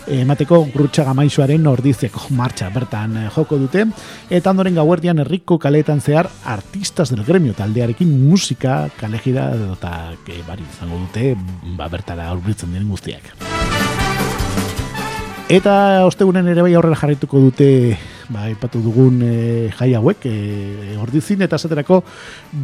emateko 0.08 0.64
grutxaga 0.74 1.14
maizuaren 1.18 1.68
ordiziako 1.68 2.28
martxa 2.36 2.70
bertan 2.74 3.18
eh, 3.18 3.28
joko 3.36 3.58
dute. 3.62 3.86
Eta 4.30 4.51
ondoren 4.51 4.76
gauerdian 4.76 5.20
herriko 5.24 5.60
kaletan 5.60 6.01
zehar 6.01 6.30
artistas 6.45 7.10
del 7.12 7.24
gremio 7.24 7.54
taldearekin 7.58 8.12
musika 8.28 8.89
kalejida 8.99 9.49
eta 9.74 9.93
bari 10.47 10.64
izango 10.64 10.99
dute 11.06 11.36
ba 11.78 11.88
bertara 11.91 12.30
aurritzen 12.32 12.74
diren 12.74 12.89
guztiak. 12.89 13.34
Eta 15.54 16.06
ostegunen 16.08 16.47
ere 16.47 16.64
bai 16.64 16.74
aurrera 16.74 16.97
jarrituko 16.97 17.39
dute 17.43 17.70
ba, 18.30 18.47
ipatu 18.51 18.82
dugun 18.84 19.19
e, 19.26 19.34
jai 19.74 19.93
hauek 19.97 20.28
e, 20.30 20.95
ordizin 21.01 21.43
eta 21.45 21.59
esaterako 21.59 22.01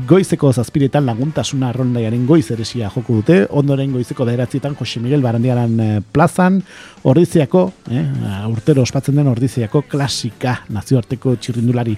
goizeko 0.10 0.54
zazpiretan 0.54 1.06
laguntasuna 1.10 1.70
arrondaiaren 1.70 2.26
goiz 2.30 2.46
eresia 2.56 2.92
joko 2.94 3.20
dute, 3.20 3.42
ondoren 3.50 3.92
goizeko 3.96 4.28
daeratzietan 4.30 4.78
Jose 4.80 5.04
Miguel 5.04 5.26
Barandiaran 5.26 6.04
plazan 6.12 6.62
ordiziako, 7.04 7.70
e, 7.90 8.04
urtero 8.50 8.84
ospatzen 8.88 9.20
den 9.20 9.32
ordiziako 9.32 9.84
klasika 9.90 10.60
nazioarteko 10.70 11.36
txirrindulari 11.36 11.98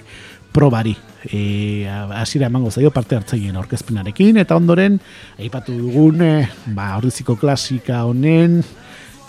probari 0.52 0.94
e, 1.24 1.88
asira 1.88 2.46
emango 2.46 2.70
zaio 2.70 2.90
parte 2.90 3.16
hartzaien 3.16 3.56
orkezpenarekin 3.56 4.38
eta 4.42 4.56
ondoren 4.56 4.98
aipatu 5.40 5.74
dugun 5.78 6.22
e, 6.22 6.32
ba, 6.76 6.92
ordiziko 6.98 7.36
klasika 7.40 8.04
honen 8.08 8.60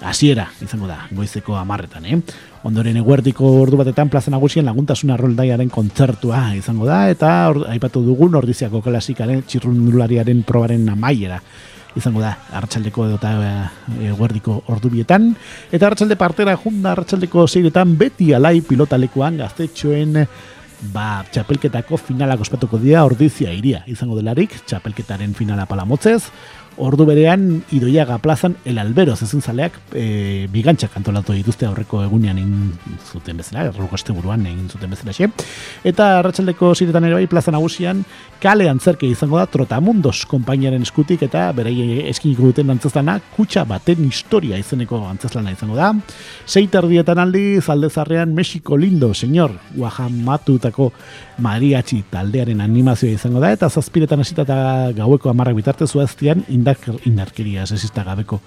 hasiera 0.03 0.49
izango 0.61 0.89
da, 0.89 1.05
goizeko 1.15 1.55
amarretan, 1.55 2.05
eh? 2.05 2.19
Ondoren 2.63 2.95
eguerdiko 2.95 3.49
ordu 3.59 3.75
batetan 3.81 4.07
plaza 4.07 4.31
nagusien 4.31 4.63
laguntasuna 4.63 5.17
roldaiaren 5.19 5.67
kontzertua 5.71 6.53
izango 6.55 6.87
da, 6.87 7.01
eta 7.11 7.51
aipatu 7.73 7.99
dugun 8.05 8.37
ordiziako 8.39 8.79
klasikaren 8.85 9.41
txirrundulariaren 9.43 10.45
probaren 10.47 10.87
amaiera 10.93 11.41
izango 11.99 12.23
da, 12.23 12.31
hartxaldeko 12.55 13.09
eta 13.17 13.33
eh, 13.43 14.07
eguerdiko 14.13 14.61
ordubietan. 14.71 15.33
Eta 15.75 15.89
hartxalde 15.89 16.15
partera 16.17 16.55
junda 16.63 16.95
hartxaldeko 16.95 17.45
zeiretan 17.49 17.97
beti 17.99 18.31
alai 18.33 18.61
pilotalekuan 18.65 19.43
gaztetxoen 19.43 20.23
ba, 20.95 21.23
txapelketako 21.31 21.99
finalak 21.99 22.41
ospatuko 22.43 22.79
dira 22.81 23.03
ordizia 23.07 23.51
iria 23.55 23.83
izango 23.91 24.17
delarik, 24.17 24.55
txapelketaren 24.67 25.35
finala 25.37 25.67
palamotzez, 25.69 26.23
Ordu 26.77 27.05
berean 27.05 27.63
Idoiaga 27.71 28.17
plazan 28.17 28.55
el 28.65 28.79
albero 28.81 29.15
zezun 29.15 29.41
zaleak 29.41 29.75
e, 29.93 30.47
bigantxak 30.51 30.95
antolatu 30.97 31.33
dituzte 31.33 31.67
aurreko 31.67 32.01
egunean 32.03 32.39
egin 32.41 32.71
zuten 33.11 33.37
bezala, 33.37 33.67
erruko 33.69 33.95
este 33.95 34.11
egin 34.13 34.69
zuten 34.69 34.89
bezala 34.89 35.13
xe. 35.13 35.29
Eta 35.83 36.19
arratsaldeko 36.19 36.73
ziretan 36.75 37.03
ere 37.05 37.13
bai 37.13 37.27
plaza 37.27 37.51
nagusian 37.51 38.03
kale 38.41 38.67
antzerke 38.69 39.07
izango 39.07 39.37
da 39.37 39.45
Trotamundos 39.45 40.25
konpainiaren 40.25 40.81
eskutik 40.81 41.21
eta 41.23 41.51
berei 41.53 42.09
eskiniko 42.09 42.49
duten 42.49 42.69
antzestana 42.69 43.19
kutsa 43.35 43.63
baten 43.63 44.03
historia 44.05 44.57
izeneko 44.57 45.05
antzestlana 45.07 45.51
izango 45.51 45.75
da. 45.75 45.93
Seiter 46.45 46.87
dietan 46.87 47.19
aldi 47.19 47.61
zaldezarrean 47.61 48.33
Mexiko 48.33 48.77
lindo, 48.77 49.13
senyor, 49.13 49.53
guajamatutako 49.75 50.91
mariachi 51.43 52.03
taldearen 52.11 52.61
animazioa 52.61 53.13
izango 53.15 53.39
da 53.43 53.53
eta 53.55 53.69
zazpiretan 53.69 54.21
hasita 54.21 54.43
eta 54.43 54.57
gaueko 54.97 55.31
amarrak 55.31 55.55
bitarte 55.57 55.87
zuaztian 55.87 56.43
indar, 56.63 56.77
indarkeria 57.03 57.65
sesista 57.67 58.03
gabeko 58.07 58.39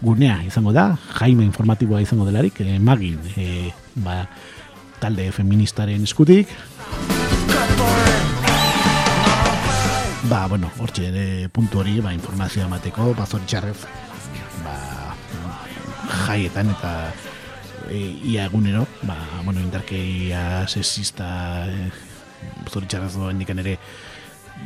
gunea 0.00 0.40
izango 0.46 0.72
da, 0.72 0.96
jaime 1.20 1.44
informatiboa 1.44 2.00
izango 2.00 2.24
delarik, 2.24 2.60
e, 2.64 2.78
magin, 2.78 3.20
e, 3.36 3.70
ba, 4.00 4.24
talde 4.98 5.28
feministaren 5.32 6.02
eskutik. 6.08 6.48
Ba, 10.28 10.46
bueno, 10.48 10.70
hortxe 10.80 11.08
ere 11.08 11.48
puntu 11.52 11.82
hori, 11.82 12.00
ba, 12.04 12.12
informazioa 12.16 12.66
emateko, 12.66 13.12
ba, 13.18 13.28
zoritxarrez, 13.28 13.78
ba, 14.64 14.76
jaietan 16.26 16.72
eta 16.72 16.92
e, 17.92 18.00
ia 18.32 18.48
egunero, 18.48 18.86
ba, 19.04 19.18
bueno, 19.44 19.60
indarkeria 19.60 20.64
sexista 20.68 21.66
e, 21.68 21.90
zoritxarraz 22.68 23.16
doa 23.16 23.32
ere 23.32 23.78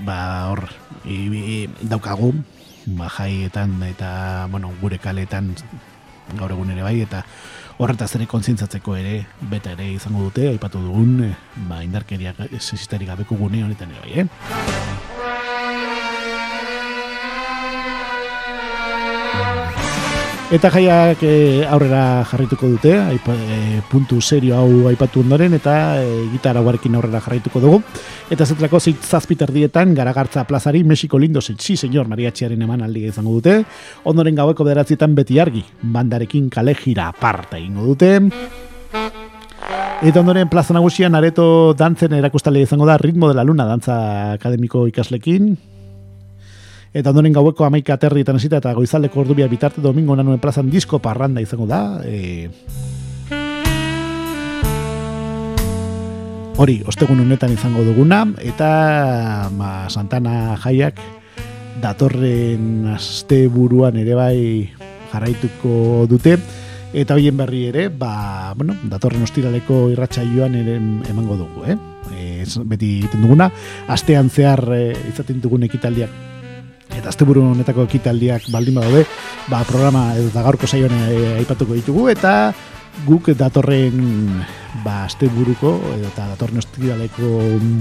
ba 0.01 0.49
hor 0.49 0.65
e, 1.05 1.15
e, 1.29 1.69
daukagu 1.83 2.33
ba, 2.87 3.09
jaietan 3.09 3.77
eta 3.87 4.49
bueno, 4.51 4.73
gure 4.81 4.99
kaletan 4.99 5.55
gaur 6.39 6.53
egun 6.55 6.71
ere 6.75 6.83
bai 6.83 6.99
eta 7.03 7.23
horretaz 7.83 8.13
ere 8.17 8.27
kontzientzatzeko 8.31 8.97
ere 8.97 9.15
beta 9.51 9.73
ere 9.77 9.89
izango 9.95 10.29
dute 10.29 10.49
aipatu 10.53 10.83
dugun 10.83 11.17
e, 11.29 11.33
ba, 11.69 11.83
indarkeria 11.85 12.35
sexistari 12.59 13.09
gabeko 13.09 13.39
gune 13.41 13.65
honetan 13.65 13.97
ere 13.97 14.05
bai, 14.07 14.21
eh? 14.23 15.12
Eta 20.53 20.69
jaiak 20.69 21.23
e, 21.25 21.65
aurrera 21.65 22.27
jarrituko 22.29 22.69
dute, 22.75 22.91
aipa, 23.01 23.33
e, 23.33 23.79
puntu 23.89 24.19
serio 24.21 24.59
hau 24.59 24.91
aipatu 24.91 25.23
ondoren, 25.23 25.55
eta 25.57 25.97
e, 26.03 26.27
gitarra 26.29 26.61
guarekin 26.61 26.99
aurrera 26.99 27.23
jarrituko 27.25 27.63
dugu. 27.63 27.79
Eta 28.29 28.45
zetrako 28.45 28.77
zazpiter 28.83 29.49
dietan, 29.49 29.95
garagartza 29.97 30.45
plazari, 30.45 30.85
Mexiko 30.85 31.17
lindo 31.17 31.41
zetsi, 31.41 31.79
senyor 31.79 32.05
mariatxiaren 32.13 32.61
eman 32.69 32.85
aldi 32.85 33.07
izango 33.09 33.33
dute. 33.39 33.63
Ondoren 34.05 34.37
gaueko 34.37 34.69
bederatzietan 34.69 35.17
beti 35.17 35.41
argi, 35.41 35.65
bandarekin 35.81 36.53
kale 36.53 36.77
jira 36.77 37.09
aparta 37.09 37.57
ingo 37.57 37.89
dute. 37.89 38.13
Eta 40.05 40.21
ondoren 40.21 40.53
plaza 40.53 40.77
nagusian 40.77 41.17
areto 41.17 41.73
dantzen 41.73 42.13
erakustale 42.21 42.61
izango 42.61 42.85
da 42.85 43.01
ritmo 43.01 43.33
de 43.33 43.41
la 43.41 43.45
luna 43.49 43.65
dantza 43.65 43.97
akademiko 44.35 44.85
ikaslekin, 44.91 45.55
Eta 46.93 47.09
ondoren 47.09 47.33
gaueko 47.33 47.65
amaika 47.65 47.95
aterrietan 47.97 48.37
esita 48.37 48.59
eta 48.61 48.75
goizaldeko 48.77 49.23
ordubia 49.23 49.47
bitarte 49.49 49.81
domingo 49.81 50.13
nanuen 50.17 50.41
plazan 50.41 50.69
disko 50.69 50.99
parranda 51.01 51.41
izango 51.41 51.65
da. 51.67 52.03
E... 52.05 52.51
Hori, 56.61 56.83
ostegun 56.85 57.23
honetan 57.25 57.55
izango 57.55 57.81
duguna, 57.87 58.27
eta 58.45 59.49
ma, 59.57 59.89
Santana 59.89 60.59
jaiak 60.61 61.01
datorren 61.81 62.91
aste 62.93 63.47
buruan 63.49 63.97
ere 63.97 64.19
bai 64.19 64.43
jarraituko 65.15 66.05
dute, 66.11 66.35
eta 66.93 67.17
hoien 67.17 67.41
berri 67.41 67.63
ere, 67.71 67.87
ba, 67.89 68.53
bueno, 68.53 68.77
datorren 68.93 69.25
ostiraleko 69.25 69.87
irratxa 69.95 70.27
joan 70.29 70.61
ere 70.61 70.77
emango 70.77 71.41
dugu, 71.41 71.65
eh? 71.73 71.79
E, 72.13 72.45
beti 72.69 72.99
egiten 72.99 73.25
duguna, 73.25 73.49
astean 73.89 74.29
zehar 74.29 74.67
e, 74.77 74.83
izaten 75.09 75.41
dugun 75.41 75.65
ekitaldiak 75.71 76.32
eta 76.99 77.09
asteburu 77.11 77.45
honetako 77.53 77.87
ekitaldiak 77.89 78.49
baldin 78.53 78.79
badaude, 78.81 79.07
ba 79.51 79.63
programa 79.69 80.13
edo 80.19 80.31
da 80.35 80.45
gaurko 80.45 80.67
saioan 80.67 80.95
e, 81.09 81.39
aipatuko 81.41 81.77
ditugu 81.79 82.09
eta 82.13 82.53
guk 83.07 83.33
datorren 83.39 83.99
ba 84.85 85.05
asteburuko 85.07 85.79
edo 85.97 86.11
ta 86.17 86.29
datorren 86.33 86.61
ostiraleko 86.63 87.31
mm, 87.59 87.81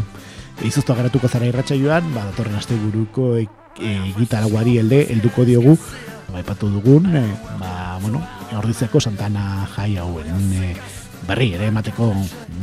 izoztu 0.68 0.94
agaratuko 0.94 1.28
zara 1.28 1.50
irratsaioan, 1.50 2.14
ba 2.16 2.26
datorren 2.32 2.56
asteburuko 2.60 3.36
e, 3.38 3.48
e, 3.80 4.80
elde 4.80 5.06
helduko 5.10 5.46
diogu 5.46 5.78
ba 6.32 6.40
aipatu 6.40 6.70
dugun, 6.72 7.12
e, 7.16 7.26
ba 7.60 8.00
bueno, 8.02 8.22
ordizeko 8.58 9.00
Santana 9.00 9.68
jai 9.76 9.98
hauen 9.98 10.54
e, 10.56 10.74
berri 11.28 11.52
ere 11.58 11.68
emateko 11.70 12.12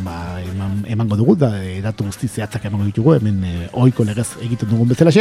ba, 0.05 0.41
eman, 0.43 0.83
emango 0.89 1.17
dugu 1.21 1.37
da 1.37 1.53
datu 1.85 2.09
guzti 2.09 2.29
zehatzak 2.29 2.65
emango 2.71 2.89
ditugu 2.89 3.19
hemen 3.19 3.45
e, 3.45 3.55
ohiko 3.73 4.09
legez 4.09 4.31
egiten 4.43 4.73
dugun 4.73 4.89
bezala 4.89 5.15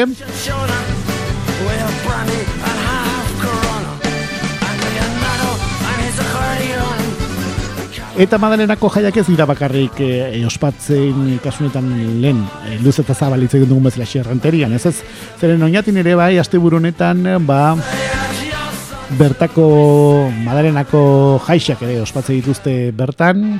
Eta 8.18 8.40
Madalenako 8.42 8.90
jaiak 8.90 9.20
ez 9.22 9.28
dira 9.28 9.46
bakarrik 9.46 10.00
e, 10.02 10.40
ospatzen 10.50 11.36
kasunetan 11.44 11.86
lehen 12.18 12.40
e, 12.66 12.80
luz 12.82 12.96
eta 13.04 13.14
zabalitz 13.14 13.52
egin 13.60 13.70
dugun 13.70 13.86
bezala 13.86 14.08
xerranterian, 14.10 14.74
ez 14.74 14.88
ez? 14.90 14.96
Zeren 15.38 15.62
oinatin 15.68 16.02
ere 16.02 16.16
bai, 16.18 16.32
aste 16.42 16.58
honetan, 16.58 17.22
ba, 17.46 17.76
bertako 19.20 19.68
Madalenako 20.42 21.02
jaixak 21.46 21.86
ere 21.86 22.02
ospatzen 22.02 22.40
dituzte 22.40 22.74
bertan, 22.92 23.60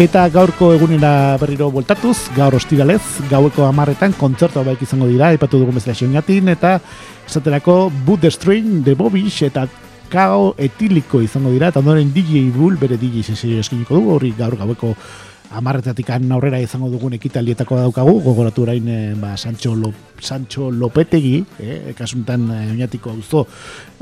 Eta 0.00 0.22
gaurko 0.32 0.70
egunera 0.72 1.36
berriro 1.36 1.66
voltatuz, 1.68 2.30
gaur 2.32 2.54
ostiralez, 2.56 3.02
gaueko 3.28 3.66
amarretan 3.66 4.14
kontzertu 4.16 4.62
baik 4.64 4.80
izango 4.86 5.04
dira, 5.10 5.28
epatu 5.36 5.58
dugu 5.60 5.74
bezala 5.76 5.92
xiongatin, 5.98 6.48
eta 6.48 6.78
esaterako 7.26 7.74
Boot 8.06 8.22
the 8.24 8.30
String, 8.32 8.78
The 8.86 8.94
Bobish, 8.96 9.42
eta 9.44 9.66
Kao 10.08 10.54
Etiliko 10.56 11.20
izango 11.20 11.52
dira, 11.52 11.68
eta 11.68 11.82
ondoren 11.84 12.14
DJ 12.14 12.46
Bull, 12.54 12.80
bere 12.80 12.96
DJ 12.96 13.26
sesio 13.34 13.60
eskiniko 13.60 13.98
dugu, 13.98 14.14
hori 14.16 14.32
gaur 14.38 14.56
gaueko 14.56 14.94
amarretatik 15.50 16.10
aurrera 16.10 16.60
izango 16.62 16.88
dugun 16.90 17.14
ekitaldietako 17.18 17.76
daukagu, 17.80 18.20
gogoratu 18.22 18.62
orain 18.62 18.86
e, 18.88 19.14
ba, 19.18 19.36
Sancho, 19.36 19.74
Lo, 19.74 19.92
Sancho 20.20 20.70
Lopetegi, 20.70 21.44
eh, 21.58 21.94
kasuntan 21.98 22.46
e, 22.50 22.58
oinatiko 22.70 23.10
auzo 23.10 23.46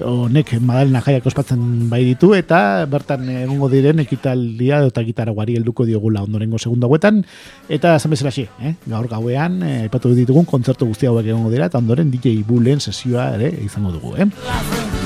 honek 0.04 0.54
madalena 0.60 1.00
jaiak 1.04 1.26
ospatzen 1.26 1.88
bai 1.88 2.02
ditu, 2.04 2.34
eta 2.36 2.84
bertan 2.90 3.28
egongo 3.32 3.70
diren 3.72 4.04
ekitaldia 4.04 4.82
eta 4.86 5.04
gitara 5.06 5.32
guari 5.32 5.56
helduko 5.56 5.88
diogula 5.88 6.22
ondorengo 6.26 6.58
segundo 6.58 6.86
hauetan, 6.86 7.24
eta 7.68 7.96
esan 7.96 8.12
bezala 8.12 8.34
xe, 8.34 8.48
eh, 8.60 8.74
gaur 8.86 9.08
gauean, 9.08 9.62
e, 9.62 9.74
ipatu 9.88 10.12
ditugun 10.14 10.48
kontzertu 10.48 10.90
guzti 10.90 11.08
hauek 11.08 11.26
egongo 11.26 11.52
dira, 11.54 11.72
eta 11.72 11.80
ondoren 11.80 12.12
DJ 12.12 12.42
Bullen 12.46 12.80
sesioa 12.80 13.32
ere 13.40 13.54
izango 13.64 13.92
dugu. 13.96 14.16
Eh. 14.18 14.97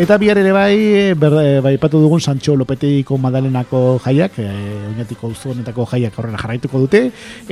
Eta 0.00 0.16
bihar 0.16 0.38
ere 0.40 0.52
bai, 0.56 1.12
ber, 1.12 1.34
bai 1.60 1.74
patu 1.76 1.98
dugun 2.00 2.22
Sancho 2.24 2.54
Lopetiko 2.56 3.18
Madalenako 3.20 3.98
jaiak, 4.00 4.38
e, 4.40 4.46
oinatiko 4.94 5.28
honetako 5.50 5.84
jaiak 5.90 6.14
horrela 6.16 6.38
jarraituko 6.40 6.80
dute, 6.80 7.02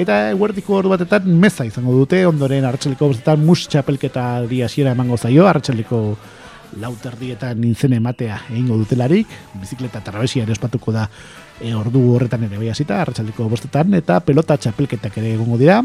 eta 0.00 0.16
huertiko 0.32 0.78
ordu 0.78 0.94
batetan 0.94 1.26
meza 1.42 1.66
izango 1.68 1.92
dute, 1.92 2.22
ondoren 2.24 2.64
arratxaliko 2.64 3.10
bostetan 3.10 3.44
mus 3.44 3.66
txapelketa 3.68 4.46
diasiera 4.48 4.94
emango 4.96 5.18
zaio, 5.18 5.44
arratxaliko 5.44 6.00
lauter 6.80 7.18
dietan 7.20 7.60
nintzen 7.60 7.98
ematea 7.98 8.40
egingo 8.48 8.80
dutelarik, 8.80 9.28
bizikleta 9.60 10.00
trabesia 10.06 10.46
ere 10.48 10.56
ospatuko 10.56 10.96
da 10.96 11.04
e, 11.60 11.74
ordu 11.76 12.00
horretan 12.14 12.48
ere 12.48 12.56
bai 12.56 12.72
hasita, 12.72 13.02
arratxaliko 13.02 13.50
bostetan, 13.52 13.92
eta 14.00 14.22
pelota 14.24 14.56
txapelketak 14.56 15.20
ere 15.20 15.34
egongo 15.36 15.60
dira, 15.60 15.82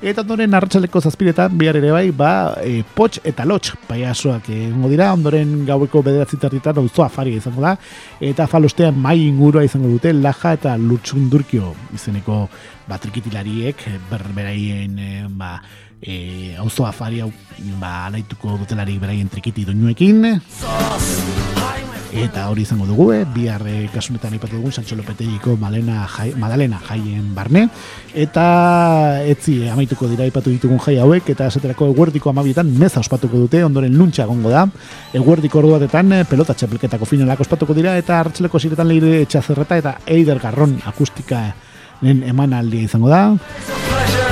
Eta 0.00 0.22
ondoren 0.24 0.54
arratsaleko 0.56 1.02
zazpiretan 1.04 1.58
bihar 1.60 1.76
ere 1.76 1.90
bai, 1.92 2.06
ba, 2.16 2.54
e, 2.64 2.78
potx 2.96 3.20
eta 3.28 3.44
lotx 3.44 3.74
paiasoak 3.84 4.46
egongo 4.54 4.88
dira, 4.88 5.10
ondoren 5.12 5.52
gaueko 5.68 6.00
bederatzi 6.06 6.38
tartitan 6.40 6.80
auzoa 6.80 7.10
fari 7.12 7.34
izango 7.36 7.60
da, 7.60 7.74
eta 8.30 8.46
falostean 8.48 8.96
mai 8.96 9.18
ingurua 9.26 9.66
izango 9.66 9.92
dute, 9.92 10.14
laja 10.16 10.54
eta 10.56 10.72
lutxundurkio 10.80 11.74
izeneko 11.98 12.46
batrikitilariek, 12.88 13.84
berberaien, 14.08 14.96
e, 14.96 15.22
ba, 15.36 15.52
e, 16.00 16.56
auzoa 16.64 16.94
fari 16.96 17.20
hau, 17.20 17.28
ba, 17.76 18.06
alaituko 18.06 18.56
dutelarik 18.62 19.02
beraien 19.04 19.28
trikiti 19.28 19.68
doinuekin 19.68 20.24
eta 22.12 22.48
hori 22.50 22.62
izango 22.62 22.86
dugu, 22.86 23.10
eh? 23.14 23.24
bihar 23.34 23.62
eh, 23.68 23.88
kasunetan 23.92 24.34
ipatu 24.34 24.56
dugu 24.56 24.72
Sancho 24.72 24.96
Lopetegiko 24.96 25.56
Malena 25.56 26.06
jai, 26.08 26.32
Madalena 26.34 26.80
jaien 26.88 27.34
barne, 27.34 27.68
eta 28.14 29.22
etzi 29.24 29.60
eh, 29.64 29.70
amaituko 29.70 30.08
dira 30.10 30.26
ipatu 30.26 30.50
ditugun 30.50 30.80
jai 30.82 30.98
hauek, 30.98 31.30
eta 31.34 31.46
esaterako 31.46 31.90
eguerdiko 31.92 32.30
amabietan 32.30 32.72
meza 32.78 33.00
ospatuko 33.00 33.44
dute, 33.46 33.62
ondoren 33.64 33.96
luntxa 33.96 34.26
gongo 34.26 34.50
da, 34.50 34.66
eguerdiko 35.14 35.62
orduatetan 35.62 36.12
eh, 36.18 36.24
pelota 36.28 36.54
txapelketako 36.54 37.08
finalak 37.08 37.44
ospatuko 37.46 37.76
dira, 37.76 37.96
eta 38.00 38.18
hartzeleko 38.20 38.58
ziretan 38.58 38.90
leire 38.90 39.20
etxazerreta, 39.22 39.80
eta 39.80 39.96
eider 40.06 40.42
garron 40.42 40.78
akustika 40.90 41.46
eman 42.02 42.54
aldia 42.56 42.88
izango 42.88 43.10
da. 43.12 44.29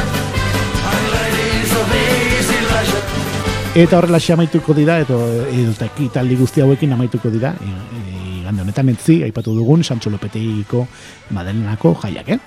Eta 3.78 3.94
horrela 3.94 4.18
amaituko 4.34 4.74
dira, 4.74 4.96
eta 4.98 5.14
edo 5.54 5.70
taldi 6.10 6.34
guzti 6.34 6.60
hauekin 6.60 6.92
amaituko 6.96 7.30
dira, 7.30 7.52
e, 7.62 7.68
e, 7.94 8.42
gande 8.42 8.64
honetan 8.64 8.88
entzi, 8.90 9.22
aipatu 9.22 9.54
dugun, 9.54 9.84
Sancho 9.84 10.10
Lopeteiko 10.10 10.88
Madelenako 11.30 11.94
jaiak, 12.02 12.28
eh? 12.28 12.38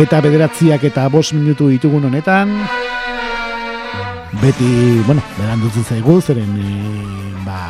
Eta 0.00 0.20
bederatziak 0.24 0.88
eta 0.88 1.08
bos 1.12 1.34
minutu 1.34 1.68
ditugun 1.68 2.08
honetan, 2.08 2.56
beti, 4.40 4.70
bueno, 5.04 5.20
beran 5.36 5.60
dutzen 5.60 5.84
zaigu, 5.84 6.22
zeren, 6.22 6.56
e, 6.56 7.42
ba, 7.44 7.66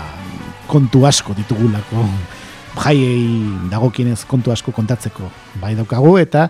kontu 0.71 1.09
asko 1.11 1.35
ditugulako, 1.35 2.07
jaiei 2.77 3.71
dagokienez 3.71 4.25
kontu 4.31 4.53
asko 4.53 4.73
kontatzeko. 4.73 5.31
Bai 5.63 5.75
daukagu 5.79 6.19
eta 6.21 6.49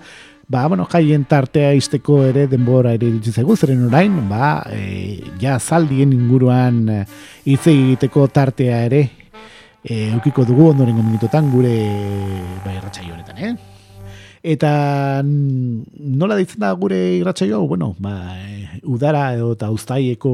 ba, 0.50 0.66
bueno, 0.66 0.84
jaien 0.90 1.24
tartea 1.30 1.70
izteko 1.78 2.24
ere 2.26 2.48
denbora 2.50 2.96
ere 2.96 3.12
dituz 3.14 3.36
zaigu, 3.38 3.54
zeren 3.54 3.84
orain, 3.86 4.16
ba, 4.28 4.64
e, 4.74 5.20
ja 5.38 5.60
zaldien 5.60 6.10
inguruan 6.16 6.80
e, 6.90 7.00
hitz 7.46 7.68
egiteko 7.70 8.26
tartea 8.34 8.80
ere 8.88 9.04
e, 9.84 10.10
eukiko 10.10 10.44
dugu 10.48 10.72
ondorengo 10.72 11.04
minutotan 11.06 11.52
gure 11.54 11.74
bai 12.64 12.74
irratsaio 12.80 13.14
honetan, 13.14 13.38
eh? 13.38 13.54
Eta 14.40 14.70
nola 15.22 16.36
deitzen 16.38 16.62
da 16.62 16.72
gure 16.72 16.98
irratsaio? 17.20 17.60
Hau, 17.60 17.68
bueno, 17.70 17.92
ba, 18.02 18.34
e, 18.40 18.80
udara 18.90 19.28
edo 19.36 19.52
eta 19.54 19.70
uztaieko 19.70 20.32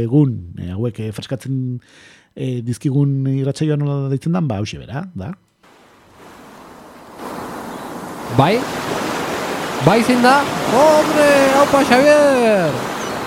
egun, 0.00 0.38
e, 0.56 0.70
hauek 0.72 1.02
e, 1.04 1.12
freskatzen 1.12 1.58
e, 2.38 2.60
dizkigun 2.62 3.26
irratsaioa 3.34 3.76
nola 3.80 4.08
deitzen 4.12 4.36
da, 4.36 4.42
ba, 4.44 4.60
hauxe 4.62 4.78
bera, 4.78 5.02
da? 5.18 5.32
Bai? 8.38 8.54
Bai 9.86 9.98
zin 10.06 10.22
da? 10.22 10.38
Hombre, 10.70 11.28
haupa 11.58 11.82
Xavier! 11.88 12.76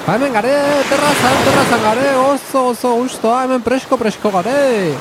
Ba 0.06 0.16
hemen 0.18 0.34
gare, 0.34 0.54
terrazan, 0.90 1.42
terrazan 1.46 1.84
gare, 1.84 2.08
oso, 2.24 2.70
oso 2.72 2.94
guztoa, 3.02 3.44
hemen 3.46 3.66
presko, 3.66 4.00
presko 4.00 4.32
gare! 4.40 4.96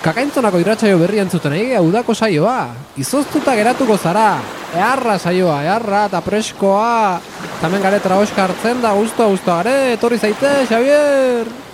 Kakaintzonako 0.00 0.60
irratsaio 0.62 0.96
berri 1.00 1.20
entzuten 1.20 1.52
egi, 1.58 1.74
udako 1.76 2.14
saioa. 2.16 2.70
Izoztuta 2.96 3.52
geratuko 3.56 3.98
zara. 4.00 4.38
Earra 4.72 5.18
saioa, 5.20 5.58
earra 5.68 6.06
eta 6.08 6.22
preskoa. 6.24 7.20
Tamen 7.60 7.84
gare 7.84 8.00
traoska 8.00 8.46
hartzen 8.48 8.80
da, 8.80 8.94
guztua, 8.96 9.28
guztua 9.28 9.60
gare. 9.60 9.80
Etorri 9.98 10.16
zaite, 10.16 10.62
Xavier! 10.70 11.69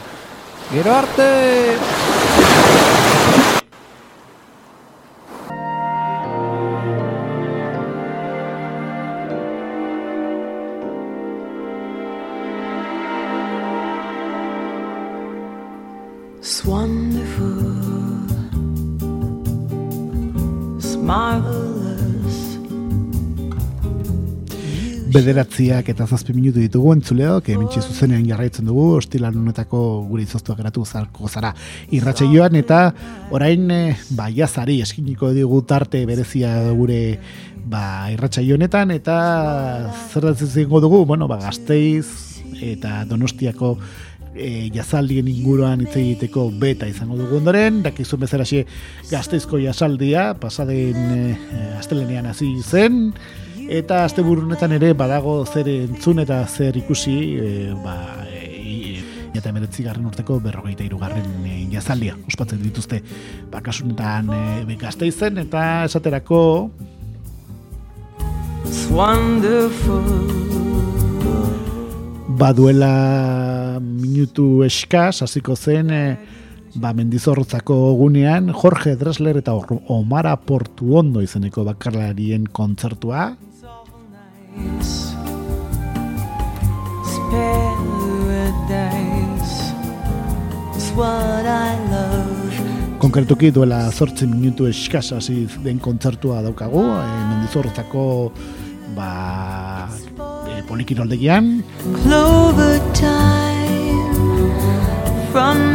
Gero 0.68 0.90
arte! 0.90 1.78
It's 16.38 16.64
wonderful. 16.64 17.46
It's 20.78 20.96
marvelous. 20.96 21.55
Bederatziak 25.16 25.86
eta 25.88 26.04
zazpi 26.04 26.34
minutu 26.36 26.60
ditugu 26.60 26.90
entzuleok, 26.92 27.46
emintxe 27.54 27.80
zuzenean 27.80 28.26
jarraitzen 28.28 28.66
dugu, 28.68 28.82
ostilan 28.98 29.38
honetako 29.40 29.78
gure 30.10 30.26
izoztuak 30.26 30.58
geratu 30.60 30.84
zarko 30.84 31.28
zara. 31.28 31.54
Irratxe 31.96 32.26
eta 32.60 32.92
orain, 33.30 33.70
eh, 33.70 33.96
ba, 34.10 34.28
jazari 34.28 34.82
eskiniko 34.82 35.32
digu 35.32 35.62
tarte 35.62 36.04
berezia 36.04 36.70
gure 36.72 37.18
ba, 37.64 38.10
irratxa 38.12 38.42
honetan, 38.42 38.90
eta 38.90 39.90
zer 40.12 40.22
da 40.22 40.32
dugu, 40.80 41.06
bueno, 41.06 41.26
ba, 41.26 41.38
gazteiz 41.38 42.06
eta 42.60 43.04
donostiako 43.04 43.78
e, 44.34 44.68
jazaldien 44.74 45.28
inguruan 45.28 45.80
hitz 45.80 45.96
egiteko 45.96 46.50
beta 46.50 46.86
izango 46.86 47.16
dugu 47.16 47.38
ondoren, 47.38 47.82
dakizun 47.82 48.20
bezala 48.20 48.44
xe 48.44 48.66
gazteizko 49.10 49.58
jazaldia, 49.58 50.34
pasaden 50.34 50.96
e, 51.16 51.36
astelenean 51.78 52.26
hasi 52.26 52.52
zen, 52.62 53.14
eta 53.68 54.04
azte 54.04 54.22
burunetan 54.22 54.72
ere 54.76 54.92
badago 54.94 55.44
zer 55.46 55.68
entzun 55.68 56.22
eta 56.22 56.42
zer 56.46 56.76
ikusi, 56.76 57.16
e, 57.36 57.74
ba, 57.84 57.96
e, 58.30 59.02
eta 59.34 59.50
emeretzi 59.50 59.84
garren 59.86 60.06
urteko 60.06 60.38
berrogeita 60.40 60.84
irugarren 60.86 61.46
e, 61.46 61.58
jazaldia, 61.72 62.16
ospatzen 62.28 62.62
dituzte 62.62 63.02
bakasunetan 63.52 64.32
e, 64.32 64.78
gazteizen, 64.80 65.38
eta 65.46 65.84
esaterako 65.90 66.70
It's 68.66 68.90
wonderful. 68.90 70.36
baduela 72.36 73.78
minutu 73.80 74.62
eskas, 74.66 75.22
hasiko 75.24 75.56
zen, 75.56 75.90
e, 75.90 76.02
ba, 76.76 76.92
mendizorrotzako 76.96 77.76
gunean, 77.96 78.50
Jorge 78.52 78.96
Dressler 79.00 79.38
eta 79.40 79.54
Omara 79.94 80.36
Portu 80.36 80.96
Ondo 81.00 81.22
izeneko 81.24 81.64
bakarlarien 81.64 82.46
kontzertua. 82.52 83.30
Konkretuki 93.07 93.50
duela 93.54 93.78
zortzen 93.92 94.32
minutu 94.32 94.66
eskas 94.70 95.12
hasi 95.14 95.44
den 95.64 95.78
kontzertua 95.78 96.40
daukagu, 96.44 96.82
e, 96.82 97.04
mendizorrotzako 97.30 98.04
ba, 98.96 99.11
e, 100.50 100.62
polikiroldegian, 100.68 101.62
Clover 102.02 102.80
time. 102.96 104.11
From 105.32 105.65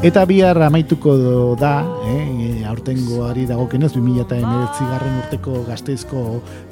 Eta 0.00 0.22
bihar 0.24 0.56
amaituko 0.64 1.12
da, 1.60 1.84
eh, 2.08 2.64
aurtengoari 2.64 3.42
dagokenez 3.44 3.90
2019 3.92 4.86
garren 4.88 5.18
urteko 5.20 5.58
gazteizko 5.66 6.22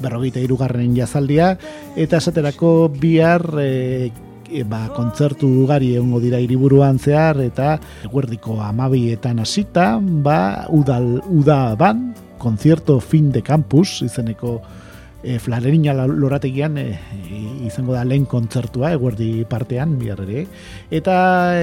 berrogeita 0.00 0.40
irugarren 0.40 0.94
jazaldia, 0.96 1.50
eta 1.92 2.22
esaterako 2.22 2.88
bihar 2.88 3.44
eh, 3.60 4.08
e, 4.48 4.62
ba, 4.64 4.86
kontzertu 4.96 5.44
ugari 5.66 5.90
egongo 5.98 6.22
dira 6.24 6.40
hiriburuan 6.40 6.96
zehar, 6.96 7.42
eta 7.44 7.74
eguerdiko 8.08 8.62
amabietan 8.64 9.44
hasita, 9.44 9.98
ba, 10.00 10.64
udal, 10.72 11.18
uda 11.28 11.74
ban, 11.76 12.14
konzierto 12.40 12.96
fin 12.98 13.28
de 13.30 13.42
campus, 13.42 14.00
izeneko 14.08 14.62
e, 15.28 15.38
flarerina 15.38 15.92
la- 15.92 16.06
lorategian 16.08 16.78
e, 16.80 16.86
izango 17.68 17.92
da 17.92 18.04
lehen 18.08 18.24
kontzertua 18.30 18.94
eguerdi 18.96 19.44
partean 19.50 19.98
bihar 20.00 20.22
ere. 20.24 20.46
Eta 20.90 21.16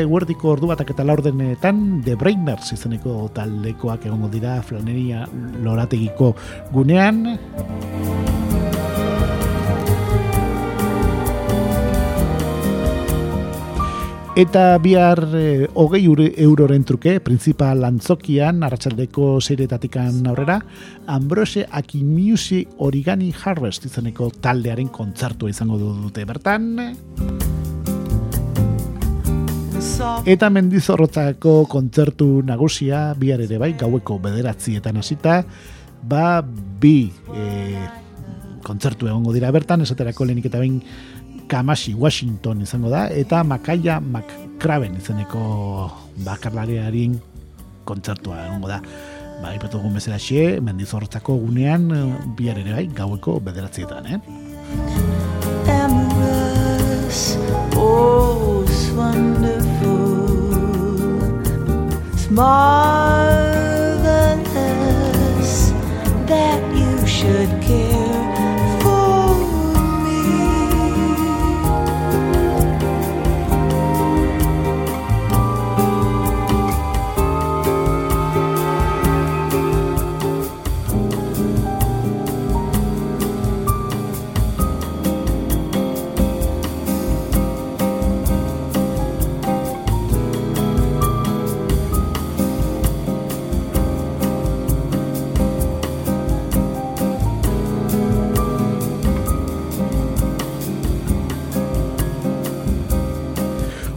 eguerdiko 0.04 0.52
ordu 0.54 0.70
batak 0.70 0.94
eta 0.94 1.06
laurdenetan 1.08 2.04
The 2.06 2.16
Brainers 2.20 2.74
izeneko 2.78 3.18
taldekoak 3.34 4.06
egongo 4.06 4.30
dira 4.30 4.60
flaneria 4.66 5.26
lorategiko 5.66 6.36
gunean 6.76 7.24
Eta 14.36 14.76
bihar 14.84 15.22
eh, 15.40 15.68
hogei 15.80 16.10
ure- 16.12 16.34
euroren 16.44 16.84
truke, 16.84 17.22
principal 17.24 17.86
antzokian, 17.88 18.66
arratsaldeko 18.68 19.40
seiretatikan 19.40 20.28
aurrera, 20.28 20.58
Ambrose 21.08 21.64
Akimusi 21.72 22.66
Origani 22.84 23.32
Harvest 23.32 23.88
izeneko 23.88 24.28
taldearen 24.44 24.92
kontzertua 24.92 25.54
izango 25.54 25.80
du 25.80 25.94
dute 26.02 26.28
bertan. 26.28 26.68
Eta 30.28 30.50
mendizorrotzako 30.52 31.62
kontzertu 31.72 32.42
nagusia 32.44 33.14
bihar 33.16 33.40
ere 33.48 33.58
bai, 33.62 33.72
gaueko 33.80 34.20
bederatzietan 34.20 35.00
hasita, 35.00 35.46
ba 36.04 36.42
bi 36.44 37.08
e, 37.32 37.46
kontzertu 38.68 39.08
egongo 39.08 39.32
dira 39.32 39.54
bertan, 39.56 39.86
esaterako 39.86 40.28
lehenik 40.28 40.50
eta 40.52 40.60
behin 40.60 40.82
Kamashi 41.48 41.96
Washington 41.96 42.62
izango 42.62 42.90
da, 42.90 43.08
eta 43.10 43.44
Makaya 43.44 44.00
McCraven 44.02 44.98
izeneko 44.98 45.92
bakarlariarin 46.26 47.20
kontzertua 47.86 48.46
egongo 48.48 48.72
da. 48.72 48.82
Ba, 49.42 49.52
ipatu 49.52 49.78
dugun 49.78 49.98
bezala 50.00 50.18
xe, 50.22 50.62
mendizorrotzako 50.64 51.36
gunean 51.44 51.90
eh, 51.92 52.06
bihar 52.38 52.58
ere 52.62 52.78
bai, 52.78 52.88
gaueko 52.96 53.40
bederatzietan, 53.44 54.08
eh? 54.16 54.20
amorous. 55.86 57.38
Oh, 57.76 58.64
it's 58.68 58.90
wonderful. 58.92 59.64
Marvelous 62.32 63.76
that 66.28 66.62
you 66.76 67.08
should 67.08 67.50
care 67.62 67.95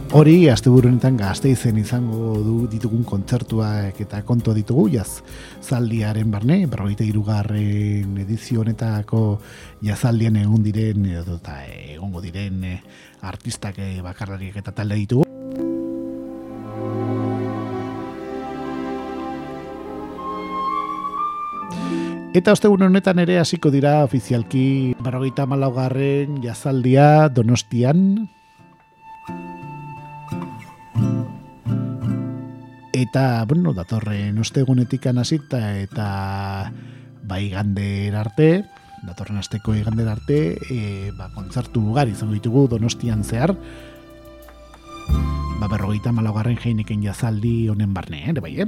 Hori, 0.09 0.47
azte 0.49 0.71
burunetan 0.73 1.19
gazte 1.19 1.51
izen 1.53 1.75
izango 1.77 2.31
du 2.41 2.53
ditugun 2.65 3.03
kontzertuak 3.05 3.99
eta 4.01 4.23
konto 4.25 4.55
ditugu, 4.57 4.87
jaz, 4.89 5.19
zaldiaren 5.61 6.31
barne, 6.33 6.63
berroite 6.65 7.05
irugarren 7.05 8.15
edizionetako 8.23 9.19
jazaldien 9.85 10.39
egon 10.41 10.63
diren, 10.65 11.05
edo 11.13 11.35
eta 11.37 11.59
egongo 11.93 12.23
diren 12.23 12.63
eh, 12.65 12.79
artistak 13.21 13.77
eh, 13.85 13.99
bakarrariak 14.01 14.57
eta 14.63 14.73
talde 14.79 14.97
ditugu. 14.97 15.27
Eta 22.33 22.57
oste 22.57 22.73
honetan 22.73 23.21
ere 23.21 23.37
hasiko 23.37 23.69
dira 23.69 23.99
ofizialki 24.09 24.97
berrogeita 25.05 25.45
malaugarren 25.45 26.41
jazaldia 26.41 27.29
donostian, 27.29 28.25
Eta, 32.99 33.45
bueno, 33.47 33.71
datorren 33.71 34.35
ostegunetik 34.43 35.05
hasita 35.07 35.79
eta 35.79 36.71
bai 37.23 37.47
gander 37.49 38.15
arte, 38.15 38.65
datorren 39.07 39.39
asteko 39.39 39.73
igander 39.73 40.09
arte, 40.11 40.57
e, 40.67 41.11
ba, 41.15 41.29
kontzertu 41.31 41.79
ugari 41.79 42.11
izango 42.11 42.35
ditugu 42.35 42.67
donostian 42.67 43.23
zehar, 43.23 43.55
ba, 45.61 45.67
berrogeita 45.71 46.11
malaugarren 46.11 46.59
jeineken 46.59 47.01
jazaldi 47.07 47.69
honen 47.69 47.93
barne, 47.93 48.25
ere 48.33 48.43
bai, 48.43 48.59
eh? 48.59 48.67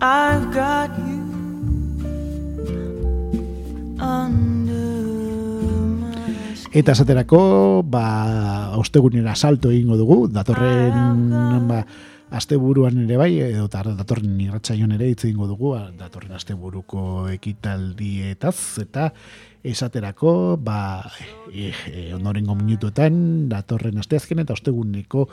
I've 0.00 0.48
got 0.54 0.96
you. 0.96 1.30
Eta 6.70 6.94
esaterako, 6.94 7.82
ba, 7.82 8.76
ostegunera 8.78 9.34
salto 9.34 9.72
egingo 9.74 9.96
dugu, 9.98 10.18
datorren, 10.30 11.66
ba, 11.66 11.80
asteburuan 12.30 13.04
ere 13.04 13.16
bai, 13.18 13.30
edo 13.42 13.66
datorren 13.70 14.38
irratsaion 14.40 14.92
ere 14.94 15.10
hitz 15.10 15.24
egingo 15.24 15.48
dugu, 15.50 15.74
ba, 15.74 15.88
datorren 15.98 16.36
asteburuko 16.36 17.28
ekitaldietaz, 17.32 18.56
eta 18.84 19.10
esaterako, 19.66 20.56
ba, 20.62 21.02
eh, 21.52 21.74
eh, 21.90 22.14
ondorengo 22.14 22.54
minutuetan, 22.54 23.48
datorren 23.50 23.98
asteazken 24.00 24.44
eta 24.44 24.54
osteguneko 24.54 25.26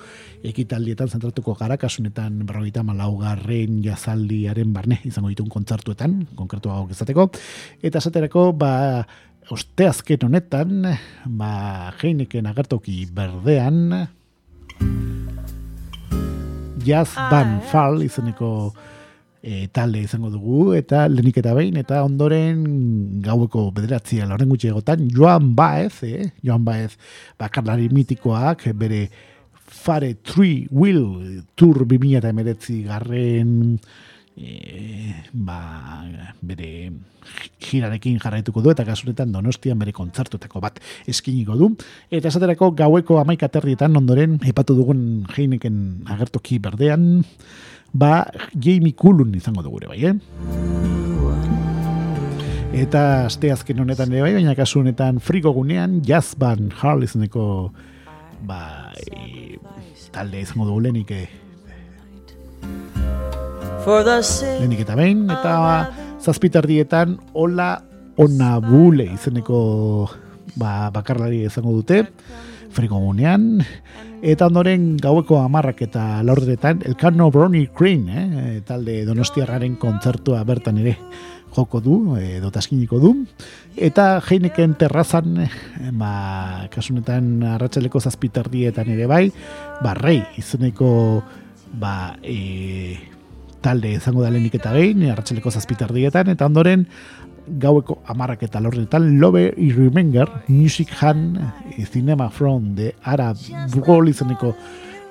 ekitaldietan 0.50 1.14
zentratuko 1.14 1.56
gara, 1.60 1.78
kasunetan 1.78 2.41
berrogeita 2.50 2.84
malaugarren 2.84 3.80
jazaldiaren 3.86 4.74
barne 4.74 5.00
izango 5.08 5.32
ditun 5.32 5.54
kontzertuetan, 5.54 6.20
konkretu 6.36 6.74
hau 6.74 6.88
izateko, 6.91 7.30
eta 7.82 8.02
esaterako, 8.02 8.52
ba, 8.58 9.06
osteazken 9.54 10.28
honetan, 10.28 10.82
ba, 11.39 11.52
jeineken 12.02 12.50
agertoki 12.50 13.06
berdean, 13.14 14.10
Jazz 16.88 17.17
Van 17.29 17.57
Fall 17.67 18.05
izeneko 18.05 18.71
e, 19.43 19.67
talde 19.75 19.99
izango 20.05 20.29
dugu 20.31 20.71
eta 20.77 21.05
lehenik 21.11 21.41
eta 21.41 21.55
behin 21.57 21.75
eta 21.81 21.99
ondoren 22.07 22.61
gaueko 23.25 23.67
bederatzia 23.75 24.27
lauren 24.29 24.47
gutxi 24.53 24.71
egotan 24.71 25.09
Joan 25.11 25.51
Baez, 25.57 25.99
eh? 26.07 26.29
Joan 26.43 26.63
Baez 26.67 26.93
bakarlari 27.39 27.89
mitikoak 27.91 28.69
bere 28.79 29.07
Fare 29.67 30.13
Three 30.23 30.67
Wheel 30.71 31.43
Tour 31.59 31.83
2019 31.83 32.85
garren 32.88 33.51
e, 34.38 35.13
ba, 35.33 36.05
bere 36.45 36.93
girarekin 37.61 38.19
jarraituko 38.21 38.61
du 38.61 38.71
eta 38.71 38.85
kasunetan 38.88 39.33
donostian 39.33 39.79
bere 39.81 39.93
kontzertuetako 39.95 40.61
bat 40.63 40.79
eskiniko 41.09 41.57
du. 41.59 41.71
Eta 42.13 42.29
esaterako 42.31 42.71
gaueko 42.77 43.19
amaik 43.21 43.43
aterrietan 43.47 43.97
ondoren 43.97 44.38
epatu 44.47 44.77
dugun 44.77 45.25
jeineken 45.33 46.07
agertoki 46.13 46.59
berdean, 46.63 47.23
ba 47.93 48.27
Jamie 48.53 48.93
Kulun 48.93 49.35
izango 49.35 49.65
dugu 49.65 49.81
ere 49.81 49.91
bai, 49.91 50.01
eh? 50.11 50.15
Eta 52.77 53.25
aste 53.25 53.49
azken 53.51 53.79
honetan 53.81 54.13
ere 54.13 54.21
bai, 54.21 54.33
baina 54.38 54.53
kasu 54.55 54.83
honetan 54.83 55.19
friko 55.23 55.53
gunean 55.55 56.01
Jazz 56.05 56.35
Band 56.38 56.75
Harl 56.77 57.03
izeneko 57.07 57.73
ba, 58.45 58.93
e, 58.93 59.57
talde 60.13 60.43
izango 60.43 60.67
dugu 60.69 60.85
lehenik 60.85 61.11
eh, 61.15 61.25
lehenik 63.88 64.81
eta 64.83 64.95
behin, 64.99 65.21
eta 65.31 65.53
zazpitardietan 66.19 67.13
hola 67.39 67.69
onabule 68.19 69.05
izeneko 69.13 69.59
ba, 70.59 70.89
bakarlari 70.91 71.45
izango 71.47 71.71
dute, 71.77 72.01
friko 72.75 72.99
gunean, 72.99 73.61
eta 74.19 74.49
ondoren 74.51 74.97
gaueko 74.99 75.39
amarrak 75.39 75.85
eta 75.88 76.19
laurderetan 76.27 76.83
Elkano 76.89 77.29
Brownie 77.31 77.71
Crane, 77.71 78.27
eh, 78.27 78.59
talde 78.67 78.99
donostiarraren 79.07 79.79
kontzertua 79.79 80.43
bertan 80.43 80.83
ere 80.83 80.97
joko 81.55 81.79
du, 81.79 81.97
edo 82.19 82.51
taskiniko 82.51 82.99
du, 82.99 83.15
eta 83.73 84.17
jeineken 84.27 84.75
terrazan, 84.81 85.45
eh, 85.47 85.51
ba, 85.95 86.67
kasunetan 86.75 87.38
arratsaleko 87.55 88.03
zazpitardietan 88.03 88.97
ere 88.97 89.07
bai, 89.07 89.27
ba, 89.79 89.95
rei 89.95 90.19
izeneko 90.35 90.89
ba, 91.79 92.17
e, 92.19 93.15
talde 93.62 93.93
izango 93.97 94.24
da 94.24 94.32
lehenik 94.34 94.58
eta 94.60 94.74
behin, 94.76 95.05
arratsaleko 95.12 95.51
zazpitardietan, 95.51 96.30
eta 96.34 96.45
ondoren 96.45 96.88
gaueko 97.47 98.01
amarrak 98.12 98.43
eta 98.43 98.60
lorretan, 98.60 99.20
Love 99.22 99.53
I 99.55 99.72
Remember, 99.72 100.28
Music 100.47 100.91
Han, 101.01 101.39
Cinema 101.91 102.30
From, 102.30 102.76
de 102.76 102.93
Ara 103.03 103.34
Bugol 103.74 104.10
izeneko 104.12 104.53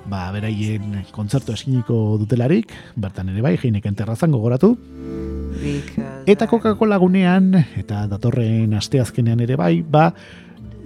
ba, 0.07 0.27
beraien 0.31 1.01
kontzertu 1.11 1.55
eskiniko 1.57 2.17
dutelarik, 2.21 2.71
bertan 2.95 3.33
ere 3.33 3.41
bai, 3.41 3.57
jeineken 3.57 3.97
terrazan 3.97 4.31
gogoratu, 4.31 4.75
Eta 6.27 6.45
Coca-Cola 6.45 6.97
gunean, 7.01 7.49
eta 7.79 8.03
datorren 8.11 8.75
asteazkenean 8.77 9.39
ere 9.41 9.55
bai, 9.57 9.79
ba, 9.81 10.11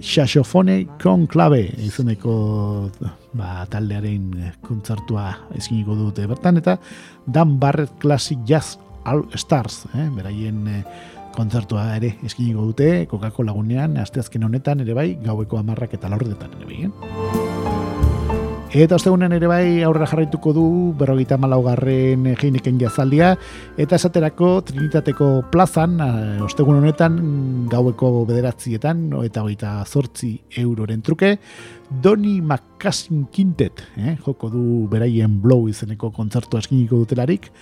Xaxofone 0.02 0.86
Conclave 1.00 1.62
izeneko 1.78 2.34
ba, 3.38 3.62
taldearen 3.70 4.52
kontzertua 4.64 5.28
eskiniko 5.56 5.96
dute 5.96 6.26
bertan, 6.26 6.58
eta 6.58 6.76
Dan 7.26 7.58
Barrett 7.62 7.94
Classic 8.02 8.38
Jazz 8.44 8.78
All 9.04 9.24
Stars, 9.38 9.86
eh, 9.94 10.08
beraien 10.14 10.66
eh, 10.68 10.82
kontzertua 11.36 11.86
ere 11.96 12.16
eskiniko 12.26 12.66
dute 12.72 13.06
Coca-Cola 13.10 13.54
gunean, 13.56 13.96
asteazken 14.02 14.44
honetan 14.50 14.84
ere 14.84 14.98
bai, 14.98 15.08
gaueko 15.22 15.62
amarrak 15.62 15.94
eta 15.98 16.10
laurdetan 16.12 16.58
ere 16.58 16.68
bai. 16.68 16.84
Eh? 16.90 17.41
Eta 18.72 18.96
ostegunen 18.96 19.34
ere 19.36 19.48
bai 19.50 19.82
aurrera 19.84 20.06
jarraituko 20.08 20.54
du 20.56 20.62
berrogeita 20.96 21.36
malaugarren 21.36 22.30
jeineken 22.40 22.78
jazaldia. 22.80 23.34
Eta 23.76 23.98
esaterako 24.00 24.62
Trinitateko 24.64 25.26
plazan 25.52 25.98
eh, 26.00 26.38
ostegun 26.40 26.78
honetan 26.80 27.18
gaueko 27.68 28.24
bederatzietan 28.30 29.10
eta 29.26 29.44
hogeita 29.44 29.74
zortzi 29.84 30.30
euroren 30.64 31.04
truke 31.04 31.34
Doni 31.90 32.38
McCassin 32.40 33.26
Quintet 33.28 33.84
eh, 34.00 34.16
joko 34.24 34.48
du 34.48 34.64
beraien 34.88 35.36
blow 35.44 35.68
izeneko 35.68 36.08
kontzertu 36.16 36.56
eskiniko 36.56 37.04
dutelarik. 37.04 37.52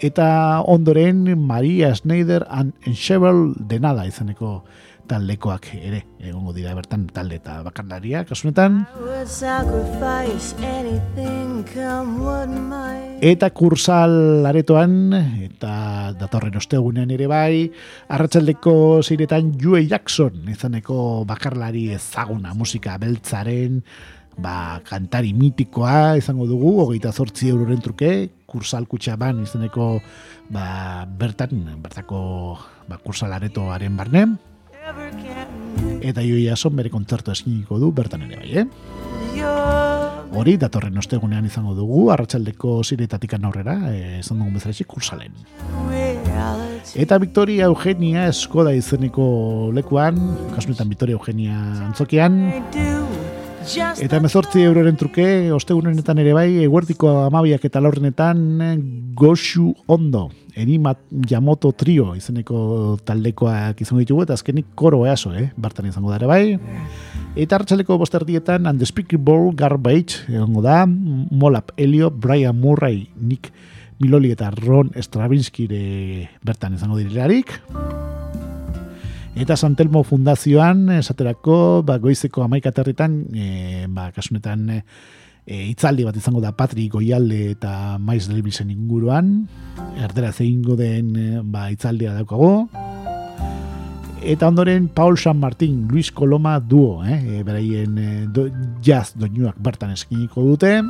Eta 0.00 0.62
ondoren 0.64 1.36
Maria 1.36 1.92
Schneider 1.92 2.46
and 2.48 2.72
Enchevel 2.88 3.50
de 3.60 3.78
nada 3.80 4.08
izeneko 4.08 4.62
taldekoak 5.08 5.68
ere 5.78 6.02
egongo 6.20 6.52
dira 6.56 6.74
bertan 6.76 7.06
talde 7.14 7.38
eta 7.40 7.60
bakarlaria 7.66 8.24
kasunetan 8.28 8.82
eta 13.30 13.50
kursal 13.60 14.46
aretoan 14.50 14.96
eta 15.46 15.76
datorren 16.18 16.58
ostegunean 16.60 17.14
ere 17.14 17.30
bai 17.30 17.70
arratsaldeko 18.08 18.76
zeiretan 19.02 19.54
Jue 19.62 19.86
Jackson 19.86 20.50
izaneko 20.52 21.24
bakarlari 21.28 21.88
ezaguna 21.96 22.54
musika 22.54 22.98
beltzaren 22.98 23.82
ba, 24.36 24.80
kantari 24.84 25.32
mitikoa 25.32 26.16
izango 26.20 26.46
dugu, 26.48 26.74
hogeita 26.84 27.12
zortzi 27.12 27.48
euroren 27.48 27.80
truke, 27.84 28.10
kursal 28.46 28.86
kutsaban 28.90 29.40
izaneko 29.44 29.94
ba, 30.52 30.66
bertan, 31.08 31.64
bertako 31.82 32.20
ba, 32.88 33.00
kursal 33.00 33.32
aretoaren 33.32 33.96
barne, 33.96 34.26
Never 34.26 34.36
can 34.36 34.45
eta 36.06 36.22
Jue 36.22 36.42
Jackson 36.44 36.76
bere 36.76 36.90
kontzertu 36.90 37.32
eskiniko 37.32 37.78
du 37.82 37.90
bertan 37.92 38.22
ere 38.26 38.36
bai, 38.40 38.50
eh? 38.62 38.66
Hori, 40.36 40.56
datorren 40.60 40.96
ostegunean 40.98 41.46
izango 41.48 41.74
dugu, 41.76 42.10
arratsaldeko 42.12 42.82
ziretatik 42.84 43.34
aurrera, 43.36 43.76
eh, 43.92 44.20
esan 44.20 44.38
dugun 44.38 44.54
bezala 44.54 44.74
kursalen. 44.86 45.32
reality. 45.88 47.00
Eta 47.02 47.18
Victoria 47.18 47.64
Eugenia 47.64 48.26
Eskoda 48.28 48.72
izeneko 48.72 49.70
lekuan, 49.74 50.16
kasunetan 50.54 50.88
Victoria 50.88 51.14
Eugenia 51.14 51.56
antzokian, 51.86 52.52
eta 53.98 54.20
mezortzi 54.20 54.62
euroren 54.62 54.96
truke, 54.96 55.52
ostegunenetan 55.52 56.18
ere 56.18 56.32
bai, 56.32 56.48
eguerdiko 56.64 57.24
amabiak 57.26 57.64
eta 57.64 57.80
laurrenetan 57.80 59.14
Goshu 59.14 59.74
Ondo, 59.86 60.30
Enimat 60.56 60.98
Yamoto 61.28 61.68
Trio 61.76 62.14
izeneko 62.16 62.96
taldekoak 63.04 63.80
izango 63.84 64.00
ditugu, 64.00 64.24
eta 64.24 64.36
azkenik 64.38 64.70
koro 64.74 65.02
easo, 65.04 65.34
eh? 65.36 65.50
Bartan 65.60 65.90
izango 65.90 66.10
da 66.10 66.16
ere 66.16 66.30
bai. 66.30 66.42
Eta 67.36 67.58
hartxaleko 67.58 67.98
bosterdietan 68.00 68.64
Undespeakable 68.70 69.52
Garbage, 69.54 70.24
egongo 70.32 70.64
da, 70.64 70.86
Molap 70.88 71.74
Elio, 71.76 72.08
Brian 72.10 72.56
Murray, 72.56 73.04
Nick 73.20 73.52
Miloli 74.00 74.32
eta 74.32 74.48
Ron 74.52 74.90
Stravinsky 74.96 75.68
bertan 76.44 76.76
izango 76.76 76.96
direlarik. 76.96 77.52
Eta 79.36 79.56
Santelmo 79.60 80.00
Fundazioan, 80.08 80.88
esaterako, 80.96 81.82
ba, 81.84 81.98
goizeko 82.00 82.46
amaik 82.46 82.70
aterritan, 82.70 83.18
e, 83.36 83.84
ba, 83.92 84.08
kasunetan, 84.16 84.64
e, 84.72 84.78
e, 85.46 85.62
itzaldi 85.70 86.04
bat 86.04 86.18
izango 86.18 86.42
da 86.42 86.52
Patrick 86.52 86.92
Goialde 86.92 87.52
eta 87.54 87.96
Maiz 88.02 88.26
Delbisen 88.28 88.72
inguruan, 88.74 89.46
erdera 90.02 90.32
zeingo 90.32 90.76
den 90.76 91.14
e, 91.16 91.28
ba, 91.42 91.70
itzaldia 91.72 92.12
daukago, 92.18 92.68
eta 94.26 94.50
ondoren 94.50 94.88
Paul 94.88 95.16
San 95.22 95.38
Martin, 95.38 95.86
Luis 95.88 96.10
Coloma 96.10 96.58
duo, 96.58 97.04
eh? 97.06 97.38
e, 97.38 97.42
beraien 97.46 97.96
e, 97.98 98.10
do, 98.26 98.48
jazz 98.82 99.14
doinuak 99.14 99.62
bertan 99.62 99.94
eskiniko 99.94 100.42
dute, 100.50 100.80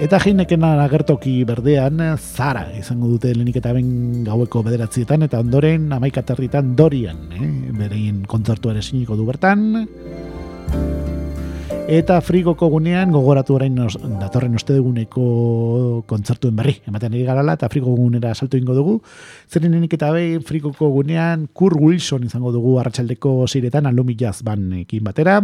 Eta 0.00 0.16
jineken 0.16 0.62
agertoki 0.64 1.42
berdean, 1.44 1.98
Zara 2.16 2.62
izango 2.78 3.10
dute 3.10 3.34
lehenik 3.34 3.58
eta 3.60 3.74
ben 3.76 4.24
gaueko 4.24 4.62
bederatzietan, 4.64 5.26
eta 5.28 5.42
ondoren 5.44 5.90
amaikaterritan 5.92 6.72
Dorian, 6.78 7.26
eh? 7.36 7.50
berein 7.76 8.22
kontzertu 8.24 8.72
ere 8.72 8.80
siniko 8.80 9.18
du 9.18 9.28
bertan. 9.28 9.66
Eta 11.90 12.20
frigoko 12.22 12.68
gunean 12.70 13.10
gogoratu 13.10 13.56
orain 13.56 13.74
nos, 13.74 13.96
datorren 14.20 14.54
osteguneko 14.54 15.24
kontzertuen 16.06 16.54
berri. 16.54 16.76
Ematen 16.86 17.16
ari 17.16 17.24
garala 17.26 17.56
eta 17.58 17.66
frigoko 17.72 17.96
gunera 17.98 18.30
salto 18.30 18.54
ingo 18.60 18.76
dugu. 18.76 18.92
Zerenenik 19.50 19.96
eta 19.96 20.12
behin 20.14 20.44
frigoko 20.46 20.86
gunean 20.94 21.48
Kurt 21.50 21.74
Wilson 21.82 22.28
izango 22.28 22.52
dugu 22.54 22.76
arratsaldeko 22.78 23.32
ziretan 23.50 23.90
alumi 23.90 24.14
jazz 24.14 24.44
banekin 24.46 25.02
batera. 25.02 25.40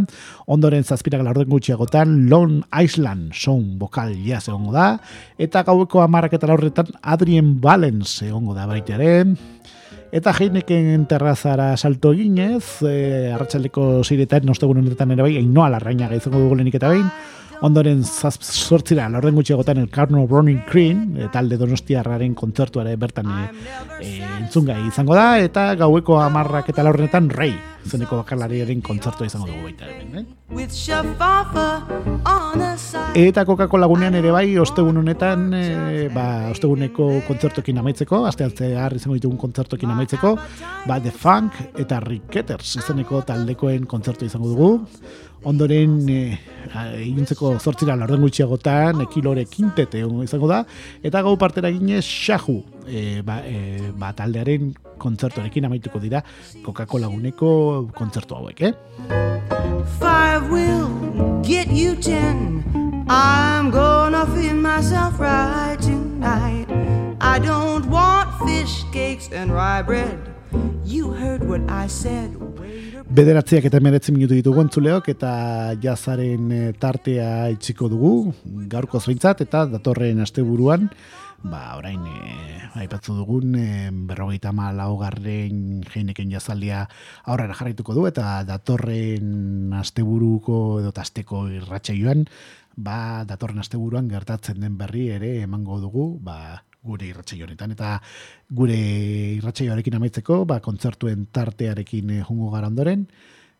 Ondoren 0.46 0.86
zazpirak 0.86 1.24
laurden 1.26 1.50
gutxiagotan 1.50 2.14
Lone 2.30 2.62
Island 2.70 3.34
sound 3.34 3.80
vokal 3.82 4.14
jazz 4.22 4.44
egongo 4.46 4.70
da. 4.76 4.92
Eta 5.42 5.64
gaueko 5.66 6.04
amarrak 6.06 6.38
eta 6.38 6.46
laurretan 6.52 6.94
Adrien 7.02 7.56
Valens 7.58 8.20
egongo 8.22 8.54
da 8.54 8.70
baita 8.70 8.94
ere. 8.94 9.34
Eta 10.16 10.32
Heineken 10.32 11.02
terrazara 11.10 11.74
salto 11.76 12.14
eginez, 12.14 12.80
e, 12.88 13.32
arratsaldeko 13.36 14.00
ziretan, 14.00 14.46
nostegun 14.48 14.78
honetan 14.80 15.10
ere 15.12 15.26
bai, 15.26 15.34
ainoa 15.36 15.66
larraina 15.74 16.08
gaizango 16.08 16.40
dugu 16.40 16.56
lehenik 16.56 16.78
eta 16.78 16.88
behin, 16.94 17.10
ondoren 17.64 18.02
sortzira, 18.04 19.08
laurden 19.08 19.36
gutxiagotan 19.38 19.78
el 19.78 19.88
Carno 19.90 20.26
Browning 20.26 20.62
Green, 20.70 21.16
e, 21.16 21.28
talde 21.32 21.56
donostiarraren 21.60 22.34
kontzertuare 22.34 22.96
bertan 23.00 23.30
e, 23.32 23.46
e, 24.00 24.10
entzungai 24.42 24.82
izango 24.88 25.16
da, 25.16 25.38
eta 25.40 25.70
gaueko 25.78 26.20
amarrak 26.20 26.70
eta 26.72 26.84
laurrenetan 26.84 27.30
rei, 27.30 27.54
zeneko 27.86 28.20
bakalariaren 28.22 28.82
kontzertua 28.84 29.28
izango 29.28 29.46
dugu 29.48 29.68
baita 29.70 29.86
eh? 29.86 30.24
Eta 33.16 33.44
Coca-Cola 33.48 33.88
gunean 33.90 34.14
ere 34.18 34.30
bai, 34.34 34.46
ostegun 34.62 35.00
honetan, 35.00 35.48
e, 35.54 36.06
ba, 36.14 36.50
osteguneko 36.52 37.08
kontzertokin 37.26 37.80
amaitzeko, 37.82 38.24
aste 38.28 38.46
har 38.76 38.94
izango 38.96 39.16
ditugun 39.16 39.38
kontzertokin 39.40 39.90
amaitzeko, 39.94 40.34
ba, 40.86 41.00
The 41.00 41.12
Funk 41.14 41.58
eta 41.78 42.00
Ricketers 42.04 42.76
izeneko 42.82 43.22
taldekoen 43.26 43.86
kontzertu 43.90 44.28
izango 44.28 44.52
dugu. 44.52 44.70
Ondoren, 45.46 46.00
e, 46.10 46.38
iluntzeko 47.06 47.52
zortzira 47.60 47.94
laurden 47.94 48.24
gutxiagotan, 48.26 49.04
ekilore 49.04 49.44
kintete 49.46 50.02
izango 50.24 50.48
da, 50.50 50.64
eta 51.06 51.22
gau 51.22 51.36
partera 51.38 51.70
ginez, 51.70 52.02
Shahu, 52.04 52.56
e, 52.86 53.22
ba, 53.22 53.38
e, 53.46 53.92
ba, 53.94 54.10
taldearen 54.16 54.72
kontzertuarekin 54.98 55.68
amaituko 55.68 56.00
dira 56.02 56.22
Coca-Cola 56.64 57.06
guneko 57.12 57.90
kontzertu 57.94 58.34
hauek, 58.34 58.62
eh? 58.62 58.72
Five 60.00 60.50
will 60.50 60.90
get 61.42 61.68
you 61.70 61.94
ten. 61.94 62.64
I'm 63.08 63.70
gonna 63.70 64.26
feed 64.34 64.54
myself 64.54 65.20
right 65.20 65.78
tonight. 65.80 66.66
I 67.20 67.38
don't 67.38 67.86
want 67.86 68.34
fish 68.42 68.82
cakes 68.92 69.30
and 69.32 69.52
rye 69.52 69.82
bread. 69.82 70.18
You 70.84 71.10
heard 71.10 71.46
what 71.48 71.60
I 71.68 71.86
said. 71.86 72.34
Waiter, 72.58 72.95
Bederatziak 73.06 73.68
eta 73.68 73.78
meretzi 73.78 74.10
minutu 74.10 74.34
ditugu 74.34 74.64
entzuleok 74.64 75.12
eta 75.12 75.30
jazaren 75.78 76.48
eh, 76.50 76.72
tartea 76.74 77.52
itxiko 77.54 77.86
dugu, 77.92 78.32
gaurko 78.66 78.98
zeintzat 78.98 79.44
eta 79.44 79.62
datorren 79.70 80.24
asteburuan 80.24 80.88
ba, 81.46 81.76
orain 81.78 82.02
e, 82.02 82.58
aipatzu 82.82 83.14
dugun 83.14 83.54
e, 83.54 83.66
berrogeita 84.08 84.50
ma 84.56 84.72
laugarren 84.74 85.84
jeineken 85.86 86.34
jazaldia 86.34 86.82
aurrera 87.24 87.54
jarraituko 87.54 87.94
du 87.94 88.06
eta 88.10 88.42
datorren 88.48 89.72
asteburuko 89.78 90.80
edo 90.82 90.92
asteko 90.96 91.46
irratsaioan 91.60 92.26
ba, 92.76 93.24
datorren 93.28 93.62
asteburuan 93.62 94.10
gertatzen 94.10 94.58
den 94.60 94.76
berri 94.80 95.08
ere 95.14 95.36
emango 95.46 95.78
dugu 95.80 96.08
ba, 96.20 96.64
gure 96.86 97.10
irratsaio 97.10 97.48
honetan 97.48 97.74
eta 97.76 97.96
gure 98.60 98.76
irratsaioarekin 99.36 99.98
amaitzeko 99.98 100.44
ba, 100.48 100.60
kontzertuen 100.64 101.26
tartearekin 101.32 102.18
e, 102.18 102.22
jungo 102.28 102.52
gara 102.54 102.70
ondoren 102.72 103.08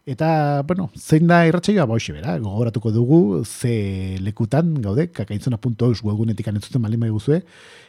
Eta, 0.07 0.62
bueno, 0.62 0.85
zein 0.94 1.27
da 1.27 1.40
irratsaioa 1.48 1.82
ba 1.90 1.97
hoxe 1.98 2.12
bera, 2.15 2.36
gogoratuko 2.39 2.93
dugu 2.94 3.40
ze 3.43 4.20
lekutan 4.23 4.77
gaude, 4.78 5.09
kakaintzona.eus 5.11 6.05
webgunetik 6.07 6.47
anetzutzen 6.47 6.85
baldin 6.85 7.03
bai 7.03 7.09
guzue, 7.11 7.40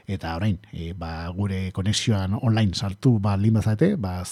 eta 0.09 0.33
orain, 0.39 0.57
e, 0.73 0.95
ba, 0.97 1.29
gure 1.37 1.67
konexioan 1.77 2.33
online 2.41 2.73
sartu 2.73 3.19
ba 3.21 3.35
limazate, 3.37 3.93
ba, 4.01 4.23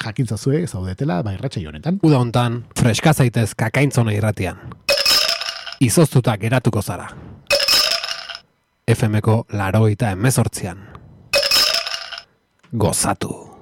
jakintzazue 0.00 0.64
zaudetela, 0.64 1.20
ba, 1.20 1.36
irratsaio 1.36 1.68
honetan. 1.68 2.00
Uda 2.00 2.24
hontan, 2.24 2.62
freska 2.80 3.12
zaitez 3.12 3.50
kakaintzona 3.52 4.16
irratian. 4.16 4.64
Izoztuta 5.84 6.38
geratuko 6.40 6.80
zara. 6.80 7.10
FMko 8.92 9.46
laroita 9.48 10.10
emezortzian. 10.10 10.78
Gozatu. 12.72 13.53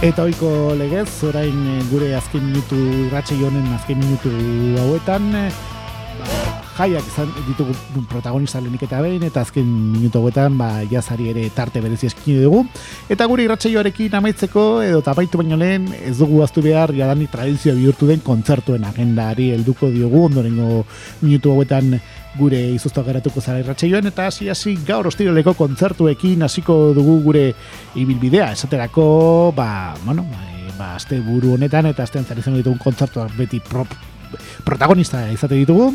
Eta 0.00 0.22
oiko 0.24 0.72
legez, 0.80 1.10
orain 1.28 1.56
e, 1.68 1.74
gure 1.90 2.06
azken 2.16 2.40
minutu 2.40 2.76
irratsaio 3.04 3.50
honen 3.50 3.66
azken 3.76 3.98
minutu 4.00 4.30
hauetan, 4.80 5.26
e, 5.36 5.42
ba, 5.52 5.79
jaiak 6.80 7.06
izan 7.06 7.32
ditugu 7.44 7.74
protagonista 8.08 8.60
lehenik 8.60 8.86
eta 8.86 9.00
behin, 9.04 9.24
eta 9.28 9.44
azken 9.44 9.66
minutu 9.92 10.22
hauetan 10.22 10.56
ba, 10.58 10.70
jazari 10.90 11.28
ere 11.32 11.48
tarte 11.54 11.82
berezi 11.84 12.08
eskini 12.08 12.40
dugu. 12.44 12.62
Eta 13.12 13.26
gure 13.28 13.44
irratsaioarekin 13.44 14.16
amaitzeko, 14.16 14.64
edo 14.86 15.02
tapaitu 15.04 15.42
baino 15.42 15.58
lehen, 15.60 15.90
ez 16.00 16.16
dugu 16.18 16.40
aztu 16.44 16.64
behar 16.64 16.94
jadanik 16.96 17.32
tradizioa 17.34 17.76
bihurtu 17.76 18.08
den 18.08 18.24
kontzertuen 18.24 18.86
agendari 18.88 19.50
helduko 19.56 19.90
diogu, 19.92 20.24
ondorengo 20.30 20.84
minutu 21.20 21.52
hauetan 21.52 21.98
gure 22.38 22.60
izuztua 22.76 23.04
geratuko 23.06 23.42
zara 23.42 23.60
irratsaioan 23.60 24.06
eta 24.06 24.28
hasi 24.30 24.48
hasi 24.52 24.76
gaur 24.86 25.08
ostiraleko 25.10 25.56
kontzertuekin 25.58 26.46
hasiko 26.46 26.76
dugu 26.94 27.16
gure 27.24 27.42
ibilbidea 27.98 28.52
esaterako 28.54 29.06
ba 29.56 29.96
bueno 30.04 30.22
ba, 30.30 30.44
e, 30.46 30.70
ba 30.78 30.94
aste 30.94 31.18
buru 31.26 31.56
honetan 31.56 31.90
eta 31.90 32.06
astean 32.06 32.24
zer 32.24 32.38
izango 32.38 32.62
ditugun 32.62 32.78
kontzertuak 32.78 33.34
beti 33.36 33.58
prop, 33.58 33.90
protagonista 34.64 35.26
izate 35.34 35.58
ditugu 35.58 35.90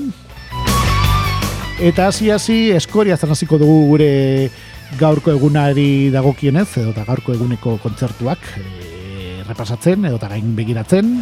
eta 1.79 2.07
hasi 2.07 2.29
hasi 2.31 2.71
eskoria 2.71 3.17
hasiko 3.19 3.57
dugu 3.59 3.87
gure 3.89 4.49
gaurko 4.99 5.31
egunari 5.31 6.09
dagokienez 6.09 6.69
edo 6.77 6.91
eta 6.91 7.03
gaurko 7.03 7.33
eguneko 7.33 7.77
kontzertuak 7.83 8.39
e, 8.55 9.43
repasatzen 9.47 10.05
edo 10.05 10.15
eta 10.15 10.29
gain 10.31 10.55
begiratzen 10.55 11.21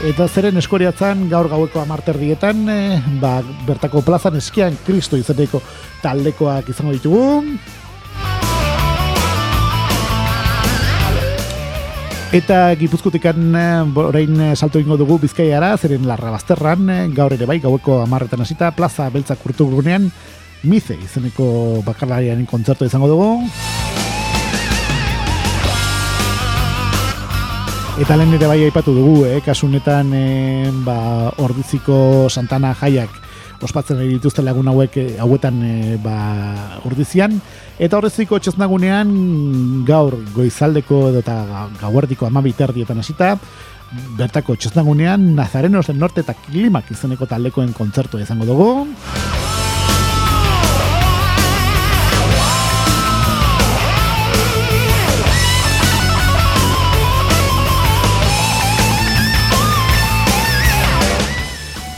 Eta 0.00 0.24
zeren 0.32 0.56
eskoriatzan 0.56 1.26
gaur 1.28 1.44
gaueko 1.52 1.76
amarterdietan, 1.82 2.62
e, 2.72 3.00
ba, 3.20 3.42
bertako 3.66 4.00
plazan 4.00 4.38
eskian 4.38 4.78
kristo 4.86 5.18
izateko 5.20 5.60
taldekoak 6.00 6.70
izango 6.72 6.94
ditugu. 6.94 7.42
Eta 12.30 12.68
gipuzkutikan 12.78 13.54
e, 13.58 13.62
orain 13.98 14.36
e, 14.38 14.48
salto 14.54 14.78
ingo 14.78 14.94
dugu 14.94 15.16
bizkaiara, 15.18 15.72
zeren 15.74 16.04
larra 16.06 16.30
bazterran, 16.30 16.84
e, 16.86 16.98
gaur 17.10 17.34
ere 17.34 17.48
bai, 17.50 17.56
gaueko 17.58 17.96
amarretan 18.04 18.44
hasita, 18.44 18.68
plaza 18.76 19.08
beltza 19.10 19.34
kurtugunean, 19.34 20.06
mize 20.62 20.94
izeneko 20.94 21.82
bakarlariaren 21.82 22.46
kontzertu 22.46 22.86
izango 22.86 23.08
dugu. 23.10 23.32
Eta 28.00 28.14
lehen 28.16 28.38
ere 28.38 28.46
bai 28.46 28.60
aipatu 28.68 28.94
dugu, 28.94 29.24
eh? 29.26 29.40
kasunetan 29.44 30.14
eh, 30.14 30.70
ba, 30.86 31.32
ordiziko 31.42 32.30
Santana 32.30 32.70
jaiak 32.78 33.18
ospatzen 33.60 33.98
ari 34.00 34.14
dituzte 34.14 34.40
lagun 34.40 34.70
hauek 34.70 34.96
eh, 35.02 35.08
hauetan 35.20 35.58
e, 35.66 35.74
ba, 36.00 36.14
urdizian. 36.88 37.34
Eta 37.80 37.96
horreziko 37.96 38.36
txosnagunean 38.36 39.12
gaur 39.88 40.18
goizaldeko 40.34 40.98
eta 41.16 41.36
gauerdiko 41.80 42.26
amabiterdietan 42.28 42.98
hasita, 43.00 43.30
bertako 44.18 44.52
txosnagunean 44.60 45.30
Nazarenos 45.38 45.86
del 45.88 45.96
Norte 45.96 46.20
eta 46.20 46.34
Klimak 46.36 46.90
izeneko 46.92 47.24
taldekoen 47.30 47.72
kontzertu 47.72 48.20
izango 48.20 48.44
dugu. 48.44 48.68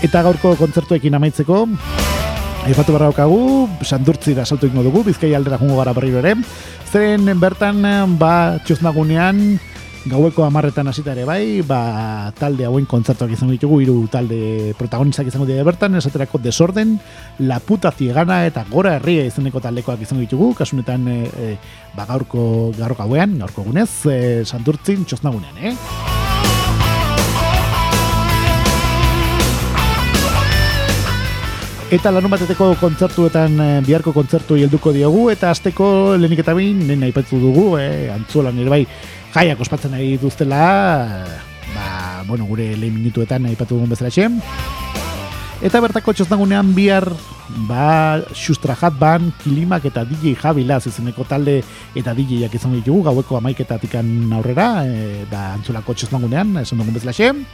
Eta 0.03 0.23
gaurko 0.23 0.55
kontzertuekin 0.63 1.19
amaitzeko, 1.19 1.67
aipatu 2.63 2.95
barra 2.95 3.11
daukagu, 3.11 3.67
sandurtzi 3.83 4.37
da 4.39 4.45
saltu 4.47 4.69
ingo 4.71 4.85
dugu, 4.87 5.03
bizkai 5.09 5.33
aldera 5.35 5.59
jungo 5.59 5.81
gara 5.81 5.93
berriro 5.97 6.21
ere. 6.23 6.37
Zeren 6.93 7.27
bertan, 7.41 7.83
ba, 8.21 8.61
txosnagunean, 8.63 9.43
gaueko 10.07 10.45
amarretan 10.47 10.87
hasita 10.91 11.13
ere 11.17 11.25
bai, 11.27 11.63
ba, 11.67 12.31
talde 12.39 12.67
hauen 12.67 12.87
kontzertuak 12.87 13.35
izango 13.35 13.57
ditugu, 13.57 13.81
hiru 13.83 13.97
talde 14.13 14.73
protagonistak 14.79 15.31
izango 15.31 15.47
dira 15.51 15.67
bertan, 15.67 15.99
esaterako 15.99 16.39
desorden, 16.43 16.97
la 17.43 17.59
puta 17.59 17.91
ziegana 17.91 18.45
eta 18.47 18.65
gora 18.71 18.97
herria 18.99 19.27
izeneko 19.27 19.63
taldekoak 19.63 20.07
izango 20.07 20.23
ditugu, 20.23 20.53
kasunetan 20.59 21.07
e, 21.11 21.21
e, 21.27 21.53
ba, 21.97 22.07
gaurko 22.07 22.45
gaur 22.79 22.95
gauean, 22.99 23.41
gaurko 23.43 23.67
gunez, 23.67 23.91
e, 24.07 24.19
sandurtzin 24.47 25.07
txosnagunean, 25.07 25.65
eh? 25.67 26.22
Eta 31.93 32.09
larun 32.09 32.33
bateteko 32.33 32.71
kontzertuetan 32.81 33.59
eh, 33.61 33.81
biharko 33.85 34.15
kontzertu 34.17 34.57
helduko 34.57 34.95
diogu 34.97 35.27
eta 35.29 35.51
asteko 35.53 36.17
lehenik 36.17 36.41
eta 36.41 36.55
behin 36.57 36.79
nena 36.89 37.05
aipatu 37.05 37.37
dugu, 37.37 37.65
eh, 37.77 38.09
antzuelan 38.15 38.57
ere 38.63 38.73
bai 38.73 38.79
jaiak 39.35 39.61
ospatzen 39.61 39.93
nahi 39.93 40.15
duztela, 40.17 40.63
ba, 41.75 41.91
bueno, 42.25 42.47
gure 42.49 42.71
lehen 42.81 42.97
minutuetan 42.97 43.45
aipatu 43.51 43.77
dugun 43.77 43.93
bezala 43.93 44.09
txem. 44.09 44.41
Eta 45.61 45.83
bertako 45.85 46.15
txosnagunean 46.17 46.73
bihar 46.73 47.11
ba, 47.69 48.23
sustrajat 48.33 48.97
ban, 48.97 49.29
kilimak 49.45 49.85
eta 49.93 50.07
DJ 50.09 50.33
Jabilaz 50.41 50.87
izeneko 50.89 51.29
talde 51.29 51.59
eta 51.93 52.17
DJak 52.17 52.57
izan 52.57 52.73
ditugu 52.79 53.05
gaueko 53.11 53.37
amaiketatik 53.37 54.01
aurrera, 54.01 54.87
e, 54.89 55.27
ba, 55.29 55.51
antzulako 55.59 55.93
txosnagunean, 55.93 56.57
esan 56.65 56.81
dugun 56.81 56.97
bezala 56.97 57.13
txem. 57.13 57.45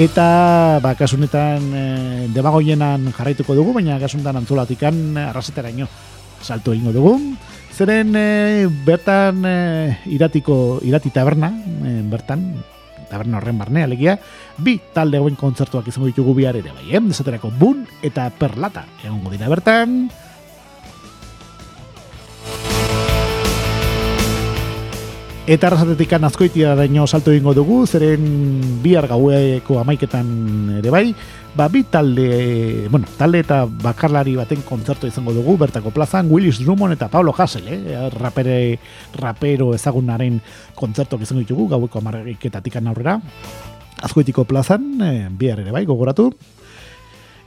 Eta, 0.00 0.80
ba, 0.80 0.94
kasunetan, 0.96 1.64
e, 1.76 1.82
debagoienan 2.32 3.10
jarraituko 3.12 3.52
dugu, 3.52 3.74
baina 3.76 3.98
kasunetan 4.00 4.38
antzulatikan 4.40 5.18
arrasetara 5.20 5.68
ino 5.68 5.84
salto 6.40 6.72
egingo 6.72 6.94
dugu. 6.96 7.12
Zeren, 7.76 8.16
e, 8.16 8.68
bertan, 8.86 9.44
e, 9.44 9.56
iratiko, 10.16 10.80
irati 10.88 11.12
taberna, 11.12 11.52
e, 11.84 12.00
bertan, 12.08 12.46
taberna 13.12 13.36
horren 13.36 13.60
barne, 13.60 13.84
alegia, 13.84 14.16
bi 14.56 14.78
talde 14.96 15.20
hauen 15.20 15.36
kontzertuak 15.36 15.92
izango 15.92 16.08
ditugu 16.08 16.32
bihar 16.40 16.56
ere 16.56 16.72
bai, 16.72 16.88
eh? 16.88 17.04
desaterako 17.12 17.52
bun 17.60 17.84
eta 18.00 18.30
perlata 18.32 18.86
egongo 19.04 19.34
dira 19.34 19.52
bertan, 19.52 20.06
Eta 25.42 25.66
arrasatetik 25.66 26.12
azkoitia 26.22 26.76
daño 26.78 27.02
salto 27.08 27.32
egingo 27.32 27.50
dugu, 27.52 27.80
zeren 27.84 28.78
bihar 28.78 29.08
gaueko 29.10 29.80
amaiketan 29.80 30.76
ere 30.78 30.90
bai, 30.94 31.16
ba, 31.56 31.66
bi 31.66 31.82
talde, 31.82 32.86
bueno, 32.88 33.08
talde 33.18 33.40
eta 33.42 33.64
bakarlari 33.66 34.36
baten 34.38 34.62
kontzertu 34.62 35.08
izango 35.10 35.34
dugu, 35.34 35.56
bertako 35.58 35.90
plazan, 35.90 36.30
Willis 36.30 36.60
Drummond 36.62 36.94
eta 36.94 37.08
Pablo 37.10 37.34
Hassel, 37.36 37.66
eh? 37.66 38.08
rapere, 38.14 38.78
rapero 39.18 39.74
ezagunaren 39.74 40.38
kontzertuak 40.78 41.26
izango 41.26 41.42
ditugu, 41.42 41.66
gaueko 41.74 41.98
amaiketatik 41.98 42.78
aurrera, 42.78 43.18
azkoitiko 44.00 44.44
plazan, 44.44 44.92
eh, 45.02 45.26
bihar 45.28 45.58
ere 45.58 45.74
bai, 45.74 45.84
gogoratu, 45.90 46.30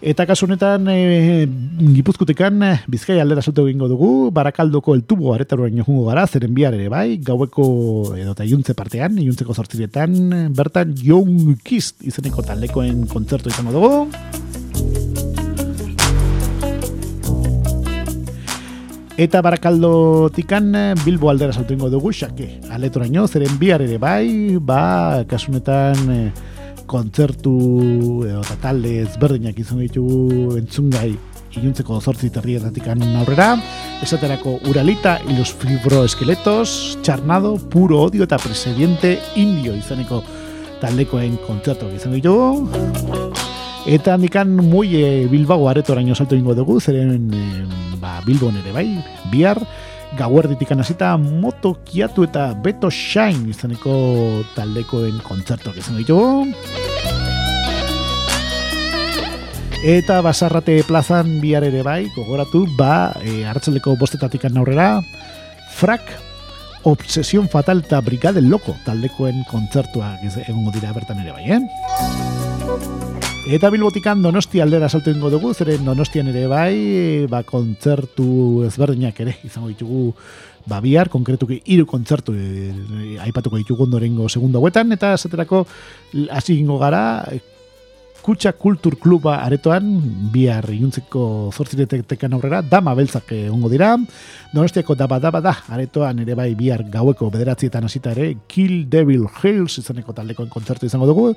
Eta 0.03 0.26
kasu 0.27 0.43
honetan 0.45 0.89
e, 0.91 1.47
Gipuzkotekan 1.95 2.63
eh, 2.67 2.76
Bizkaia 2.91 3.23
aldera 3.23 3.41
salto 3.41 3.63
egingo 3.67 3.88
dugu, 3.88 4.30
Barakaldoko 4.35 4.93
el 4.93 5.05
tubo 5.07 5.34
aretaroen 5.34 5.77
joango 5.80 6.09
gara, 6.09 6.26
zeren 6.27 6.53
bihar 6.53 6.76
ere 6.76 6.89
bai, 6.91 7.17
gaueko 7.23 8.15
edo 8.19 8.35
ta 8.35 8.43
iuntze 8.43 8.76
partean, 8.76 9.15
iuntzeko 9.23 9.55
zortzirietan, 9.55 10.51
bertan 10.55 10.91
Young 11.01 11.55
Kiss 11.63 11.95
izeneko 12.03 12.43
taldekoen 12.43 13.05
kontzertu 13.07 13.49
izango 13.49 13.72
dugu. 13.72 13.93
Eta 19.15 19.39
Barakaldo 19.39 20.27
tikan 20.35 20.73
Bilbo 21.05 21.31
aldera 21.31 21.55
salto 21.55 21.72
egingo 21.72 21.88
dugu, 21.93 22.11
xake, 22.11 22.49
aletoraino, 22.67 23.30
zeren 23.31 23.55
bihar 23.61 23.85
ere 23.88 23.97
bai, 23.97 24.59
ba, 24.59 25.23
kasunetan... 25.23 26.35
Kontzertu 26.95 27.51
edo 28.23 28.39
eta 28.39 28.55
talde 28.61 29.01
ezberdinak 29.01 29.57
izan 29.59 29.81
ditugu 29.84 30.55
entzungai 30.55 31.09
iluntzeko 31.59 31.97
zortzi 31.99 32.30
terrietatik 32.31 32.88
aurrera, 32.88 33.55
esaterako 34.03 34.59
Uralita 34.69 35.19
y 35.27 35.35
los 35.35 35.53
fibroeskeletos, 35.53 36.97
Charnado, 37.01 37.57
Puro 37.57 38.01
Odio 38.03 38.23
eta 38.23 38.38
Presidente 38.38 39.19
Indio 39.35 39.76
izaneko 39.76 40.22
taldekoen 40.80 41.35
kontzertu 41.45 41.91
izan 41.95 42.15
ditugu. 42.15 42.69
Eta 43.85 44.13
handikan 44.13 44.55
muy 44.55 45.27
Bilbao 45.27 45.67
aretoraino 45.69 46.15
salto 46.15 46.35
ingo 46.35 46.55
dugu, 46.55 46.80
zeren 46.80 47.27
e, 47.34 47.43
ba, 47.99 48.22
Bilbo 48.26 48.51
nere 48.51 48.72
bai, 48.72 48.88
bihar, 49.31 49.59
gauerditik 50.17 50.71
anazita 50.71 51.15
moto 51.17 51.75
kiatu 51.85 52.25
eta 52.27 52.49
beto 52.63 52.89
shine 52.89 53.49
izaneko 53.51 53.95
taldekoen 54.55 55.19
kontzertuak 55.25 55.77
izan 55.81 55.99
ditugu. 55.99 56.47
Eta 59.85 60.21
basarrate 60.25 60.79
plazan 60.87 61.35
bihar 61.43 61.63
ere 61.67 61.83
bai, 61.85 62.07
gogoratu, 62.15 62.63
ba, 62.77 63.13
e, 63.21 63.43
hartzaleko 63.45 63.93
bostetatik 63.99 64.47
aurrera, 64.49 65.03
frak, 65.77 66.09
obsesión 66.85 67.49
fatal 67.49 67.83
eta 67.85 67.99
brigade 68.01 68.41
loko 68.41 68.75
taldekoen 68.85 69.43
kontzertuak 69.49 70.25
egongo 70.47 70.73
dira 70.73 70.93
bertan 70.93 71.21
ere 71.21 71.33
bai, 71.33 71.45
eh? 71.57 73.14
Eta 73.45 73.69
bilbotikan 73.69 74.23
donosti 74.26 74.57
aldera 74.57 74.88
saltu 74.89 75.11
ingo 75.13 75.30
dugu, 75.30 75.51
zeren 75.53 75.84
donostian 75.85 76.31
ere 76.31 76.47
bai, 76.49 77.27
ba, 77.30 77.43
kontzertu 77.45 78.63
ezberdinak 78.65 79.19
ere, 79.22 79.35
izango 79.45 79.69
ditugu 79.69 80.07
ba, 80.65 80.80
bihar, 80.81 81.11
konkretuki 81.13 81.59
hiru 81.69 81.85
kontzertu 81.85 82.34
e, 82.34 83.19
aipatuko 83.22 83.61
ditugu 83.61 83.85
ondorengo 83.85 84.26
segundo 84.34 84.57
hauetan, 84.57 84.89
eta 84.97 85.13
esaterako 85.13 85.61
hasi 86.34 86.57
gara, 86.65 87.03
Kutsa 88.26 88.56
Kultur 88.57 88.95
Kluba 88.97 89.35
aretoan, 89.45 89.85
bihar 90.34 90.65
iuntzeko 90.73 91.52
zortziretekan 91.53 92.34
aurrera, 92.34 92.64
dama 92.65 92.95
beltzak 92.97 93.30
ongo 93.53 93.69
dira. 93.69 93.91
Donostiako 94.49 94.95
daba 94.97 95.19
daba 95.22 95.43
da, 95.45 95.52
aretoan 95.69 96.23
ere 96.23 96.34
bai 96.34 96.47
bihar 96.57 96.81
gaueko 96.89 97.27
bederatzietan 97.30 97.85
hasita 97.85 98.15
ere, 98.15 98.31
Kill 98.49 98.88
Devil 98.89 99.27
Hills 99.30 99.77
izaneko 99.77 100.15
taldekoen 100.18 100.49
kontzertu 100.49 100.89
izango 100.89 101.06
dugu. 101.06 101.27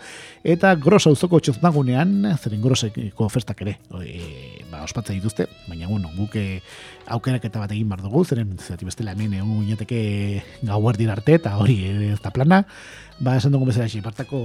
Eta 0.41 0.71
grosa 0.81 1.13
uzoko 1.13 1.43
txoznagunean, 1.45 2.23
zeren 2.39 2.65
groseko 2.65 3.29
festak 3.29 3.61
ere, 3.67 3.77
e, 4.01 4.65
ba, 4.71 4.81
ospatza 4.87 5.13
dituzte, 5.13 5.45
baina 5.69 5.91
bueno, 5.91 6.09
guke 6.17 6.63
aukerak 7.05 7.45
eta 7.51 7.67
bat 7.67 7.75
egin 7.77 7.93
bar 7.93 8.01
dugu, 8.01 8.25
zeren 8.25 8.57
zati 8.65 8.89
bestela 8.89 9.13
hemen 9.13 9.37
egun 9.43 9.67
gineteke 9.67 10.01
gau 10.65 10.81
arte 10.89 11.37
eta 11.37 11.59
hori 11.61 11.77
ez 12.15 12.21
da 12.25 12.33
plana 12.33 12.65
ba, 13.19 13.37
esan 13.37 13.55
dugu 13.55 13.71
bezala 13.71 13.89
esi, 13.89 14.03
partako 14.05 14.41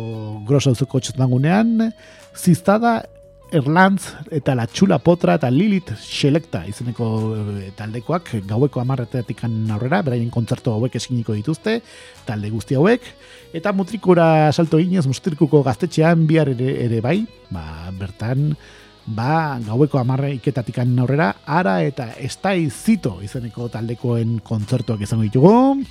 grosa 0.47 0.73
uzuko 0.73 1.01
txotmangunean, 1.03 1.91
ziztada, 2.35 3.01
Erlantz 3.53 4.07
eta 4.33 4.55
la 4.57 4.65
txula 4.65 4.97
potra 5.03 5.35
eta 5.37 5.49
Lilith 5.53 5.93
Selecta 6.01 6.63
izeneko 6.65 7.07
e, 7.37 7.67
taldekoak 7.77 8.31
gaueko 8.49 8.81
amarretetik 8.81 9.43
aurrera, 9.45 10.01
beraien 10.01 10.31
kontzertu 10.33 10.73
hauek 10.73 10.97
eskiniko 10.97 11.35
dituzte, 11.37 11.77
talde 12.25 12.49
guzti 12.49 12.79
hauek, 12.79 13.05
eta 13.53 13.73
mutrikura 13.77 14.51
salto 14.51 14.81
inez 14.81 15.05
mustrikuko 15.05 15.61
gaztetxean 15.63 16.25
bihar 16.29 16.49
ere, 16.55 16.73
ere 16.87 17.01
bai, 17.05 17.19
ba, 17.53 17.91
bertan, 17.99 18.55
ba, 19.05 19.59
gaueko 19.67 20.01
amarre 20.01 20.33
iketatik 20.39 20.81
aurrera, 20.81 21.35
ara 21.45 21.81
eta 21.85 22.13
estai 22.17 22.71
zito 22.71 23.19
izeneko 23.21 23.69
taldekoen 23.69 24.39
kontzertuak 24.41 25.05
izango 25.05 25.29
ditugu, 25.29 25.83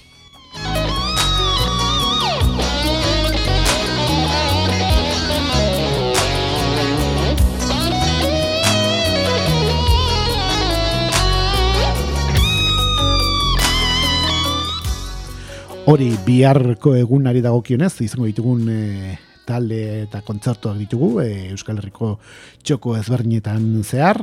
Hori 15.91 16.13
biharko 16.23 16.95
egunari 16.95 17.41
dagokionez 17.43 17.95
izango 18.05 18.29
ditugun 18.29 18.69
e, 18.71 19.17
talde 19.45 19.81
eta 20.05 20.21
kontzertuak 20.23 20.77
ditugu, 20.79 21.17
e, 21.25 21.51
Euskal 21.51 21.81
Herriko 21.81 22.15
txoko 22.63 22.95
ezberdinetan 23.01 23.67
zehar, 23.83 24.23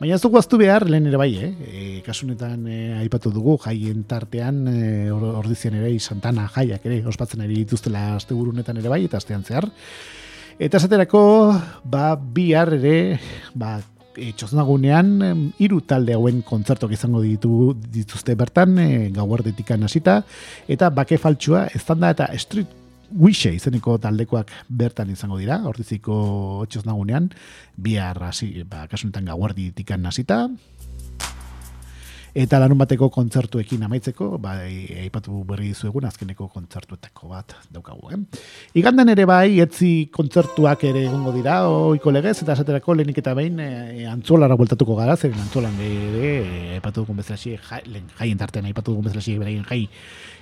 Baina 0.00 0.16
ez 0.16 0.22
dugu 0.22 0.38
aztu 0.40 0.56
behar, 0.56 0.86
lehen 0.88 1.10
ere 1.10 1.18
bai, 1.20 1.28
eh? 1.36 1.48
E, 1.60 1.80
kasunetan 2.00 2.62
e, 2.72 2.76
aipatu 3.02 3.28
dugu, 3.34 3.58
jaien 3.60 4.06
tartean, 4.08 4.62
e, 4.70 5.10
ordizian 5.12 5.76
ere, 5.76 5.90
Santana 6.00 6.46
jaiak 6.54 6.86
ere, 6.88 7.02
ospatzen 7.04 7.42
ere 7.44 7.52
dituztela 7.52 8.14
azte 8.14 8.32
ere 8.32 8.88
bai, 8.88 9.04
eta 9.04 9.18
astean 9.18 9.44
zehar. 9.44 9.68
Eta 10.58 10.78
esaterako, 10.78 11.52
ba, 11.84 12.16
bihar 12.16 12.72
ere, 12.78 13.20
ba, 13.52 13.82
e, 14.20 14.32
txosnagunean, 14.36 15.54
hiru 15.58 15.80
talde 15.88 16.14
hauen 16.16 16.42
kontzertok 16.46 16.92
izango 16.96 17.22
ditu 17.24 17.72
dituzte 17.94 18.36
bertan, 18.38 18.76
e, 18.78 19.08
gauardetikan 19.16 19.88
hasita, 19.88 20.20
eta 20.68 20.90
bake 20.94 21.18
faltsua, 21.18 21.66
estanda 21.74 22.12
eta 22.16 22.28
street 22.38 22.76
Wixe 23.10 23.50
izeneko 23.50 23.96
taldekoak 23.98 24.52
bertan 24.70 25.08
izango 25.10 25.40
dira, 25.40 25.56
ordiziko 25.66 26.14
otxoz 26.62 26.84
nagunean, 26.86 27.26
bihar 27.74 28.20
hasi, 28.22 28.52
ba, 28.62 28.84
kasunetan 28.86 29.26
gauardi 29.26 29.72
tikan 29.74 30.04
nasita, 30.06 30.44
eta 32.34 32.60
lanun 32.62 32.78
bateko 32.78 33.10
kontzertuekin 33.12 33.82
amaitzeko, 33.86 34.30
ba, 34.42 34.56
aipatu 35.02 35.42
berri 35.48 35.70
dizuegun 35.72 36.06
azkeneko 36.08 36.48
kontzertuetako 36.52 37.30
bat 37.32 37.54
daukagu. 37.72 38.12
Eh? 38.14 38.42
Igandan 38.80 39.10
ere 39.12 39.26
bai, 39.28 39.58
etzi 39.64 40.10
kontzertuak 40.14 40.84
ere 40.90 41.04
egongo 41.08 41.34
dira, 41.36 41.60
oiko 41.68 42.14
legez, 42.14 42.38
eta 42.44 42.56
esaterako 42.56 42.98
lehenik 42.98 43.20
eta 43.22 43.34
behin 43.38 43.60
e, 43.64 43.70
antzolara 44.10 44.58
bueltatuko 44.58 44.98
gara, 44.98 45.16
zeren 45.16 45.40
antzolan 45.42 45.78
ere, 45.82 46.34
e, 46.40 46.58
aipatu 46.78 47.04
dugun 47.04 47.22
bezala 47.22 47.40
jai, 47.40 47.58
jaien 48.18 48.38
tartean 48.38 48.68
aipatu 48.70 48.94
dugun 48.94 49.10
bezala 49.10 49.38
beraien 49.40 49.64
jai 49.68 49.86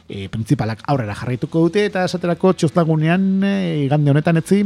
e, 0.08 0.28
principalak 0.32 0.82
aurrera 0.88 1.14
jarraituko 1.18 1.66
dute 1.68 1.84
eta 1.88 2.04
esaterako 2.08 2.54
txostagunean 2.56 3.28
e, 3.44 3.54
igande 3.84 4.14
honetan 4.14 4.40
etzi 4.40 4.62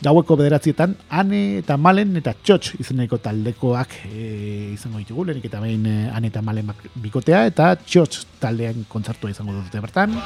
gaueko 0.00 0.36
bederatzietan 0.40 0.94
ane 1.12 1.40
eta 1.60 1.76
malen 1.76 2.16
eta 2.20 2.32
txotx 2.32 2.78
izeneko 2.80 3.18
taldekoak 3.20 3.96
e, 4.08 4.72
izango 4.72 5.00
ditugu 5.02 5.26
lehenik 5.28 5.50
eta 5.50 5.60
behin 5.60 5.84
e, 5.86 5.96
ane 6.08 6.30
eta 6.32 6.42
malen 6.44 6.72
bikotea 7.04 7.44
eta 7.50 7.74
txotx 7.84 8.24
taldean 8.40 8.86
kontzertua 8.88 9.32
izango 9.34 9.52
dute 9.58 9.82
bertan. 9.84 10.16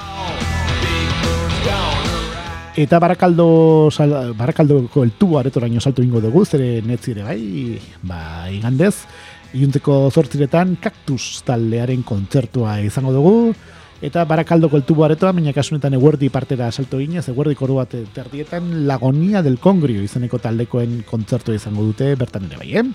Eta 2.75 2.99
barakaldo, 2.99 3.47
sal, 3.95 4.35
barakaldoko 4.35 5.05
el 5.05 5.13
aretoraino 5.39 5.81
salto 5.81 6.03
ingo 6.03 6.21
dugu, 6.21 6.45
zere 6.45 6.83
netzi 6.83 7.13
ere 7.13 7.23
bai, 7.23 7.79
ba, 8.03 8.51
igandez, 8.51 9.07
iuntzeko 9.55 10.11
zortziretan 10.11 10.77
kaktus 10.83 11.45
taldearen 11.47 12.03
kontzertua 12.03 12.81
izango 12.83 13.13
dugu, 13.13 13.55
Eta 14.03 14.25
barakaldo 14.27 14.69
koltubo 14.73 15.05
aretoa, 15.07 15.33
baina 15.33 15.53
kasunetan 15.55 15.95
eguerdi 15.95 16.29
partera 16.33 16.71
salto 16.73 16.99
ginez, 16.99 17.29
eguerdi 17.31 17.55
koru 17.55 17.79
bat 17.79 17.95
terdietan 18.15 18.87
lagonia 18.89 19.43
del 19.43 19.61
kongrio 19.63 20.03
izeneko 20.03 20.41
taldekoen 20.43 21.05
kontzertu 21.07 21.55
izango 21.55 21.87
dute 21.87 22.15
bertan 22.19 22.51
ere 22.51 22.59
bai, 22.59 22.71
eh? 22.83 22.87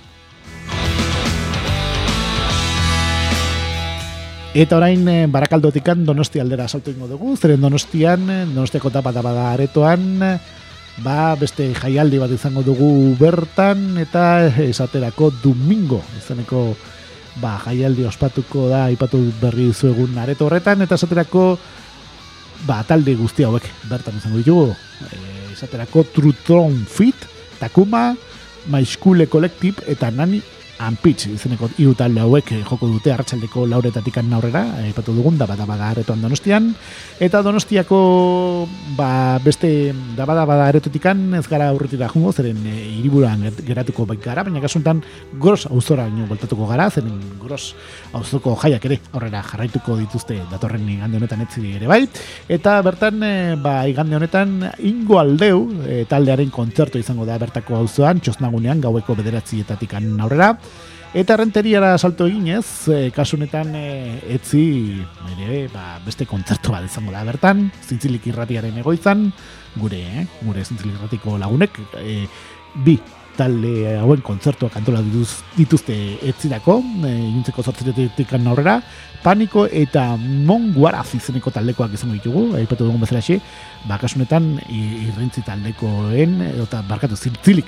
Eta 4.60 4.80
orain 4.80 5.08
eh, 5.08 5.28
barakaldotikan 5.30 6.04
donosti 6.06 6.42
aldera 6.42 6.68
salto 6.68 6.92
ingo 6.92 7.08
dugu, 7.08 7.36
zeren 7.38 7.62
donostian, 7.62 8.30
eh, 8.30 8.46
donostiako 8.50 8.90
tapa 8.92 9.14
da 9.16 9.22
bada 9.24 9.52
aretoan, 9.54 10.20
ba 11.00 11.36
beste 11.40 11.70
jaialdi 11.78 12.20
bat 12.20 12.32
izango 12.34 12.66
dugu 12.66 13.16
bertan, 13.20 13.94
eta 14.02 14.50
esaterako 14.66 15.32
domingo 15.44 16.02
izeneko 16.18 16.74
ba, 17.42 17.58
jaialdi 17.66 18.06
ospatuko 18.06 18.68
da 18.70 18.86
aipatu 18.90 19.20
berri 19.42 19.72
zu 19.74 19.90
egun 19.92 20.18
areto 20.18 20.48
horretan 20.48 20.82
eta 20.86 20.96
esaterako 21.00 21.44
ba, 22.68 22.84
talde 22.84 23.16
guzti 23.16 23.46
hauek 23.48 23.66
bertan 23.90 24.20
izango 24.20 24.42
ditugu. 24.42 24.76
E, 25.10 25.54
esaterako 25.54 26.06
Trutron 26.14 26.86
Fit 26.86 27.28
Takuma 27.60 28.14
School 28.86 29.26
Collective 29.28 29.84
eta 29.88 30.12
Nani 30.12 30.42
Anpitz 30.80 31.26
izeneko 31.28 31.68
hiru 31.76 31.92
talde 32.00 32.22
hauek 32.24 32.54
eh, 32.56 32.60
joko 32.64 32.88
dute 32.88 33.12
arratsaldeko 33.12 33.66
lauretatik 33.68 34.16
aurrera 34.22 34.62
aipatu 34.80 35.12
dugun 35.12 35.38
da 35.38 35.46
bada 35.46 35.66
bada 35.68 35.90
aretoan 35.92 36.22
Donostian. 36.22 36.74
Eta 37.20 37.42
Donostiako 37.44 38.66
ba, 38.96 39.40
beste 39.44 39.92
da 40.16 40.26
bada 40.26 40.46
bada 40.46 40.68
aretotik 40.68 41.06
ez 41.06 41.48
gara 41.48 41.68
aurretira 41.70 42.08
jungo 42.08 42.32
zeren 42.32 42.58
e, 42.66 43.52
geratuko 43.68 44.06
bai 44.06 44.18
gara 44.24 44.44
baina 44.44 44.62
kasuntan 44.62 45.04
gros 45.34 45.66
auzora 45.66 46.08
ino 46.08 46.26
voltatuko 46.28 46.66
gara 46.68 46.90
zeren 46.90 47.20
gros 47.42 47.76
auzoko 48.14 48.56
jaiak 48.64 48.86
ere 48.86 49.00
aurrera 49.12 49.44
jarraituko 49.44 49.98
dituzte 49.98 50.40
datorren 50.50 50.88
igande 50.88 51.18
honetan 51.18 51.42
etzi 51.42 51.76
ere 51.76 51.88
bai. 51.88 52.08
Eta 52.48 52.82
bertan 52.82 53.22
e, 53.22 53.56
ba 53.56 53.86
igande 53.88 54.16
honetan 54.16 54.72
ingo 54.80 55.20
aldeu 55.20 55.68
e, 55.86 56.06
taldearen 56.06 56.50
kontzertu 56.50 57.00
izango 57.00 57.26
da 57.26 57.38
bertako 57.38 57.76
auzoan 57.76 58.22
txosnagunean 58.22 58.80
gaueko 58.80 59.16
bederatzietatik 59.16 59.94
aurrera 60.00 60.56
Eta 61.10 61.36
renteriara 61.38 61.98
salto 61.98 62.28
eginez, 62.30 62.88
e, 62.94 63.10
kasunetan 63.10 63.72
e, 63.74 63.86
etzi 64.36 64.62
ere, 65.42 65.64
ba, 65.74 65.98
beste 66.06 66.28
kontzertu 66.30 66.70
bat 66.70 66.86
izango 66.86 67.10
da 67.10 67.24
bertan, 67.26 67.64
zintzilik 67.82 68.28
irratiaren 68.30 68.78
egoizan, 68.78 69.32
gure, 69.82 70.04
eh, 70.06 70.28
gure 70.44 70.62
zintzilik 70.62 71.00
irratiko 71.00 71.40
lagunek, 71.42 71.82
e, 71.98 72.28
bi 72.86 73.00
talde 73.40 73.96
hauen 73.98 74.22
kontzertuak 74.22 74.78
antola 74.78 75.02
dituz, 75.02 75.40
dituzte 75.58 75.98
etzirako, 76.30 76.78
e, 77.02 77.16
inuntzeko 77.32 77.66
zortzetetik 77.66 78.38
aurrera, 78.38 78.78
paniko 79.26 79.66
eta 79.66 80.14
monguara 80.16 81.02
izeneko 81.02 81.50
taldekoak 81.50 81.98
izango 81.98 82.20
ditugu, 82.22 82.56
aipatu 82.62 82.86
dugun 82.86 83.02
bezala 83.02 83.26
xe, 83.26 83.42
ba, 83.90 83.98
kasunetan 83.98 84.60
irrentzi 84.70 85.42
taldekoen, 85.42 86.42
eta 86.68 86.86
barkatu 86.86 87.18
zintzilik, 87.18 87.66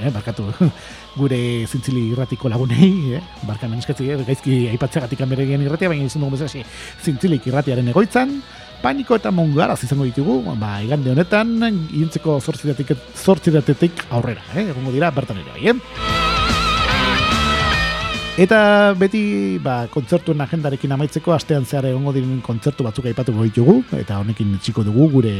eh, 0.00 0.10
barkatu 0.10 0.48
gure 1.16 1.66
zintzili 1.66 2.08
irratiko 2.12 2.50
lagunei, 2.52 3.18
eh? 3.18 3.22
barkan 3.48 3.74
eskatzi, 3.78 4.08
eh? 4.12 4.18
gaizki 4.26 4.58
aipatzegatik 4.72 5.20
anberegien 5.24 5.62
irratia, 5.64 5.90
baina 5.92 6.08
izan 6.08 6.24
dugu 6.24 6.38
bezala 6.38 6.64
zintzilik 7.04 7.46
irratiaren 7.50 7.92
egoitzan, 7.92 8.36
paniko 8.82 9.16
eta 9.20 9.30
mongaraz 9.34 9.82
izango 9.84 10.08
ditugu, 10.08 10.40
ba, 10.58 10.78
igande 10.84 11.12
honetan, 11.14 11.54
iuntzeko 11.92 12.40
zortziratetik 12.42 14.06
aurrera, 14.10 14.44
eh? 14.56 14.70
egongo 14.70 14.94
dira, 14.94 15.12
bertan 15.14 15.42
ere 15.44 15.56
bai, 15.56 15.74
eh? 15.74 16.31
Eta 18.40 18.94
beti 18.96 19.58
ba, 19.60 19.82
kontzertuen 19.92 20.40
agendarekin 20.40 20.94
amaitzeko 20.94 21.34
astean 21.34 21.66
zehar 21.68 21.84
egongo 21.90 22.14
diren 22.16 22.38
kontzertu 22.40 22.86
batzuk 22.86 23.10
aipatuko 23.10 23.44
ditugu 23.44 23.74
eta 23.98 24.16
honekin 24.22 24.54
txiko 24.56 24.86
dugu 24.86 25.10
gure 25.12 25.34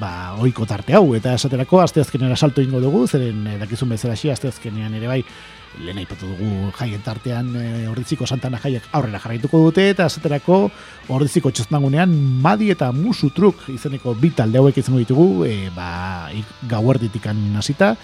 ba, 0.00 0.34
oiko 0.42 0.66
tarte 0.66 0.96
hau. 0.98 1.12
Eta 1.14 1.36
esaterako 1.38 1.78
asteazkenera 1.84 2.34
salto 2.34 2.64
ingo 2.64 2.80
dugu 2.82 3.04
zeren 3.06 3.46
eh, 3.46 3.54
dakizun 3.60 3.94
bezala 3.94 4.16
xi 4.18 4.32
asteazkenean 4.34 4.98
ere 4.98 5.12
bai 5.12 5.20
lehen 5.78 6.02
aipatu 6.02 6.32
dugu 6.32 6.72
jaien 6.74 7.06
tartean 7.06 7.54
e, 7.54 7.86
ordiziko 7.90 8.26
santana 8.26 8.58
jaiak 8.62 8.90
aurrera 8.92 9.20
jarraituko 9.22 9.62
dute 9.68 9.88
eta 9.92 10.06
esaterako 10.10 10.58
ordiziko 11.14 11.50
txosnagunean 11.54 12.14
madi 12.42 12.70
eta 12.74 12.90
musu 12.94 13.30
truk 13.34 13.68
izeneko 13.74 14.14
bi 14.18 14.30
talde 14.34 14.58
hauek 14.58 14.78
izango 14.82 15.02
ditugu 15.02 15.46
e, 15.46 15.70
ba, 15.74 16.30
gauerditikan 16.70 17.42
hasita 17.62 17.94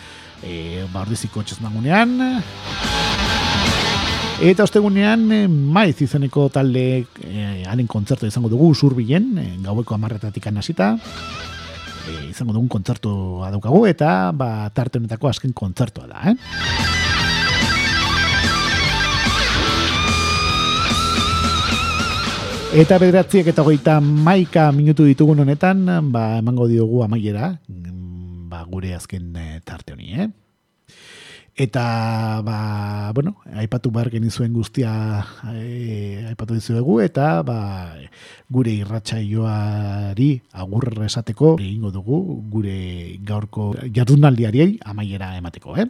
e, 0.42 0.86
ba, 0.90 1.02
ordiziko 1.02 1.42
txosnagunean 1.42 2.18
Eta 4.40 4.64
ostegunean 4.64 5.26
eh, 5.36 5.46
maiz 5.52 5.98
izeneko 6.00 6.46
talde 6.48 6.82
eh, 7.28 7.64
haren 7.68 7.84
kontzertu 7.84 8.24
izango 8.24 8.48
dugu 8.48 8.70
zurbilen, 8.72 9.26
eh, 9.36 9.50
gaueko 9.60 9.92
amarretatik 9.92 10.46
anasita. 10.48 10.94
Eh, 12.08 12.30
izango 12.30 12.54
dugun 12.56 12.70
kontzertu 12.72 13.12
adaukagu 13.44 13.84
eta 13.90 14.32
ba, 14.32 14.64
tarte 14.72 14.96
honetako 14.96 15.28
azken 15.28 15.52
kontzertua 15.52 16.08
da. 16.08 16.32
Eh? 16.32 16.34
Eta 22.80 22.96
bederatziek 22.96 23.52
eta 23.52 23.60
goita 23.66 24.00
maika 24.00 24.70
minutu 24.72 25.04
ditugun 25.04 25.44
honetan, 25.44 25.84
ba, 26.14 26.38
emango 26.40 26.64
diogu 26.70 27.04
amaiera, 27.04 27.58
ba, 27.68 28.64
gure 28.72 28.96
azken 28.96 29.34
tarte 29.68 29.92
honi, 29.92 30.14
eh? 30.16 30.32
Eta, 31.56 32.40
ba, 32.46 33.10
bueno, 33.12 33.36
aipatu 33.58 33.90
behar 33.90 34.10
genizuen 34.10 34.52
guztia 34.54 34.90
e, 35.52 36.24
aipatu 36.30 36.54
dizuegu, 36.54 37.00
eta 37.02 37.42
ba, 37.42 37.96
gure 38.48 38.72
irratsaioari 38.80 40.30
agurre 40.52 41.04
esateko 41.06 41.56
egingo 41.58 41.90
dugu 41.90 42.20
gure 42.52 43.18
gaurko 43.26 43.74
jardunaldiariei 43.92 44.78
amaiera 44.84 45.34
emateko, 45.36 45.76
eh? 45.76 45.88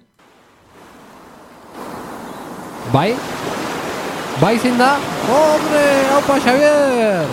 Bai? 2.91 3.15
Bai 4.41 4.57
zein 4.59 4.78
da? 4.81 4.97
Hombre, 5.28 5.85
haupa 6.15 6.41
Xavier! 6.41 7.28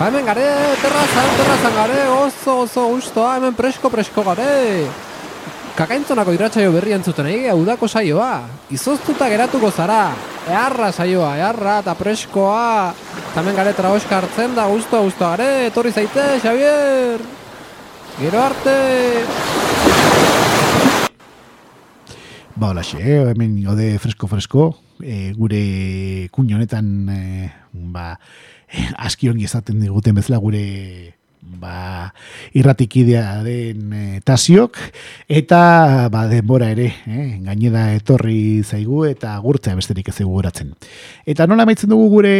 Ba, 0.00 0.08
hemen 0.08 0.26
gare, 0.26 0.48
terrazan, 0.82 1.30
terrazan 1.38 1.78
gare, 1.78 2.02
oso, 2.18 2.58
oso, 2.66 2.88
ustoa, 2.98 3.36
hemen 3.38 3.54
presko, 3.54 3.88
presko 3.92 4.26
gare! 4.26 5.09
Kakaintzonako 5.78 6.34
iratsaio 6.36 6.72
berri 6.74 6.92
entzuten 6.96 7.28
egi 7.30 7.52
udako 7.54 7.88
saioa. 7.88 8.42
Izoztuta 8.74 9.28
geratuko 9.32 9.70
zara. 9.70 10.10
Earra 10.48 10.90
saioa, 10.92 11.36
earra 11.38 11.78
eta 11.84 11.94
preskoa. 11.94 12.92
Tamen 13.34 13.56
gare 13.56 13.72
traoska 13.78 14.18
hartzen 14.18 14.56
da, 14.58 14.66
guztua, 14.68 15.00
guztua 15.06 15.36
gare. 15.36 15.66
Etorri 15.70 15.92
zaite, 15.92 16.26
Xavier. 16.42 17.22
Gero 18.20 18.42
arte. 18.42 18.76
Ba, 22.60 22.74
hola 22.74 22.82
xe, 22.84 23.00
hemen 23.30 23.54
ode 23.72 23.94
fresko-fresko, 24.02 24.66
e, 25.00 25.30
gure 25.32 26.28
kuño 26.34 26.58
honetan, 26.58 26.90
e, 27.08 27.48
ba, 27.72 28.18
aski 29.00 29.30
ongi 29.30 29.46
ezaten 29.48 29.80
diguten 29.80 30.18
bezala 30.18 30.36
gure 30.42 31.09
ba, 31.60 32.10
irratikidea 32.56 33.42
den 33.44 33.92
e, 33.92 34.20
tasiok, 34.24 34.78
eta 35.28 36.08
ba, 36.12 36.24
denbora 36.30 36.70
ere, 36.72 36.88
eh, 37.06 37.26
gainera 37.44 37.90
etorri 37.96 38.62
zaigu 38.64 39.04
eta 39.08 39.36
gurtzea 39.44 39.76
besterik 39.78 40.08
ez 40.10 40.16
goratzen. 40.20 40.72
Eta 41.28 41.46
nola 41.46 41.66
maitzen 41.68 41.92
dugu 41.92 42.08
gure 42.16 42.32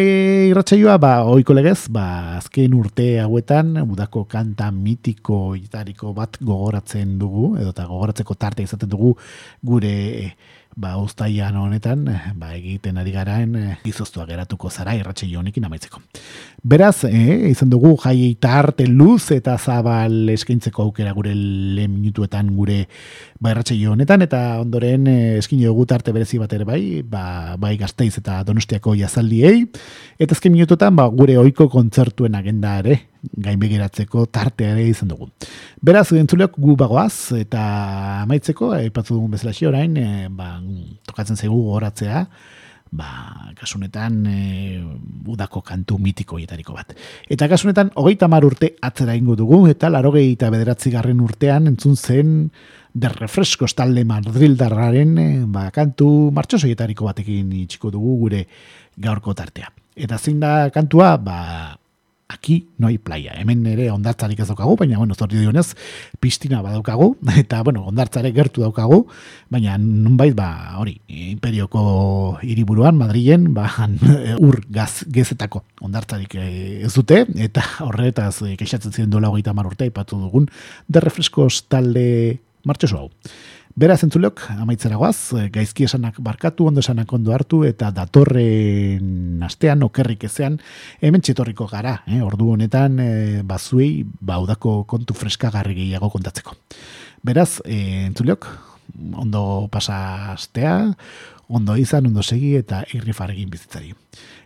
irratsaioa 0.51 0.97
ba, 1.03 1.13
oiko 1.29 1.57
legez, 1.57 1.89
ba, 1.93 2.39
azken 2.39 2.75
urte 2.75 3.11
hauetan, 3.23 3.75
budako 3.89 4.25
kanta 4.31 4.71
mitiko 4.75 5.55
itariko 5.59 6.15
bat 6.17 6.41
gogoratzen 6.41 7.19
dugu, 7.21 7.55
edo 7.61 7.75
eta 7.75 7.87
gogoratzeko 7.91 8.35
tarte 8.41 8.65
izaten 8.67 8.91
dugu 8.91 9.15
gure 9.63 9.93
ba, 10.77 10.97
ustaian 11.03 11.57
honetan, 11.57 12.05
ba, 12.39 12.53
egiten 12.55 12.99
ari 13.01 13.13
garaen, 13.13 13.57
eh, 13.57 13.77
izoztua 13.89 14.27
geratuko 14.29 14.71
zara 14.71 14.95
irratxe 14.95 15.27
honekin 15.37 15.65
amaitzeko. 15.67 16.01
Beraz, 16.63 17.05
eh, 17.05 17.51
izan 17.51 17.71
dugu 17.71 17.97
jai 18.03 18.31
eta 18.31 18.59
arte 18.59 18.87
luz 18.87 19.31
eta 19.33 19.57
zabal 19.59 20.29
eskaintzeko 20.31 20.83
aukera 20.83 21.13
gure 21.13 21.35
lehen 21.35 21.95
minutuetan 21.99 22.55
gure 22.57 22.87
ba, 23.41 23.51
irratxe 23.51 23.77
honetan, 23.87 24.23
eta 24.23 24.61
ondoren 24.61 25.07
eh, 25.07 25.39
eskin 25.39 25.61
dugu 25.65 25.87
tarte 25.87 26.13
berezi 26.13 26.39
bat 26.39 26.53
ere 26.53 26.65
bai, 26.65 27.03
ba, 27.03 27.57
bai 27.59 27.77
gazteiz 27.77 28.17
eta 28.19 28.43
donostiako 28.45 28.95
jazaldiei, 28.95 29.67
eta 30.19 30.35
azken 30.35 30.53
minutuetan 30.53 30.97
ba, 30.97 31.09
gure 31.09 31.39
oiko 31.39 31.69
kontzertuen 31.69 32.35
agenda 32.35 32.79
ere, 32.79 33.10
gainbegiratzeko 33.23 34.27
tartea 34.33 34.75
ere 34.75 34.87
izan 34.89 35.11
dugu. 35.13 35.29
Beraz, 35.85 36.09
entzuleok 36.17 36.57
gu 36.61 36.77
bagoaz, 36.81 37.37
eta 37.39 37.61
amaitzeko, 38.23 38.73
aipatzu 38.79 39.17
dugun 39.17 39.37
bezala 39.37 39.55
orain, 39.69 39.97
e, 39.97 40.29
ba, 40.31 40.57
tokatzen 41.09 41.37
zaigu 41.37 41.61
goratzea, 41.69 42.25
ba, 42.91 43.09
kasunetan, 43.59 44.19
e, 44.27 44.83
udako 45.31 45.63
kantu 45.63 45.99
mitiko 45.99 46.41
hietariko 46.41 46.75
bat. 46.75 46.95
Eta 47.29 47.49
kasunetan, 47.49 47.93
hogeita 47.95 48.29
mar 48.29 48.45
urte 48.45 48.75
atzera 48.83 49.15
ingo 49.15 49.37
dugu, 49.37 49.67
eta 49.71 49.91
larogei 49.91 50.33
eta 50.33 50.51
bederatzi 50.51 50.91
garren 50.91 51.21
urtean, 51.21 51.69
entzun 51.71 51.97
zen, 51.97 52.51
de 52.93 53.09
refresco 53.09 53.67
talde 53.77 54.05
madrildarraren, 54.05 55.19
e, 55.19 55.29
ba, 55.47 55.69
kantu 55.71 56.31
martxosoietariko 56.35 57.07
batekin 57.07 57.53
itxiko 57.63 57.93
dugu 57.95 58.17
gure 58.25 58.47
gaurko 58.99 59.35
tartea. 59.35 59.71
Eta 59.95 60.19
zein 60.19 60.41
da 60.41 60.71
kantua, 60.75 61.17
ba, 61.21 61.77
aquí 62.31 62.69
no 62.78 62.86
hay 62.86 62.98
playa. 62.98 63.35
Hemen 63.36 63.66
ere 63.66 63.90
ondartzarik 63.90 64.40
ez 64.40 64.47
daukagu, 64.48 64.77
baina, 64.78 64.98
bueno, 64.98 65.16
zorri 65.19 65.40
dionez, 65.43 65.74
piztina 66.23 66.62
badaukagu, 66.62 67.16
eta, 67.43 67.62
bueno, 67.66 67.85
ondartzare 67.90 68.32
gertu 68.36 68.62
daukagu, 68.65 69.02
baina, 69.51 69.77
nunbait, 69.78 70.35
ba, 70.39 70.78
hori, 70.81 70.97
imperioko 71.09 72.39
hiriburuan, 72.47 72.97
Madrilen, 73.01 73.51
ba, 73.55 73.69
ur 74.47 74.62
gaz, 74.70 75.05
gezetako 75.11 75.65
ondartzarik 75.82 76.36
eh, 76.39 76.86
ez 76.86 76.94
dute, 76.94 77.24
eta 77.43 77.65
horretaz, 77.86 78.36
e, 78.47 78.55
kexatzen 78.61 78.94
ziren 78.94 79.11
dola 79.11 79.32
hogeita 79.32 79.55
marurte, 79.57 79.90
ipatu 79.90 80.20
dugun, 80.23 80.47
de 80.89 81.02
refreskos 81.02 81.65
talde 81.69 82.39
martxoso 82.65 83.05
hau. 83.05 83.11
Beraz 83.79 84.01
entzulok, 84.03 84.41
amaitzera 84.51 84.97
guaz, 84.99 85.33
eh, 85.39 85.45
gaizki 85.55 85.85
esanak 85.87 86.17
barkatu, 86.19 86.67
ondo 86.67 86.83
esanak 86.83 87.13
ondo 87.15 87.33
hartu, 87.33 87.63
eta 87.65 87.93
datorren 87.95 89.43
astean, 89.47 89.85
okerrik 89.87 90.25
ezean, 90.27 90.57
hemen 91.01 91.23
txetorriko 91.23 91.69
gara, 91.71 92.01
eh? 92.11 92.19
ordu 92.21 92.51
honetan, 92.51 92.99
e, 92.99 93.43
bazuei, 93.47 94.05
baudako 94.21 94.83
kontu 94.91 95.15
freskagarri 95.15 95.77
gehiago 95.79 96.11
kontatzeko. 96.11 96.57
Beraz, 97.23 97.61
e, 97.65 98.09
entzulok, 98.09 98.49
ondo 99.15 99.69
pasa 99.71 100.33
astea, 100.33 100.75
ondo 101.47 101.77
izan, 101.79 102.11
ondo 102.11 102.27
segi, 102.27 102.57
eta 102.59 102.83
irrifaregin 102.91 103.55
bizitzari. 103.55 103.95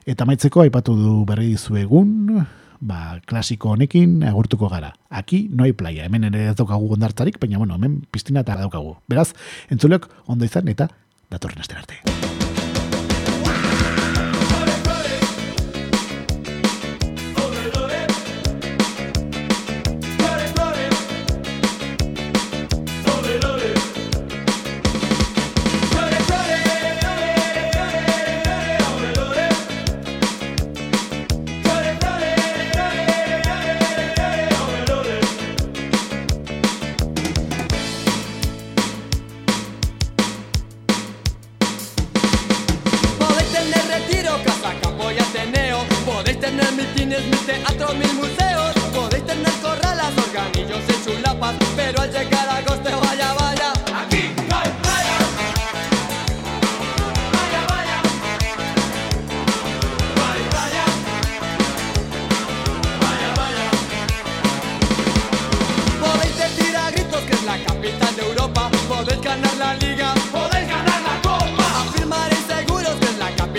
Eta 0.05 0.29
amaitzeko, 0.29 0.67
aipatu 0.69 0.99
du 1.01 1.17
berri 1.25 1.49
dizu 1.55 1.81
egun, 1.81 2.45
ba, 2.85 3.19
klasiko 3.27 3.75
honekin 3.75 4.23
agurtuko 4.29 4.69
gara. 4.69 4.93
Aki 5.11 5.49
no 5.51 5.65
hay 5.65 5.73
playa, 5.73 6.07
hemen 6.07 6.29
ere 6.31 6.51
ez 6.53 6.57
daukagu 6.61 6.89
gondartzarik, 6.93 7.41
baina 7.41 7.59
bueno, 7.59 7.81
hemen 7.81 8.03
piztina 8.13 8.45
eta 8.45 8.61
daukagu. 8.61 8.99
Beraz, 9.09 9.33
entzulek 9.73 10.09
ondo 10.27 10.45
izan 10.45 10.69
eta 10.69 10.91
datorren 11.33 11.65
aste 11.65 11.81
arte. 11.81 12.44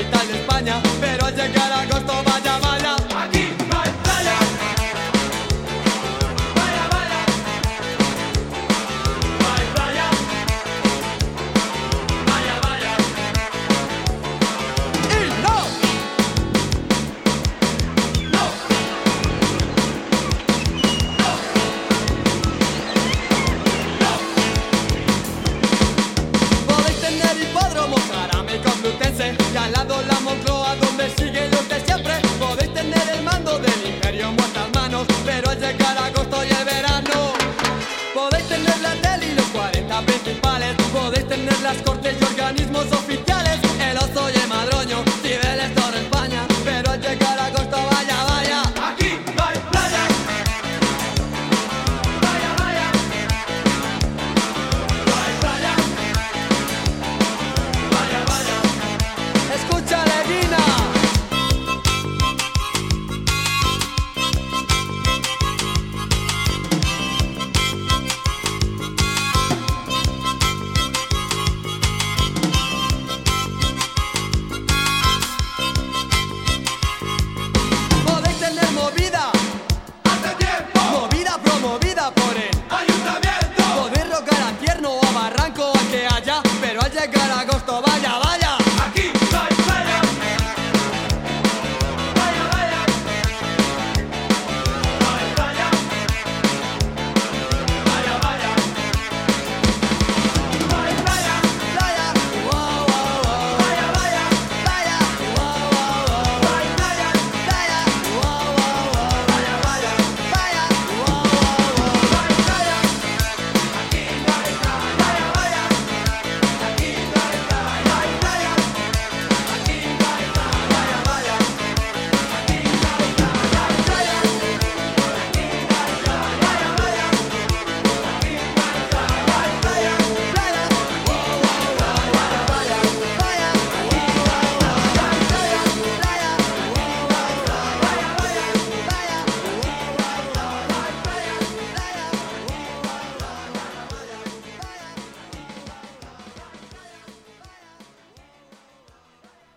capital 0.06 0.28
de 0.28 0.34
España, 0.34 0.82
pero 1.00 1.26
al 1.26 1.36
llegar 1.36 1.72
a 1.72 1.82
agosto 1.82 2.14
vaya 2.26 2.60
vaya. 2.60 3.05